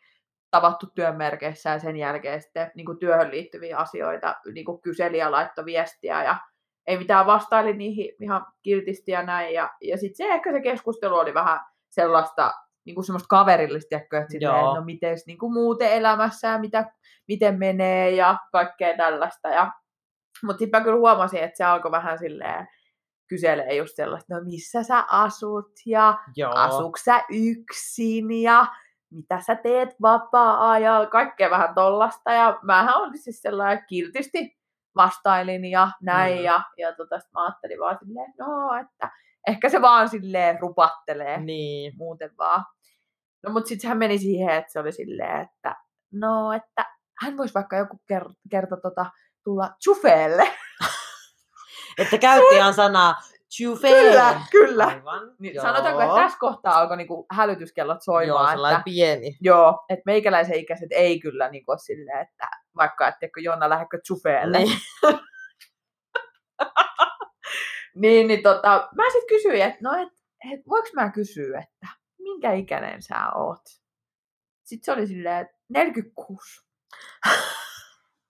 tavattu 0.51 0.87
työn 0.95 1.15
merkeissä 1.15 1.69
ja 1.69 1.79
sen 1.79 1.97
jälkeen 1.97 2.41
sitten 2.41 2.71
niin 2.75 2.85
kuin 2.85 2.99
työhön 2.99 3.31
liittyviä 3.31 3.77
asioita 3.77 4.35
niin 4.53 4.65
kuin 4.65 4.81
kyseli 4.81 5.17
ja 5.17 5.31
laittoi 5.31 5.65
viestiä 5.65 6.23
ja 6.23 6.37
ei 6.87 6.97
mitään 6.97 7.25
vastaili 7.25 7.73
niihin 7.73 8.15
ihan 8.21 8.45
kiltisti 8.63 9.11
ja 9.11 9.23
näin. 9.23 9.53
Ja, 9.53 9.69
ja 9.81 9.97
sitten 9.97 10.15
se 10.27 10.33
ehkä 10.33 10.51
se 10.51 10.61
keskustelu 10.61 11.15
oli 11.15 11.33
vähän 11.33 11.59
sellaista 11.89 12.53
niin 12.87 12.95
kuin 12.95 13.05
semmoista 13.05 13.27
kaverillista, 13.27 13.89
tiedätkö, 13.89 14.17
että 14.17 14.31
silleen, 14.31 14.63
no 14.75 14.81
miten 14.85 15.17
niin 15.27 15.37
kuin 15.37 15.53
muuten 15.53 15.91
elämässä 15.93 16.47
ja 16.47 16.59
mitä, 16.59 16.91
miten 17.27 17.59
menee 17.59 18.11
ja 18.11 18.37
kaikkea 18.51 18.97
tällaista. 18.97 19.49
Ja, 19.49 19.71
mutta 20.43 20.59
sitten 20.59 20.79
mä 20.79 20.83
kyllä 20.83 20.97
huomasin, 20.97 21.43
että 21.43 21.57
se 21.57 21.63
alkoi 21.63 21.91
vähän 21.91 22.19
silleen 22.19 22.67
kyselee 23.27 23.75
just 23.75 23.95
sellaista, 23.95 24.35
no 24.35 24.41
missä 24.43 24.83
sä 24.83 25.05
asut 25.11 25.71
ja 25.85 26.17
Joo. 26.35 26.51
asuuko 26.55 26.97
sä 27.03 27.23
yksin 27.31 28.41
ja 28.41 28.65
mitä 29.11 29.39
sä 29.41 29.55
teet 29.55 29.89
vapaa-ajalla, 30.01 31.07
kaikkea 31.07 31.49
vähän 31.49 31.75
tollasta. 31.75 32.31
Ja 32.31 32.59
mähän 32.61 32.97
olin 32.97 33.17
siis 33.17 33.41
sellainen 33.41 33.85
kiltisti 33.87 34.57
vastailin 34.95 35.65
ja 35.65 35.87
näin. 36.01 36.37
Mm. 36.37 36.43
Ja, 36.43 36.61
ja 36.77 36.93
tota, 36.93 37.15
mä 37.33 37.45
ajattelin 37.45 37.79
vaan 37.79 37.97
silleen, 37.99 38.33
no, 38.39 38.75
että 38.81 39.09
ehkä 39.47 39.69
se 39.69 39.81
vaan 39.81 40.09
silleen 40.09 40.59
rupattelee 40.61 41.37
Niin. 41.39 41.93
muuten 41.97 42.31
vaan. 42.37 42.65
No 43.43 43.51
mut 43.51 43.67
sitten 43.67 43.87
hän 43.87 43.97
meni 43.97 44.17
siihen, 44.17 44.55
että 44.55 44.71
se 44.71 44.79
oli 44.79 44.91
silleen, 44.91 45.41
että 45.41 45.75
no, 46.13 46.53
että 46.53 46.85
hän 47.21 47.37
voisi 47.37 47.53
vaikka 47.53 47.77
joku 47.77 48.01
kerta, 48.07 48.33
kerta 48.51 48.77
tota, 48.77 49.05
tulla 49.43 49.69
chufeelle. 49.83 50.47
Että 51.97 52.17
käytti 52.17 52.55
ihan 52.55 52.73
sanaa 52.73 53.15
chufe. 53.57 53.89
Kyllä, 53.89 54.41
kyllä. 54.51 54.85
Aivan. 54.85 55.35
Niin 55.39 55.55
Joo. 55.55 55.61
sanotaanko, 55.61 56.01
että 56.01 56.15
tässä 56.15 56.39
kohtaa 56.39 56.79
alkoi 56.79 56.97
niinku 56.97 57.25
hälytyskellot 57.31 57.95
Joo, 57.95 58.01
soimaan, 58.15 58.51
sellainen 58.51 58.79
että 58.79 58.83
pieni. 58.85 59.37
Joo, 59.41 59.85
että 59.89 60.03
meikäläisen 60.05 60.55
ikäiset 60.55 60.91
ei 60.91 61.19
kyllä 61.19 61.49
niin 61.49 61.63
ole 61.67 61.77
silleen, 61.77 62.21
että 62.21 62.47
vaikka 62.75 63.07
etteikö 63.07 63.41
Jonna 63.41 63.69
lähdekö 63.69 63.99
chufeelle. 64.07 64.57
Niin. 64.57 64.79
niin, 68.01 68.27
niin 68.27 68.43
tota, 68.43 68.89
mä 68.95 69.03
sitten 69.11 69.27
kysyin, 69.27 69.63
että 69.63 69.79
no, 69.81 69.93
et, 70.01 70.09
et, 70.53 70.59
voiko 70.69 70.87
mä 70.95 71.11
kysyä, 71.11 71.59
että 71.59 71.87
minkä 72.37 72.53
ikäinen 72.53 73.01
sä 73.01 73.29
oot? 73.35 73.63
Sitten 74.63 74.85
se 74.85 74.91
oli 74.91 75.07
silleen, 75.07 75.41
että 75.41 75.57
46. 75.69 76.61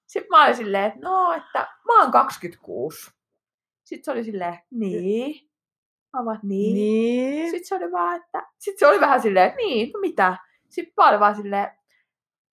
Sitten 0.08 0.30
mä 0.30 0.44
olin 0.44 0.56
silleen, 0.56 0.86
että 0.86 1.00
no, 1.02 1.34
että 1.34 1.60
mä 1.60 2.02
oon 2.02 2.12
26. 2.12 3.12
Sitten 3.84 4.04
se 4.04 4.12
oli 4.12 4.24
silleen, 4.24 4.60
niin. 4.72 5.50
Mä 6.14 6.26
vaan, 6.26 6.40
niin. 6.44 6.76
Niin. 6.76 7.52
Sitten 7.52 7.68
se 7.68 7.76
oli 7.76 7.92
vaan, 7.92 8.16
että... 8.16 8.48
Sitten 8.58 8.80
se 8.80 8.88
oli 8.88 9.00
vähän 9.00 9.22
silleen, 9.22 9.48
että 9.48 9.58
niin, 9.58 9.92
no 9.94 10.00
mitä? 10.00 10.38
Sitten 10.70 10.94
mä 10.98 11.10
olin 11.10 11.20
vaan 11.20 11.36
silleen, 11.36 11.78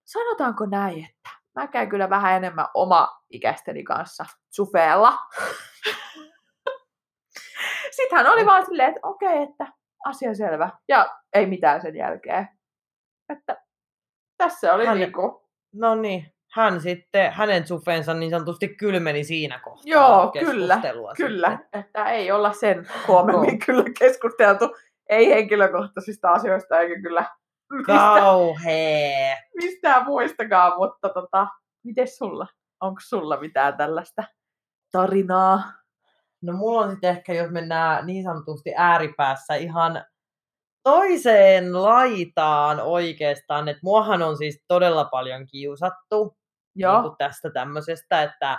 sanotaanko 0.04 0.66
näin, 0.66 1.04
että 1.04 1.30
mä 1.54 1.66
käyn 1.66 1.88
kyllä 1.88 2.10
vähän 2.10 2.36
enemmän 2.36 2.68
oma 2.74 3.08
ikäisteni 3.30 3.84
kanssa 3.84 4.24
sufeella. 4.50 5.18
Sitten 7.96 8.18
hän 8.18 8.32
oli 8.32 8.46
vaan 8.46 8.66
silleen, 8.66 8.88
että 8.88 9.00
okei, 9.02 9.42
että 9.42 9.79
asia 10.04 10.34
selvä. 10.34 10.70
Ja 10.88 11.16
ei 11.34 11.46
mitään 11.46 11.80
sen 11.82 11.96
jälkeen. 11.96 12.48
Että 13.28 13.62
tässä 14.36 14.74
oli 14.74 14.86
Hän- 14.86 14.98
niinku... 14.98 15.48
No 15.74 15.94
niin. 15.94 16.26
Hän 16.52 16.80
sitten, 16.80 17.32
hänen 17.32 17.66
sufeensa 17.66 18.14
niin 18.14 18.30
sanotusti 18.30 18.68
kylmeni 18.68 19.24
siinä 19.24 19.58
kohtaa 19.58 19.82
Joo, 19.86 20.32
kyllä, 20.40 20.80
Kyllä, 21.16 21.50
sitten. 21.60 21.80
että 21.80 22.04
ei 22.10 22.32
olla 22.32 22.52
sen 22.52 22.86
huomemmin 23.08 23.58
kyllä 23.58 23.84
keskusteltu. 23.98 24.76
Ei 25.08 25.30
henkilökohtaisista 25.30 26.30
asioista, 26.30 26.78
eikä 26.80 27.00
kyllä 27.02 27.24
mistä, 27.72 27.92
Kauhee. 27.92 29.36
mistään 29.54 30.04
muistakaan, 30.04 30.72
mutta 30.76 31.08
tota, 31.08 31.46
miten 31.84 32.08
sulla? 32.08 32.46
Onko 32.80 33.00
sulla 33.08 33.40
mitään 33.40 33.76
tällaista 33.76 34.22
tarinaa? 34.92 35.62
No 36.42 36.52
mulla 36.52 36.80
on 36.80 36.90
sitten 36.90 37.10
ehkä, 37.10 37.34
jos 37.34 37.50
mennään 37.50 38.06
niin 38.06 38.24
sanotusti 38.24 38.72
ääripäässä 38.76 39.54
ihan 39.54 40.04
toiseen 40.82 41.82
laitaan 41.82 42.80
oikeastaan, 42.80 43.68
että 43.68 43.80
muahan 43.82 44.22
on 44.22 44.36
siis 44.36 44.64
todella 44.68 45.04
paljon 45.04 45.46
kiusattu 45.46 46.36
Joo. 46.76 47.02
niin 47.02 47.12
tästä 47.18 47.50
tämmöisestä, 47.50 48.22
että 48.22 48.58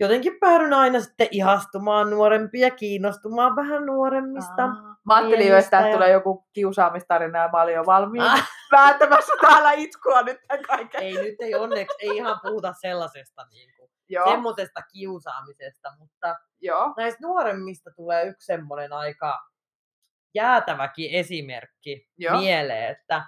jotenkin 0.00 0.36
päädyin 0.40 0.72
aina 0.72 1.00
sitten 1.00 1.28
ihastumaan 1.30 2.10
nuorempia 2.10 2.66
ja 2.66 2.70
kiinnostumaan 2.74 3.56
vähän 3.56 3.86
nuoremmista. 3.86 4.62
Aa. 4.64 4.96
Mä 5.06 5.14
ajattelin 5.16 5.48
jo, 5.48 5.56
että 5.58 5.80
ja- 5.80 5.92
tulee 5.92 6.10
joku 6.12 6.44
kiusaamistarina 6.52 7.38
ja 7.38 7.48
mä 7.52 7.62
olin 7.62 7.74
jo 7.74 7.86
valmiin 7.86 8.24
Ah. 8.24 8.48
vääntämässä 8.72 9.32
täällä 9.40 9.72
itkua 9.72 10.22
nyt 10.22 10.38
tämän 10.48 10.64
kaiken. 10.64 11.02
Ei 11.02 11.12
nyt 11.12 11.34
ei 11.40 11.54
onneksi, 11.54 11.96
ei 12.00 12.16
ihan 12.16 12.40
puhuta 12.42 12.74
sellaisesta 12.80 13.46
niin 13.50 13.70
Joo, 14.10 14.30
semmoisesta 14.30 14.82
kiusaamisesta, 14.92 15.88
mutta 15.98 16.36
joo. 16.60 16.94
näistä 16.96 17.26
nuoremmista 17.26 17.90
tulee 17.96 18.24
yksi 18.24 18.46
semmoinen 18.46 18.92
aika 18.92 19.38
jäätäväkin 20.34 21.10
esimerkki 21.10 22.08
Joo. 22.18 22.38
mieleen, 22.40 22.90
että 22.90 23.26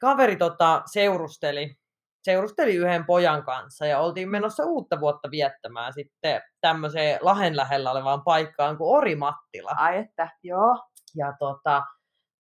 kaveri 0.00 0.36
tota, 0.36 0.82
seurusteli, 0.92 1.76
seurusteli 2.22 2.74
yhden 2.74 3.04
pojan 3.04 3.44
kanssa 3.44 3.86
ja 3.86 3.98
oltiin 3.98 4.28
menossa 4.28 4.64
uutta 4.64 5.00
vuotta 5.00 5.30
viettämään 5.30 5.92
sitten 5.92 6.42
tämmöiseen 6.60 7.18
Lahen 7.22 7.56
lähellä 7.56 7.90
olevaan 7.90 8.22
paikkaan 8.22 8.78
kuin 8.78 8.96
Orimattila. 8.96 9.70
Ai 9.76 9.98
että, 9.98 10.28
joo. 10.42 10.84
Ja 11.16 11.32
tota, 11.38 11.82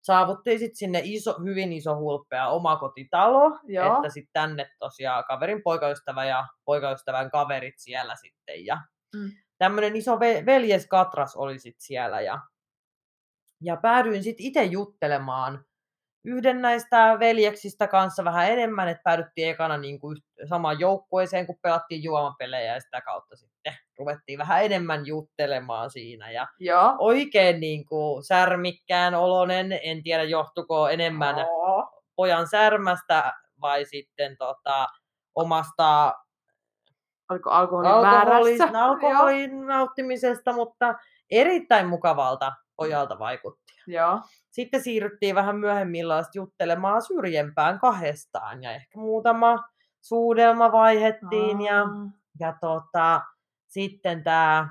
saavuttiin 0.02 0.60
sitten 0.60 0.76
sinne 0.78 1.02
iso, 1.04 1.36
hyvin 1.46 1.74
iso 1.74 1.96
hulppea 1.96 2.48
omakotitalo, 2.48 3.60
Joo. 3.64 3.96
että 3.96 4.10
sitten 4.10 4.34
tänne 4.34 4.70
tosiaan 4.80 5.24
kaverin 5.28 5.62
poikaystävä 5.64 6.26
ja 6.26 6.48
poikaystävän 6.66 7.32
kaverit 7.32 7.76
siellä 7.78 8.16
sitten. 8.16 8.66
Ja 8.66 8.82
Mm. 9.16 9.32
tämmöinen 9.58 9.96
iso 9.96 10.16
ve- 10.16 10.46
veljes 10.46 10.88
Katras 10.88 11.36
oli 11.36 11.60
sitten 11.60 11.82
siellä 11.82 12.22
ja, 12.22 12.40
ja 13.62 13.78
päädyin 13.78 14.24
sitten 14.24 14.46
itse 14.46 14.64
juttelemaan 14.64 15.66
yhden 16.24 16.62
näistä 16.62 17.18
veljeksistä 17.20 17.88
kanssa 17.88 18.24
vähän 18.24 18.52
enemmän, 18.52 18.88
että 18.88 19.04
päädyttiin 19.04 19.50
ekana 19.50 19.78
niin 19.78 20.00
kuin 20.00 20.18
samaan 20.50 20.80
joukkueeseen, 20.80 21.48
kun 21.48 21.60
pelattiin 21.62 22.04
juomapelejä 22.04 22.74
ja 22.74 22.80
sitä 22.80 23.02
kautta 23.02 23.36
sitten 23.36 23.74
ruvettiin 24.00 24.40
vähän 24.40 24.66
enemmän 24.66 25.06
juttelemaan 25.06 25.90
siinä. 25.90 26.32
Ja 26.32 26.48
Joo. 26.60 26.96
oikein 27.00 27.60
niin 27.60 27.86
kuin 27.86 28.24
särmikkään 28.24 29.16
olonen, 29.16 29.80
en 29.84 30.04
tiedä 30.04 30.24
johtuko 30.24 30.90
enemmän 30.90 31.36
Oo. 31.50 32.04
pojan 32.16 32.48
särmästä 32.48 33.34
vai 33.62 33.86
sitten 33.86 34.38
tota, 34.38 34.88
omasta 35.36 36.14
Oliko 37.30 37.50
alkoholin 37.50 37.92
alkoholin, 37.92 38.58
määrässä? 38.58 38.86
alkoholin 38.86 39.66
nauttimisesta, 39.68 40.54
mutta 40.54 40.96
erittäin 41.30 41.88
mukavalta 41.88 42.54
pojalta 42.76 43.20
vaikutti. 43.20 43.74
Joo. 43.88 44.20
Sitten 44.52 44.84
siirryttiin 44.84 45.36
vähän 45.36 45.56
myöhemmin 45.56 46.06
juttelemaan 46.36 47.02
syrjempään 47.02 47.80
kahdestaan 47.80 48.64
ja 48.64 48.72
ehkä 48.72 49.00
muutama 49.00 49.64
suudelma 50.02 50.72
vaihettiin 50.72 51.62
ja, 51.62 51.82
Aa. 51.82 52.12
ja 52.40 52.56
tota, 52.62 53.22
sitten 53.68 54.24
tämä 54.24 54.68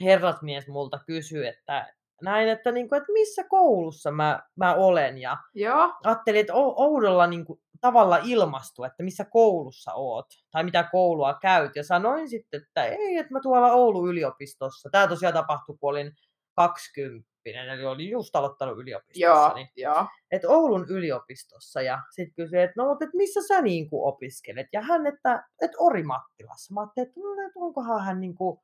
herrasmies 0.00 0.68
multa 0.68 0.98
kysyi, 1.06 1.46
että 1.46 1.94
näin, 2.22 2.48
että, 2.48 2.72
niinku, 2.72 2.94
että 2.94 3.12
missä 3.12 3.44
koulussa 3.44 4.10
mä, 4.10 4.42
mä 4.56 4.74
olen 4.74 5.18
ja 5.18 5.36
Joo. 5.54 5.94
ajattelin, 6.04 6.40
että 6.40 6.52
ou- 6.52 6.74
oudolla 6.76 7.26
niinku, 7.26 7.60
tavalla 7.80 8.20
ilmastu, 8.24 8.84
että 8.84 9.02
missä 9.02 9.24
koulussa 9.24 9.92
oot 9.94 10.26
tai 10.50 10.64
mitä 10.64 10.88
koulua 10.92 11.38
käyt 11.42 11.76
ja 11.76 11.84
sanoin 11.84 12.28
sitten, 12.28 12.62
että 12.62 12.84
ei, 12.84 13.16
että 13.16 13.32
mä 13.32 13.40
tuolla 13.40 13.72
Oulun 13.72 14.08
yliopistossa. 14.08 14.88
Tämä 14.92 15.06
tosiaan 15.08 15.34
tapahtui, 15.34 15.76
kun 15.80 15.90
olin 15.90 16.12
20, 16.56 17.29
eli 17.46 17.84
olin 17.84 18.10
just 18.10 18.36
aloittanut 18.36 18.78
yliopistossa. 18.78 19.20
Joo. 19.20 19.54
Niin 19.54 19.68
Joo. 19.76 20.06
että 20.30 20.48
Oulun 20.48 20.86
yliopistossa 20.88 21.82
ja 21.82 21.98
sitten 22.10 22.34
kysyi, 22.34 22.60
että 22.62 22.74
no 22.76 22.88
mutta 22.88 23.04
et 23.04 23.14
missä 23.14 23.40
sä 23.48 23.62
niin 23.62 23.90
kuin 23.90 24.08
opiskelet? 24.14 24.66
Ja 24.72 24.82
hän, 24.82 25.06
että, 25.06 25.44
että 25.62 25.76
Orimattilassa. 25.78 26.74
Mä 26.74 26.80
ajattelin, 26.80 27.08
että, 27.08 27.20
no, 27.20 27.32
että 27.46 27.60
onkohan 27.60 28.04
hän 28.04 28.20
niin 28.20 28.34
kuin 28.34 28.60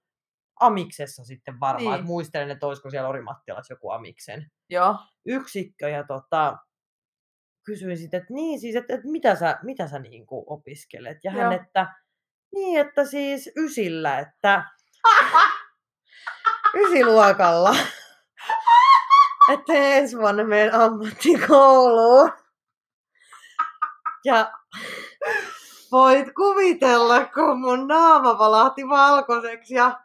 Amiksessa 0.61 1.25
sitten 1.25 1.61
varmaan, 1.61 1.85
Niin. 1.85 1.95
että 1.95 2.07
muistelen, 2.07 2.51
että 2.51 2.67
olisiko 2.67 2.91
siellä 2.91 3.09
Orimattilassa 3.09 3.73
joku 3.73 3.91
Amiksen 3.91 4.51
Joo. 4.71 4.97
yksikkö 5.27 5.89
ja 5.89 6.05
tota, 6.05 6.57
kysyin 7.67 7.99
sitten, 7.99 8.21
että 8.21 8.35
niin 8.35 8.61
siis, 8.61 8.77
että, 8.77 8.95
että 8.95 9.09
mitä 9.09 9.35
sä, 9.35 9.59
mitä 9.63 9.89
sä 9.89 9.99
niin 9.99 10.27
kuin 10.27 10.45
opiskelet? 10.47 11.19
Ja 11.25 11.31
hän, 11.31 11.41
Joo. 11.41 11.51
että 11.63 11.95
niin, 12.55 12.81
että 12.81 13.05
siis 13.05 13.51
ysillä, 13.57 14.19
että 14.19 14.65
ysiluokalla. 16.85 17.77
Että 19.53 19.73
ensi 19.73 20.19
vuonna 20.19 20.45
menen 20.45 20.75
ammattikouluun. 20.75 22.33
Ja 24.25 24.53
voit 25.93 26.27
kuvitella, 26.37 27.25
kun 27.27 27.61
mun 27.61 27.89
naama 27.89 28.39
valahti 28.39 28.89
valkoiseksi 28.89 29.75
ja 29.75 30.01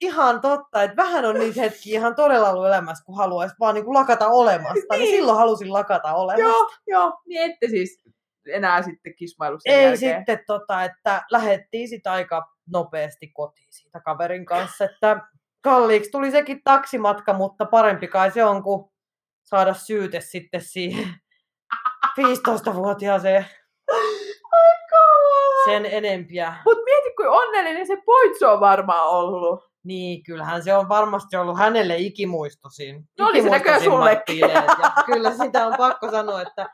ihan 0.00 0.40
totta, 0.40 0.82
että 0.82 0.96
vähän 0.96 1.24
on 1.24 1.38
niitä 1.38 1.60
hetkiä 1.60 1.98
ihan 1.98 2.14
todella 2.14 2.50
ollut 2.50 2.66
elämässä, 2.66 3.04
kun 3.04 3.16
haluaisi 3.16 3.54
vaan 3.60 3.74
niin 3.74 3.84
kuin 3.84 3.94
lakata 3.94 4.28
olemasta. 4.28 4.74
Niin. 4.74 5.00
Niin. 5.00 5.16
silloin 5.16 5.38
halusin 5.38 5.72
lakata 5.72 6.14
olemasta. 6.14 6.48
Joo. 6.48 6.70
Joo. 6.86 7.20
Niin 7.26 7.42
ette 7.42 7.68
siis 7.68 8.02
enää 8.48 8.82
sitten 8.82 9.14
kismailu 9.14 9.56
sen 9.60 9.74
Ei 9.74 9.84
jälkeen. 9.84 10.18
sitten 10.18 10.42
tota, 10.46 10.84
että 10.84 11.22
lähdettiin 11.30 11.88
sitten 11.88 12.12
aika 12.12 12.52
nopeasti 12.72 13.28
kotiin 13.28 13.68
siitä 13.70 14.00
kaverin 14.00 14.46
kanssa, 14.46 14.84
että 14.84 15.20
kalliiksi 15.60 16.10
tuli 16.10 16.30
sekin 16.30 16.60
taksimatka, 16.64 17.32
mutta 17.32 17.64
parempi 17.66 18.08
kai 18.08 18.30
se 18.30 18.44
on, 18.44 18.62
kuin 18.62 18.90
saada 19.42 19.74
syyte 19.74 20.20
sitten 20.20 20.60
siihen 20.60 21.08
15-vuotiaaseen 22.20 23.46
sen 25.64 25.86
enempiä. 25.86 26.54
Mut 26.64 26.78
mieti, 26.84 27.14
kuin 27.16 27.28
onnellinen 27.28 27.86
se 27.86 27.96
poitsu 28.06 28.46
on 28.46 28.60
varmaan 28.60 29.08
ollut. 29.08 29.70
Niin, 29.84 30.22
kyllähän 30.22 30.62
se 30.62 30.74
on 30.74 30.88
varmasti 30.88 31.36
ollut 31.36 31.58
hänelle 31.58 31.96
ikimuistosin. 31.96 33.08
No 33.18 33.26
oli 33.26 33.42
se 33.42 33.50
näköjään 33.50 33.82
sullekin. 33.82 34.44
kyllä 35.06 35.30
sitä 35.30 35.66
on 35.66 35.74
pakko 35.78 36.10
sanoa, 36.10 36.42
että 36.42 36.68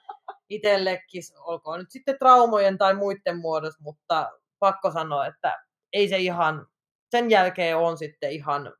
itsellekin, 0.48 1.22
olkoon 1.40 1.78
nyt 1.78 1.90
sitten 1.90 2.18
traumojen 2.18 2.78
tai 2.78 2.94
muiden 2.94 3.38
muodossa, 3.38 3.82
mutta 3.82 4.30
pakko 4.58 4.90
sanoa, 4.90 5.26
että 5.26 5.62
ei 5.92 6.08
se 6.08 6.18
ihan, 6.18 6.66
sen 7.10 7.30
jälkeen 7.30 7.76
on 7.76 7.98
sitten 7.98 8.30
ihan 8.30 8.72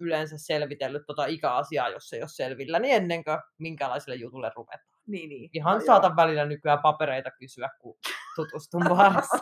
yleensä 0.00 0.38
selvitellyt 0.38 1.02
tota 1.06 1.26
ikäasiaa, 1.26 1.88
jos 1.88 2.12
ei 2.12 2.20
ole 2.22 2.28
selvillä, 2.28 2.78
niin 2.78 2.94
ennen 2.94 3.24
kuin 3.24 3.38
minkälaiselle 3.58 4.16
jutulle 4.16 4.52
ruvetaan. 4.56 4.94
Niin, 5.06 5.28
niin. 5.28 5.50
Ihan 5.52 5.78
No 5.78 5.86
saatan 5.86 6.16
välillä 6.16 6.44
nykyään 6.44 6.78
papereita 6.82 7.30
kysyä, 7.30 7.70
kun 7.78 7.96
tutustun 8.36 8.84
baarissa. 8.88 9.38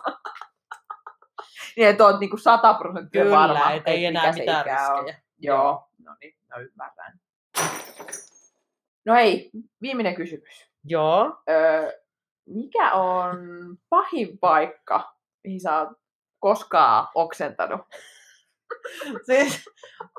Niin, 1.76 1.89
että 1.89 2.05
oot 2.05 2.20
niinku 2.20 2.37
100 2.37 2.74
prosenttia 2.74 3.30
varma, 3.30 3.55
Kyllä, 3.55 3.72
et 3.72 3.83
ei 3.89 4.07
enää 4.07 4.33
mitään 4.33 4.64
riskejä. 4.64 5.22
Joo, 5.39 5.89
no 6.05 6.16
niin, 6.20 6.35
no 6.51 6.61
ymmärrän. 6.61 7.20
No 9.05 9.14
hei, 9.14 9.51
viimeinen 9.83 10.14
kysymys. 10.14 10.70
Joo. 10.85 11.43
Öö, 11.51 11.93
mikä 12.47 12.93
on 12.93 13.39
pahin 13.89 14.39
paikka, 14.39 15.16
mihin 15.45 15.61
sä 15.61 15.78
oot 15.78 15.89
koskaan 16.39 17.09
oksentanut? 17.14 17.80
Siis 19.27 19.64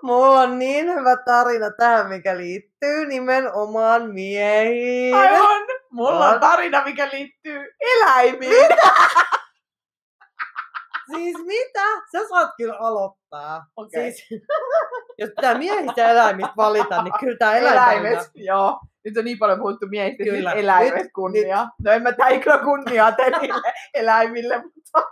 mulla 0.03 0.39
on 0.39 0.59
niin 0.59 0.85
hyvä 0.85 1.17
tarina 1.25 1.71
tähän, 1.77 2.09
mikä 2.09 2.37
liittyy 2.37 3.05
nimenomaan 3.05 4.09
miehiin. 4.11 5.15
Aivan! 5.15 5.61
Mulla 5.91 6.27
on 6.27 6.33
On. 6.33 6.39
tarina, 6.39 6.83
mikä 6.85 7.09
liittyy 7.13 7.75
eläimiin. 7.79 8.65
Siis 11.15 11.37
mitä? 11.45 11.83
Sä 12.11 12.27
saat 12.29 12.49
kyllä 12.57 12.77
aloittaa. 12.77 13.65
Okei. 13.75 14.11
Siis, 14.11 14.41
jos 15.19 15.29
pitää 15.35 15.57
miehistä 15.57 16.01
ja 16.01 16.09
eläimistä 16.09 16.53
valita, 16.57 17.03
niin 17.03 17.13
kyllä 17.19 17.37
tää 17.37 17.57
eläimet. 17.57 18.11
Eläimet, 18.11 18.31
joo. 18.35 18.79
Nyt 19.05 19.17
on 19.17 19.25
niin 19.25 19.39
paljon 19.39 19.59
puhuttu 19.59 19.87
miehistä, 19.89 20.23
Kyllä. 20.23 20.49
nyt 20.53 20.59
eläimet 20.63 21.03
Nyt- 21.03 21.11
kunnia. 21.15 21.67
No 21.83 21.91
en 21.91 22.03
mä 22.03 22.11
tää 22.11 22.59
kunniaa 22.63 23.11
tenille 23.11 23.73
eläimille, 23.93 24.57
mutta... 24.57 25.11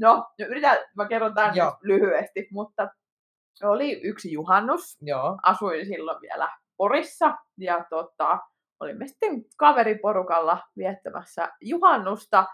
No, 0.00 0.14
no 0.14 0.46
yritän, 0.48 0.78
mä 0.96 1.08
kerron 1.08 1.34
tämän 1.34 1.56
Joo. 1.56 1.76
lyhyesti, 1.82 2.48
mutta 2.52 2.88
oli 3.62 4.00
yksi 4.02 4.32
juhannus, 4.32 4.98
Joo. 5.02 5.38
asuin 5.42 5.86
silloin 5.86 6.20
vielä 6.20 6.48
Porissa 6.76 7.34
ja 7.58 7.84
tota, 7.90 8.38
olimme 8.80 9.06
sitten 9.06 9.44
kaveriporukalla 9.56 10.62
viettämässä 10.76 11.52
juhannusta 11.60 12.46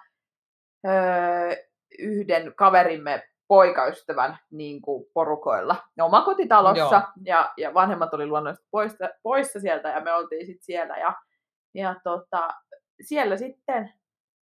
öö, 0.87 1.55
yhden 1.99 2.55
kaverimme 2.55 3.23
poikaystävän 3.49 4.39
niin 4.51 4.83
kuin 4.83 5.07
porukoilla 5.15 5.77
omakotitalossa 6.01 6.97
Joo. 6.97 7.13
ja, 7.25 7.53
ja 7.57 7.75
vanhemmat 7.75 8.15
oli 8.15 8.27
luonnollisesti 8.27 8.69
poissa, 8.71 9.09
poissa 9.23 9.61
sieltä 9.61 9.89
ja 9.89 10.01
me 10.01 10.13
oltiin 10.13 10.47
sitten 10.47 10.65
siellä 10.65 10.97
ja 10.97 11.15
Ja 11.75 11.95
tota, 12.05 12.49
siellä 13.01 13.37
sitten 13.37 13.93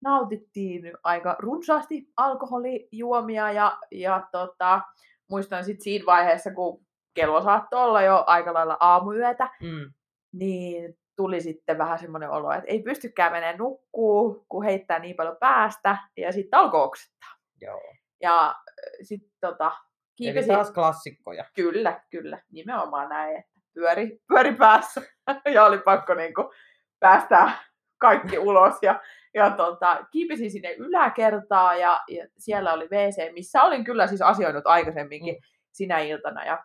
nautittiin 0.03 0.93
aika 1.03 1.35
runsaasti 1.39 2.07
alkoholijuomia 2.17 3.51
ja, 3.51 3.77
ja 3.91 4.27
tota, 4.31 4.81
muistan 5.29 5.63
sitten 5.63 5.83
siinä 5.83 6.05
vaiheessa, 6.05 6.53
kun 6.53 6.85
kello 7.13 7.41
saattoi 7.41 7.81
olla 7.83 8.01
jo 8.01 8.23
aika 8.27 8.53
lailla 8.53 8.77
aamuyötä, 8.79 9.49
Mm. 9.61 9.93
niin 10.33 10.97
tuli 11.15 11.41
sitten 11.41 11.77
vähän 11.77 11.99
semmoinen 11.99 12.29
olo, 12.29 12.51
että 12.51 12.65
ei 12.67 12.81
pystykään 12.83 13.31
menemään 13.31 13.57
nukkuu, 13.57 14.45
kun 14.49 14.63
heittää 14.65 14.99
niin 14.99 15.15
paljon 15.15 15.37
päästä, 15.39 15.97
ja 16.17 16.31
sitten 16.31 16.59
alkoi 16.59 16.83
oksettaa. 16.83 17.29
Joo. 17.61 17.81
Ja 18.21 18.55
sitten 19.01 19.31
tota, 19.41 19.65
Eli 19.67 20.15
kiipesin, 20.15 20.53
taas 20.55 20.71
klassikkoja. 20.71 21.45
kyllä, 21.55 21.99
kyllä, 22.09 22.41
nimenomaan 22.51 23.09
näin, 23.09 23.37
että 23.37 23.51
pyöri, 23.73 24.19
pyöri 24.27 24.55
päässä, 24.55 25.01
ja 25.53 25.65
oli 25.65 25.77
pakko 25.77 26.13
niinku 26.13 26.53
päästää 26.99 27.51
kaikki 27.97 28.37
ulos, 28.37 28.75
ja, 28.81 29.01
ja 29.35 29.51
tota, 29.51 30.05
kiipesin 30.11 30.51
sinne 30.51 30.73
yläkertaan, 30.73 31.79
ja, 31.79 32.01
ja 32.07 32.27
siellä 32.37 32.73
oli 32.73 32.85
WC, 32.85 33.33
missä 33.33 33.63
olin 33.63 33.83
kyllä 33.83 34.07
siis 34.07 34.21
asioinut 34.21 34.67
aikaisemminkin 34.67 35.35
Mm. 35.35 35.41
sinä 35.71 35.99
iltana, 35.99 36.45
ja, 36.45 36.63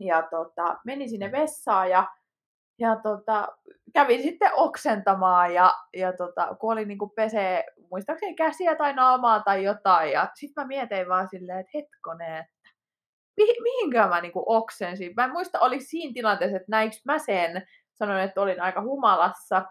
ja 0.00 0.22
tota, 0.30 0.76
menin 0.84 1.08
sinne 1.08 1.32
vessaan, 1.32 1.90
ja 1.90 2.06
ja 2.78 2.96
tota, 3.02 3.48
kävin 3.94 4.22
sitten 4.22 4.50
oksentamaan 4.54 5.54
ja, 5.54 5.74
ja 5.96 6.12
tota, 6.12 6.56
kun 6.60 6.72
oli 6.72 6.84
niinku 6.84 7.08
pesee, 7.08 7.64
muistaakseni 7.90 8.34
käsiä 8.34 8.76
tai 8.76 8.94
naamaa 8.94 9.40
tai 9.40 9.64
jotain. 9.64 10.12
Ja 10.12 10.28
sitten 10.34 10.62
mä 10.62 10.68
mietin 10.68 11.08
vaan 11.08 11.28
silleen, 11.28 11.58
että 11.58 11.70
hetkonen, 11.74 12.38
että 12.38 13.62
mihinkään 13.62 14.08
mä 14.08 14.20
niinku 14.20 14.44
oksensin. 14.46 15.12
Mä 15.16 15.24
en 15.24 15.32
muista, 15.32 15.60
oli 15.60 15.80
siinä 15.80 16.12
tilanteessa, 16.14 16.56
että 16.56 16.70
näinkö 16.70 16.96
mä 17.04 17.18
sen. 17.18 17.66
Sanoin, 17.92 18.22
että 18.22 18.40
olin 18.40 18.60
aika 18.62 18.82
humalassa. 18.82 19.62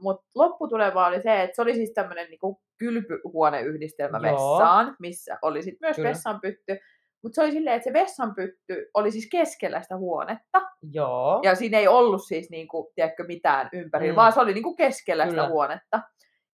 Mutta 0.00 0.26
lopputuleva 0.34 1.06
oli 1.06 1.22
se, 1.22 1.42
että 1.42 1.56
se 1.56 1.62
oli 1.62 1.74
siis 1.74 1.92
tämmöinen 1.94 2.30
niinku 2.30 2.60
kylpyhuoneyhdistelmä 2.78 4.18
Joo. 4.28 4.58
vessaan, 4.58 4.96
missä 4.98 5.38
oli 5.42 5.62
sitten 5.62 5.86
myös 5.88 5.96
Kyllä. 5.96 6.08
vessanpytty. 6.08 6.78
Mutta 7.22 7.34
se 7.34 7.42
oli 7.42 7.52
silleen, 7.52 7.76
että 7.76 7.84
se 7.84 7.92
vessanpytty 7.92 8.90
oli 8.94 9.10
siis 9.10 9.28
keskellä 9.32 9.82
sitä 9.82 9.96
huonetta. 9.96 10.62
Joo. 10.92 11.40
Ja 11.44 11.54
siinä 11.54 11.78
ei 11.78 11.88
ollut 11.88 12.24
siis 12.24 12.50
niinku, 12.50 12.92
tiedätkö, 12.94 13.24
mitään 13.24 13.68
ympärillä, 13.72 14.12
Mm. 14.12 14.16
vaan 14.16 14.32
se 14.32 14.40
oli 14.40 14.54
niinku 14.54 14.74
keskellä 14.74 15.26
Kyllä. 15.26 15.42
sitä 15.42 15.52
huonetta. 15.52 16.00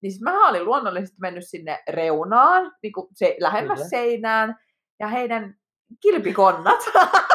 Niin 0.01 0.11
sit 0.11 0.21
mä 0.21 0.49
olin 0.49 0.65
luonnollisesti 0.65 1.17
mennyt 1.21 1.47
sinne 1.47 1.83
reunaan, 1.89 2.71
niinku 2.83 3.09
se, 3.13 3.35
lähemmäs 3.39 3.77
Kyllä. 3.79 3.89
seinään, 3.89 4.55
ja 4.99 5.07
heidän 5.07 5.55
kilpikonnat 6.01 6.79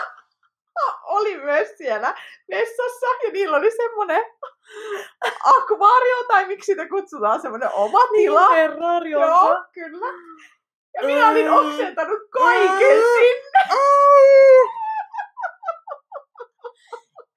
oli 1.20 1.36
myös 1.36 1.68
siellä 1.78 2.14
vessassa, 2.50 3.06
ja 3.24 3.32
niillä 3.32 3.56
oli 3.56 3.70
semmoinen 3.70 4.24
akvaario, 5.44 6.24
tai 6.28 6.46
miksi 6.46 6.66
sitä 6.66 6.88
kutsutaan, 6.88 7.40
semmoinen 7.40 7.70
oma 7.72 8.00
tila. 8.14 8.48
Terrario. 8.48 9.20
Joo, 9.20 9.64
kyllä. 9.72 10.06
Ja 10.94 11.06
minä 11.06 11.28
olin 11.28 11.46
Ei. 11.46 11.50
oksentanut 11.50 12.20
kaiken 12.30 12.90
Ei. 12.90 13.02
sinne. 13.14 13.80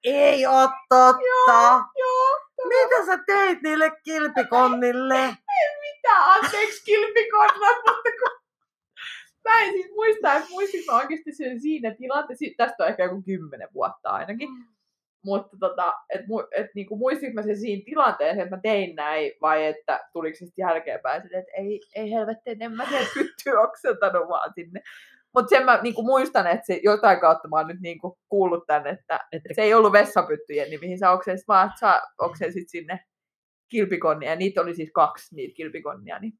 Ei 0.04 0.46
oo 0.46 0.68
totta. 0.88 1.84
Joo, 1.96 2.40
Mitä 2.68 3.06
sä 3.06 3.18
teit 3.26 3.62
niille 3.62 3.92
kilpikonnille? 4.04 5.36
mitä, 5.80 6.16
anteeksi 6.24 6.84
kilpikonnat, 6.84 7.76
mutta 7.86 8.10
kun... 8.20 8.43
Mä 9.48 9.62
en 9.62 9.72
siis 9.72 9.90
muista, 9.94 10.34
että 10.34 10.50
muistinko 10.50 10.92
mä 10.92 10.98
oikeasti 10.98 11.32
sen 11.32 11.60
siinä 11.60 11.94
tilanteessa, 11.94 12.44
tästä 12.56 12.84
on 12.84 12.88
ehkä 12.88 13.04
joku 13.04 13.22
kymmenen 13.22 13.68
vuotta 13.74 14.10
ainakin, 14.10 14.48
mutta 15.24 15.56
tota, 15.60 15.94
et, 16.08 16.26
mu, 16.26 16.42
et 16.56 16.66
niinku 16.74 16.96
muistinko 16.96 17.34
mä 17.34 17.42
sen 17.42 17.58
siinä 17.58 17.82
tilanteessa, 17.84 18.42
että 18.42 18.56
mä 18.56 18.60
tein 18.62 18.96
näin, 18.96 19.32
vai 19.40 19.66
että 19.66 20.08
tuliko 20.12 20.34
se 20.34 20.46
sitten 20.46 20.62
jälkeenpäin 20.62 21.22
että 21.22 21.52
ei, 21.56 21.80
ei 21.94 22.10
helvetti, 22.10 22.56
en 22.60 22.72
mä 22.72 22.88
sieltä 22.88 23.10
pyttyä 23.14 23.60
oksentanut 23.60 24.28
vaan 24.28 24.52
sinne. 24.54 24.80
Mutta 25.34 25.48
sen 25.48 25.64
mä 25.64 25.80
niinku 25.82 26.02
muistan, 26.02 26.46
että 26.46 26.66
se 26.66 26.80
jotain 26.82 27.20
kautta 27.20 27.48
mä 27.48 27.56
oon 27.56 27.66
nyt 27.66 27.80
niinku 27.80 28.18
kuullut 28.28 28.66
tänne, 28.66 28.90
että 28.90 29.20
Että 29.32 29.48
se 29.54 29.62
ei 29.62 29.74
ollut 29.74 29.92
vessapyttyjen, 29.92 30.70
niin 30.70 30.80
mihin 30.80 30.98
sä 30.98 31.10
oksensit, 31.10 31.48
vaan 31.48 31.66
että 31.66 31.80
sä 31.80 32.02
oksensit 32.18 32.68
sinne 32.68 33.00
kilpikonnia, 33.68 34.30
ja 34.30 34.36
niitä 34.36 34.60
oli 34.60 34.74
siis 34.74 34.90
kaksi 34.94 35.34
niitä 35.34 35.54
kilpikonnia, 35.54 36.18
niin 36.18 36.32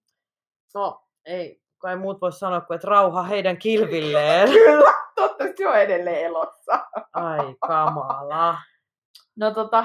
No, 0.75 1.05
ei 1.25 1.64
kai 1.85 1.97
muut 1.97 2.21
voi 2.21 2.33
sanoa 2.33 2.61
kuin, 2.61 2.75
että 2.75 2.89
rauha 2.89 3.23
heidän 3.23 3.59
kilvilleen. 3.59 4.49
Kyllä, 4.65 4.95
toivottavasti 5.15 5.57
se 5.57 5.69
on 5.69 5.77
edelleen 5.77 6.25
elossa. 6.25 6.87
Ai 7.13 7.55
kamala. 7.61 8.59
No 9.37 9.51
tota, 9.51 9.85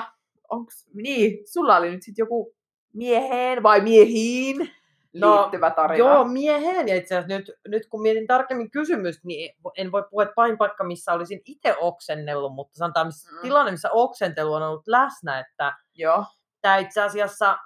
onks, 0.50 0.86
niin, 0.94 1.38
sulla 1.54 1.78
oli 1.78 1.92
nyt 1.92 2.04
sitten 2.04 2.24
joku 2.24 2.56
mieheen 2.94 3.64
vai 3.64 3.82
miehiin 3.82 4.72
No, 5.14 5.42
liittyvä 5.42 5.72
tarina. 5.72 5.98
Joo, 5.98 6.24
mieheen. 6.24 6.88
Ja 6.88 6.96
itse 6.96 7.16
asiassa 7.18 7.38
nyt, 7.38 7.52
nyt 7.68 7.88
kun 7.90 8.02
mietin 8.02 8.28
tarkemmin 8.28 8.72
kysymystä, 8.72 9.22
niin 9.28 9.56
en 9.78 9.92
voi 9.92 10.04
puhua, 10.10 10.24
että 10.24 10.36
painpaikka, 10.36 10.84
missä 10.84 11.14
olisin 11.14 11.42
itse 11.46 11.76
oksennellut, 11.80 12.54
mutta 12.54 12.78
sanotaan 12.78 13.08
missä, 13.08 13.32
mm. 13.32 13.42
tilanne, 13.42 13.72
missä 13.72 13.90
oksentelu 13.92 14.54
on 14.54 14.64
ollut 14.64 14.88
läsnä, 14.88 15.40
että 15.40 15.74
Joo, 15.96 16.26
tämä 16.62 16.78
itse 16.78 17.02
asiassa 17.02 17.58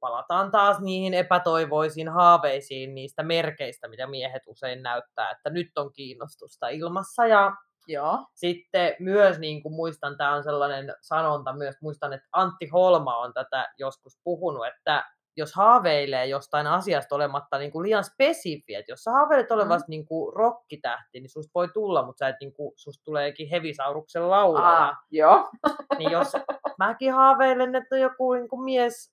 palataan 0.00 0.50
taas 0.50 0.80
niihin 0.80 1.14
epätoivoisiin 1.14 2.08
haaveisiin 2.08 2.94
niistä 2.94 3.22
merkeistä, 3.22 3.88
mitä 3.88 4.06
miehet 4.06 4.42
usein 4.46 4.82
näyttää, 4.82 5.30
että 5.30 5.50
nyt 5.50 5.78
on 5.78 5.92
kiinnostusta 5.92 6.68
ilmassa 6.68 7.26
ja 7.26 7.52
joo. 7.88 8.26
sitten 8.34 8.96
myös 8.98 9.38
niin 9.38 9.62
kuin 9.62 9.74
muistan, 9.74 10.16
tämä 10.16 10.34
on 10.34 10.44
sellainen 10.44 10.94
sanonta 11.00 11.52
myös, 11.52 11.74
muistan, 11.82 12.12
että 12.12 12.28
Antti 12.32 12.66
Holma 12.66 13.16
on 13.16 13.32
tätä 13.32 13.68
joskus 13.78 14.20
puhunut, 14.24 14.66
että 14.66 15.04
jos 15.36 15.54
haaveilee 15.54 16.26
jostain 16.26 16.66
asiasta 16.66 17.14
olematta 17.14 17.58
niin 17.58 17.70
kuin 17.70 17.82
liian 17.82 18.04
spesifi, 18.04 18.74
että 18.74 18.92
jos 18.92 19.04
sä 19.04 19.10
haaveilet 19.10 19.50
olevasta 19.50 19.86
mm. 19.86 19.90
niin 19.90 20.06
kuin 20.06 20.34
rokkitähti, 20.36 21.20
niin 21.20 21.30
susta 21.30 21.50
voi 21.54 21.68
tulla, 21.68 22.06
mutta 22.06 22.18
sä 22.18 22.28
et 22.28 22.36
niin 22.40 22.52
kuin, 22.52 22.72
susta 22.76 23.04
tuleekin 23.04 23.48
hevisauruksen 23.48 24.30
laulaja. 24.30 24.88
Ah, 24.88 24.96
joo. 25.10 25.50
Niin 25.98 26.10
jos 26.10 26.32
mäkin 26.78 27.12
haaveilen, 27.12 27.74
että 27.74 27.96
joku 27.96 28.32
niin 28.32 28.48
kuin 28.48 28.62
mies 28.62 29.12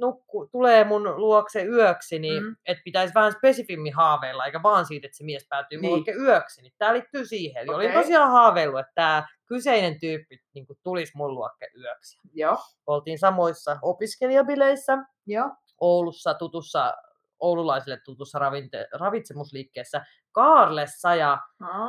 nukku, 0.00 0.48
tulee 0.52 0.84
mun 0.84 1.16
luokse 1.16 1.64
yöksi, 1.64 2.18
niin 2.18 2.42
Mm. 2.42 2.56
että 2.66 2.82
pitäisi 2.84 3.14
vähän 3.14 3.32
spesifimmin 3.32 3.94
haaveilla, 3.94 4.46
eikä 4.46 4.62
vaan 4.62 4.86
siitä, 4.86 5.06
että 5.06 5.16
se 5.16 5.24
mies 5.24 5.46
päätyy 5.48 5.80
niin. 5.80 5.90
Luokse 5.94 6.12
yöksi. 6.12 6.62
Niin 6.62 6.72
tämä 6.78 6.92
liittyy 6.92 7.24
siihen. 7.26 7.62
Eli 7.62 7.68
okay. 7.74 7.76
olin 7.86 7.92
tosiaan 7.92 8.30
haaveillut, 8.30 8.80
että 8.80 8.92
tämä 8.94 9.26
kyseinen 9.46 10.00
tyyppi 10.00 10.38
niin 10.54 10.66
kuin 10.66 10.78
tulisi 10.82 11.12
mun 11.16 11.34
luokse 11.34 11.66
yöksi. 11.80 12.18
Joo, 12.34 12.56
Oltiin 12.86 13.18
samoissa 13.18 13.78
opiskelijabileissä 13.82 14.98
joo. 15.26 15.50
Oulussa 15.80 16.34
tutussa, 16.34 16.94
oululaisille 17.40 17.98
tutussa 18.04 18.38
ravinte, 18.38 18.86
ravitsemusliikkeessä 18.92 20.04
Kaarlessa 20.32 21.14
ja 21.14 21.38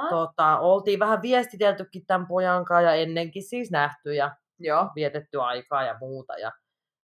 tota, 0.09 0.59
oltiin 0.59 0.99
vähän 0.99 1.21
viestiteltykin 1.21 2.05
tämän 2.05 2.27
pojan 2.27 2.65
kanssa 2.65 2.81
ja 2.81 2.95
ennenkin 2.95 3.43
siis 3.43 3.71
nähty 3.71 4.13
ja 4.13 4.35
joo. 4.59 4.89
vietetty 4.95 5.41
aikaa 5.41 5.83
ja 5.83 5.97
muuta. 5.99 6.37
Ja 6.37 6.51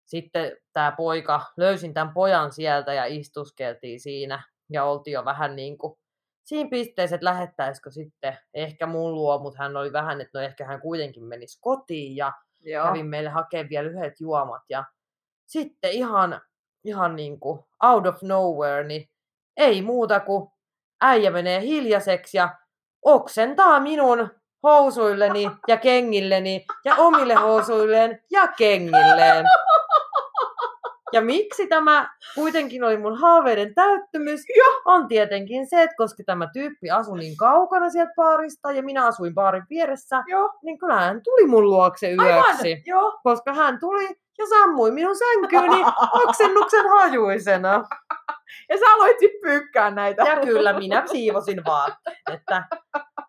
sitten 0.06 0.56
tämä 0.72 0.92
poika, 0.92 1.42
löysin 1.56 1.94
tämän 1.94 2.14
pojan 2.14 2.52
sieltä 2.52 2.94
ja 2.94 3.04
istuskeltiin 3.04 4.00
siinä 4.00 4.42
ja 4.72 4.84
oltiin 4.84 5.12
jo 5.12 5.24
vähän 5.24 5.56
niin 5.56 5.78
kuin 5.78 5.98
siinä 6.44 6.70
pisteessä, 6.70 7.16
että 7.16 7.24
lähettäisikö 7.24 7.90
sitten 7.90 8.38
ehkä 8.54 8.86
mun 8.86 9.14
luo, 9.14 9.38
mutta 9.38 9.62
hän 9.62 9.76
oli 9.76 9.92
vähän, 9.92 10.20
että 10.20 10.38
no 10.38 10.44
ehkä 10.44 10.64
hän 10.64 10.80
kuitenkin 10.80 11.24
menisi 11.24 11.58
kotiin 11.60 12.16
ja 12.16 12.32
Joo. 12.60 12.86
kävin 12.86 13.06
meille 13.06 13.30
hakemaan 13.30 13.68
vielä 13.68 13.90
yhdet 13.90 14.20
juomat 14.20 14.62
ja 14.68 14.84
sitten 15.46 15.90
ihan, 15.90 16.40
ihan 16.84 17.16
niin 17.16 17.40
kuin 17.40 17.60
out 17.82 18.06
of 18.06 18.22
nowhere, 18.22 18.84
niin 18.84 19.08
ei 19.56 19.82
muuta 19.82 20.20
kuin 20.20 20.48
äijä 21.00 21.30
menee 21.30 21.60
hiljaiseksi 21.60 22.36
ja 22.36 22.54
oksentaa 23.02 23.80
minun 23.80 24.30
housuilleni 24.62 25.50
ja 25.68 25.76
kengilleni 25.76 26.66
ja 26.84 26.94
omille 26.94 27.34
housuilleen 27.34 28.22
ja 28.30 28.48
kengilleen. 28.48 29.44
Ja 31.16 31.22
miksi 31.22 31.66
tämä 31.66 32.08
kuitenkin 32.34 32.84
oli 32.84 32.96
mun 32.96 33.18
haaveiden 33.20 33.74
täyttymys, 33.74 34.40
Joo. 34.56 34.82
on 34.84 35.08
tietenkin 35.08 35.66
se, 35.70 35.82
että 35.82 35.96
koska 35.96 36.22
tämä 36.26 36.48
tyyppi 36.52 36.90
asui 36.90 37.18
niin 37.18 37.36
kaukana 37.36 37.90
sieltä 37.90 38.12
baarista 38.16 38.72
ja 38.72 38.82
minä 38.82 39.06
asuin 39.06 39.34
baarin 39.34 39.62
vieressä, 39.70 40.22
Joo. 40.26 40.50
niin 40.62 40.78
kyllä 40.78 40.94
hän 40.94 41.20
tuli 41.24 41.46
mun 41.46 41.64
luokse 41.70 42.06
Aivan, 42.18 42.44
yöksi. 42.48 42.82
joo. 42.86 43.20
Koska 43.22 43.54
hän 43.54 43.80
tuli 43.80 44.04
ja 44.38 44.46
sammui 44.48 44.90
minun 44.90 45.16
sänkyyni 45.16 45.84
oksennuksen 46.26 46.88
hajuisena. 46.88 47.84
Ja 48.68 48.78
sä 48.78 48.86
aloit 48.94 49.18
sit 49.18 49.40
pyykkää 49.42 49.90
näitä. 49.90 50.22
Ja 50.22 50.36
kyllä 50.40 50.78
minä 50.78 51.02
siivosin 51.06 51.64
vaatteet. 51.64 52.18
Että 52.32 52.64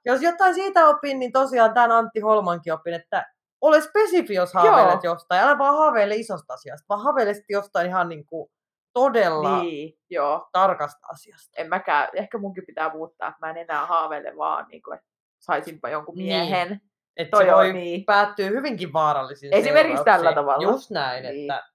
jos 0.05 0.21
jotain 0.21 0.53
siitä 0.53 0.87
opin, 0.87 1.19
niin 1.19 1.31
tosiaan 1.31 1.73
tämän 1.73 1.91
Antti 1.91 2.19
Holmankin 2.19 2.73
opin, 2.73 2.93
että 2.93 3.25
ole 3.61 3.81
spesifi, 3.81 4.33
jos 4.33 4.53
haaveilet 4.53 5.03
jostain. 5.03 5.41
Älä 5.41 5.57
vaan 5.57 5.77
haaveile 5.77 6.15
isosta 6.15 6.53
asiasta, 6.53 6.85
vaan 6.89 7.03
haaveile 7.03 7.33
jostain 7.49 7.87
ihan 7.87 8.09
niin 8.09 8.25
kuin 8.25 8.49
todella 8.93 9.59
niin. 9.61 9.65
Niin, 9.71 9.97
joo. 10.09 10.49
tarkasta 10.51 11.07
asiasta. 11.11 11.49
En 11.57 11.69
mäkään, 11.69 12.09
ehkä 12.13 12.37
munkin 12.37 12.65
pitää 12.65 12.89
muuttaa, 12.93 13.27
että 13.29 13.45
mä 13.45 13.49
en 13.49 13.57
enää 13.57 13.85
haaveile 13.85 14.37
vaan, 14.37 14.65
niin 14.71 14.81
kuin, 14.81 14.95
että 14.95 15.07
saisinpa 15.39 15.89
jonkun 15.89 16.15
Niin. 16.15 16.27
miehen. 16.27 16.81
Että 17.17 17.31
Toi 17.37 17.45
se 17.45 17.51
voi 17.51 17.73
niin. 17.73 18.05
päättyä 18.05 18.47
hyvinkin 18.47 18.93
vaarallisiin 18.93 19.53
Esimerkiksi 19.53 20.03
tällä 20.03 20.33
tavalla. 20.33 20.63
Just 20.63 20.89
näin, 20.91 21.23
Niin. 21.23 21.51
että 21.51 21.65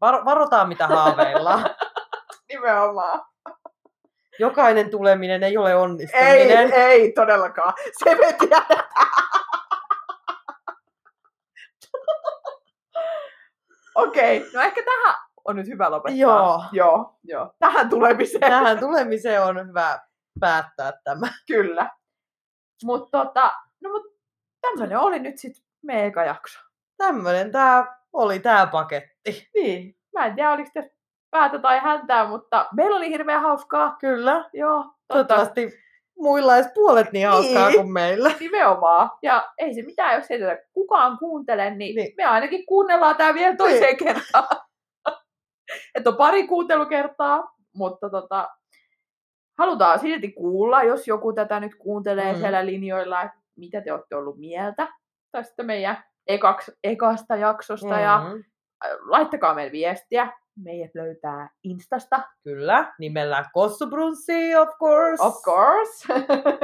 varo, 0.00 0.24
varotaan 0.24 0.68
mitä 0.68 0.86
haaveillaan. 0.86 1.64
Nimenomaan. 2.52 3.20
Jokainen 4.38 4.90
tuleminen 4.90 5.42
ei 5.42 5.56
ole 5.56 5.68
Ei, 5.70 5.74
onnistuminen. 5.76 6.72
ei 6.72 7.12
todellakaan. 7.12 7.72
Se 8.04 8.14
me 8.14 8.32
tiedetään. 8.38 8.84
Okei, 13.98 14.38
okay. 14.38 14.50
no 14.54 14.60
ehkä 14.60 14.82
tähän 14.82 15.14
on 15.44 15.56
nyt 15.56 15.66
hyvä 15.66 15.90
lopettaa. 15.90 16.18
Joo. 16.20 16.64
Joo, 16.72 17.18
joo. 17.24 17.54
Tähän 17.58 17.90
tulemiseen. 17.90 18.40
Tähän 18.40 18.78
tulemiseen 18.78 19.42
on 19.42 19.68
hyvä 19.68 19.98
päättää 20.40 20.92
tämä. 21.04 21.26
Kyllä. 21.46 21.90
Mutta 22.84 23.24
tota, 23.24 23.52
no 23.82 23.90
mut 23.90 24.02
tämmönen 24.60 24.98
oli 24.98 25.18
nyt 25.18 25.38
sit 25.38 25.52
meidän 25.82 26.06
eka 26.06 26.24
jakso. 26.24 26.58
Tämmönen 26.96 27.52
tää 27.52 27.98
oli 28.12 28.38
tää 28.38 28.66
paketti. 28.66 29.48
Niin. 29.54 29.96
Mä 30.14 30.26
en 30.26 30.34
tiedä, 30.34 30.50
oliko 30.50 30.70
tässä 30.74 30.98
päätä 31.30 31.58
tai 31.58 31.78
häntää, 31.78 32.28
mutta 32.28 32.66
meillä 32.72 32.96
oli 32.96 33.08
hirveän 33.08 33.42
hauskaa. 33.42 33.96
Kyllä. 34.00 34.50
Joo, 34.52 34.82
totta. 34.82 34.94
Toivottavasti 35.08 35.87
muilla 36.18 36.54
olisi 36.54 36.70
puolet 36.74 37.12
niin 37.12 37.28
hauskaa 37.28 37.68
Niin. 37.68 37.80
kuin 37.80 37.92
meillä. 37.92 38.30
Nimenomaan. 38.40 39.10
Ja 39.22 39.48
ei 39.58 39.74
se 39.74 39.82
mitään, 39.82 40.14
jos 40.14 40.30
ei 40.30 40.38
tätä 40.40 40.58
kukaan 40.72 41.18
kuuntele, 41.18 41.64
niin, 41.70 41.78
Niin. 41.78 41.96
niin. 41.96 42.14
me 42.16 42.24
ainakin 42.24 42.66
kuunnellaan 42.66 43.16
tämä 43.16 43.34
vielä 43.34 43.56
toiseen 43.56 43.96
kertaan. 43.96 44.48
Että 45.94 46.10
on 46.10 46.16
pari 46.16 46.46
kuuntelukertaa, 46.46 47.54
mutta 47.74 48.10
tota, 48.10 48.48
halutaan 49.58 49.98
silti 49.98 50.32
kuulla, 50.32 50.82
jos 50.82 51.08
joku 51.08 51.32
tätä 51.32 51.60
nyt 51.60 51.74
kuuntelee 51.74 52.32
Mm. 52.32 52.38
siellä 52.38 52.66
linjoilla, 52.66 53.22
että 53.22 53.38
mitä 53.56 53.80
te 53.80 53.92
olette 53.92 54.16
ollut 54.16 54.38
mieltä 54.38 54.88
tästä 55.32 55.62
meidän 55.62 56.04
ekaks, 56.26 56.70
ekasta 56.84 57.36
jaksosta. 57.36 57.94
Mm. 57.94 58.02
Ja 58.02 58.18
Mhm. 58.18 58.32
äh, 58.84 58.90
laittakaa 59.06 59.54
meille 59.54 59.72
viestiä. 59.72 60.32
Meidät 60.64 60.94
löytää 60.94 61.50
Instasta, 61.62 62.22
Kyllä, 62.44 62.94
nimellä 62.98 63.44
Kossubrunssi, 63.52 64.56
of 64.56 64.68
course. 64.68 65.22
of 65.22 65.42
course. 65.42 66.14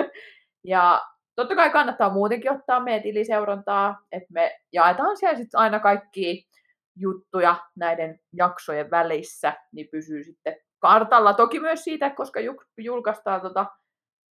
ja 0.64 1.02
totta 1.36 1.56
kai 1.56 1.70
kannattaa 1.70 2.12
muutenkin 2.12 2.52
ottaa 2.52 2.80
meidän 2.80 3.02
tiliseurantaa, 3.02 3.98
että 4.12 4.28
me 4.32 4.56
jaetaan 4.72 5.16
siellä 5.16 5.36
sitten 5.38 5.60
aina 5.60 5.80
kaikki 5.80 6.48
juttuja 6.96 7.56
näiden 7.76 8.20
jaksojen 8.32 8.90
välissä, 8.90 9.52
niin 9.72 9.88
pysyy 9.90 10.24
sitten 10.24 10.56
kartalla. 10.78 11.34
Toki 11.34 11.60
myös 11.60 11.84
siitä, 11.84 12.10
koska 12.10 12.40
ju- 12.40 12.62
julkaistaan 12.78 13.40
tota 13.40 13.66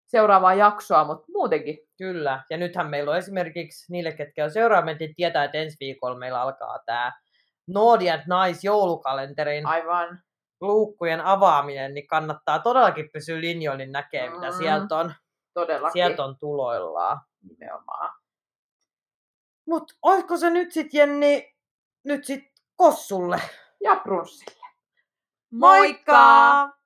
seuraavaa 0.06 0.54
jaksoa, 0.54 1.04
mutta 1.04 1.26
muutenkin. 1.32 1.78
Kyllä, 1.98 2.42
ja 2.50 2.56
nythän 2.56 2.90
meillä 2.90 3.10
on 3.10 3.16
esimerkiksi 3.16 3.92
niille, 3.92 4.12
ketkä 4.12 4.44
on 4.44 4.50
niin 4.98 5.14
tietää, 5.14 5.44
että 5.44 5.58
ensi 5.58 5.76
viikolla 5.80 6.18
meillä 6.18 6.40
alkaa 6.40 6.78
tämä 6.86 7.12
Naughty 7.68 8.08
and 8.08 8.22
Nice 8.26 8.60
joulukalenterin 8.62 9.66
Aivan. 9.66 10.22
luukkujen 10.60 11.20
avaaminen, 11.20 11.94
niin 11.94 12.06
kannattaa 12.06 12.58
todellakin 12.58 13.10
pysyä 13.12 13.40
linjoilla, 13.40 13.78
niin 13.78 13.92
näkee, 13.92 14.30
mitä 14.30 14.46
Mm. 14.50 14.56
sieltä 14.58 14.96
on, 14.96 15.14
Todellakin. 15.54 15.92
sieltä 15.92 16.24
on 16.24 16.38
tuloillaan. 16.38 17.20
Nimenomaan. 17.48 18.14
Mutta 19.66 19.94
olisiko 20.02 20.36
se 20.36 20.50
nyt 20.50 20.72
sitten, 20.72 20.98
Jenni, 20.98 21.54
nyt 22.04 22.24
sitten 22.24 22.50
Kossulle? 22.76 23.40
Ja 23.84 23.96
prunssille. 23.96 24.66
Moikka! 25.52 26.79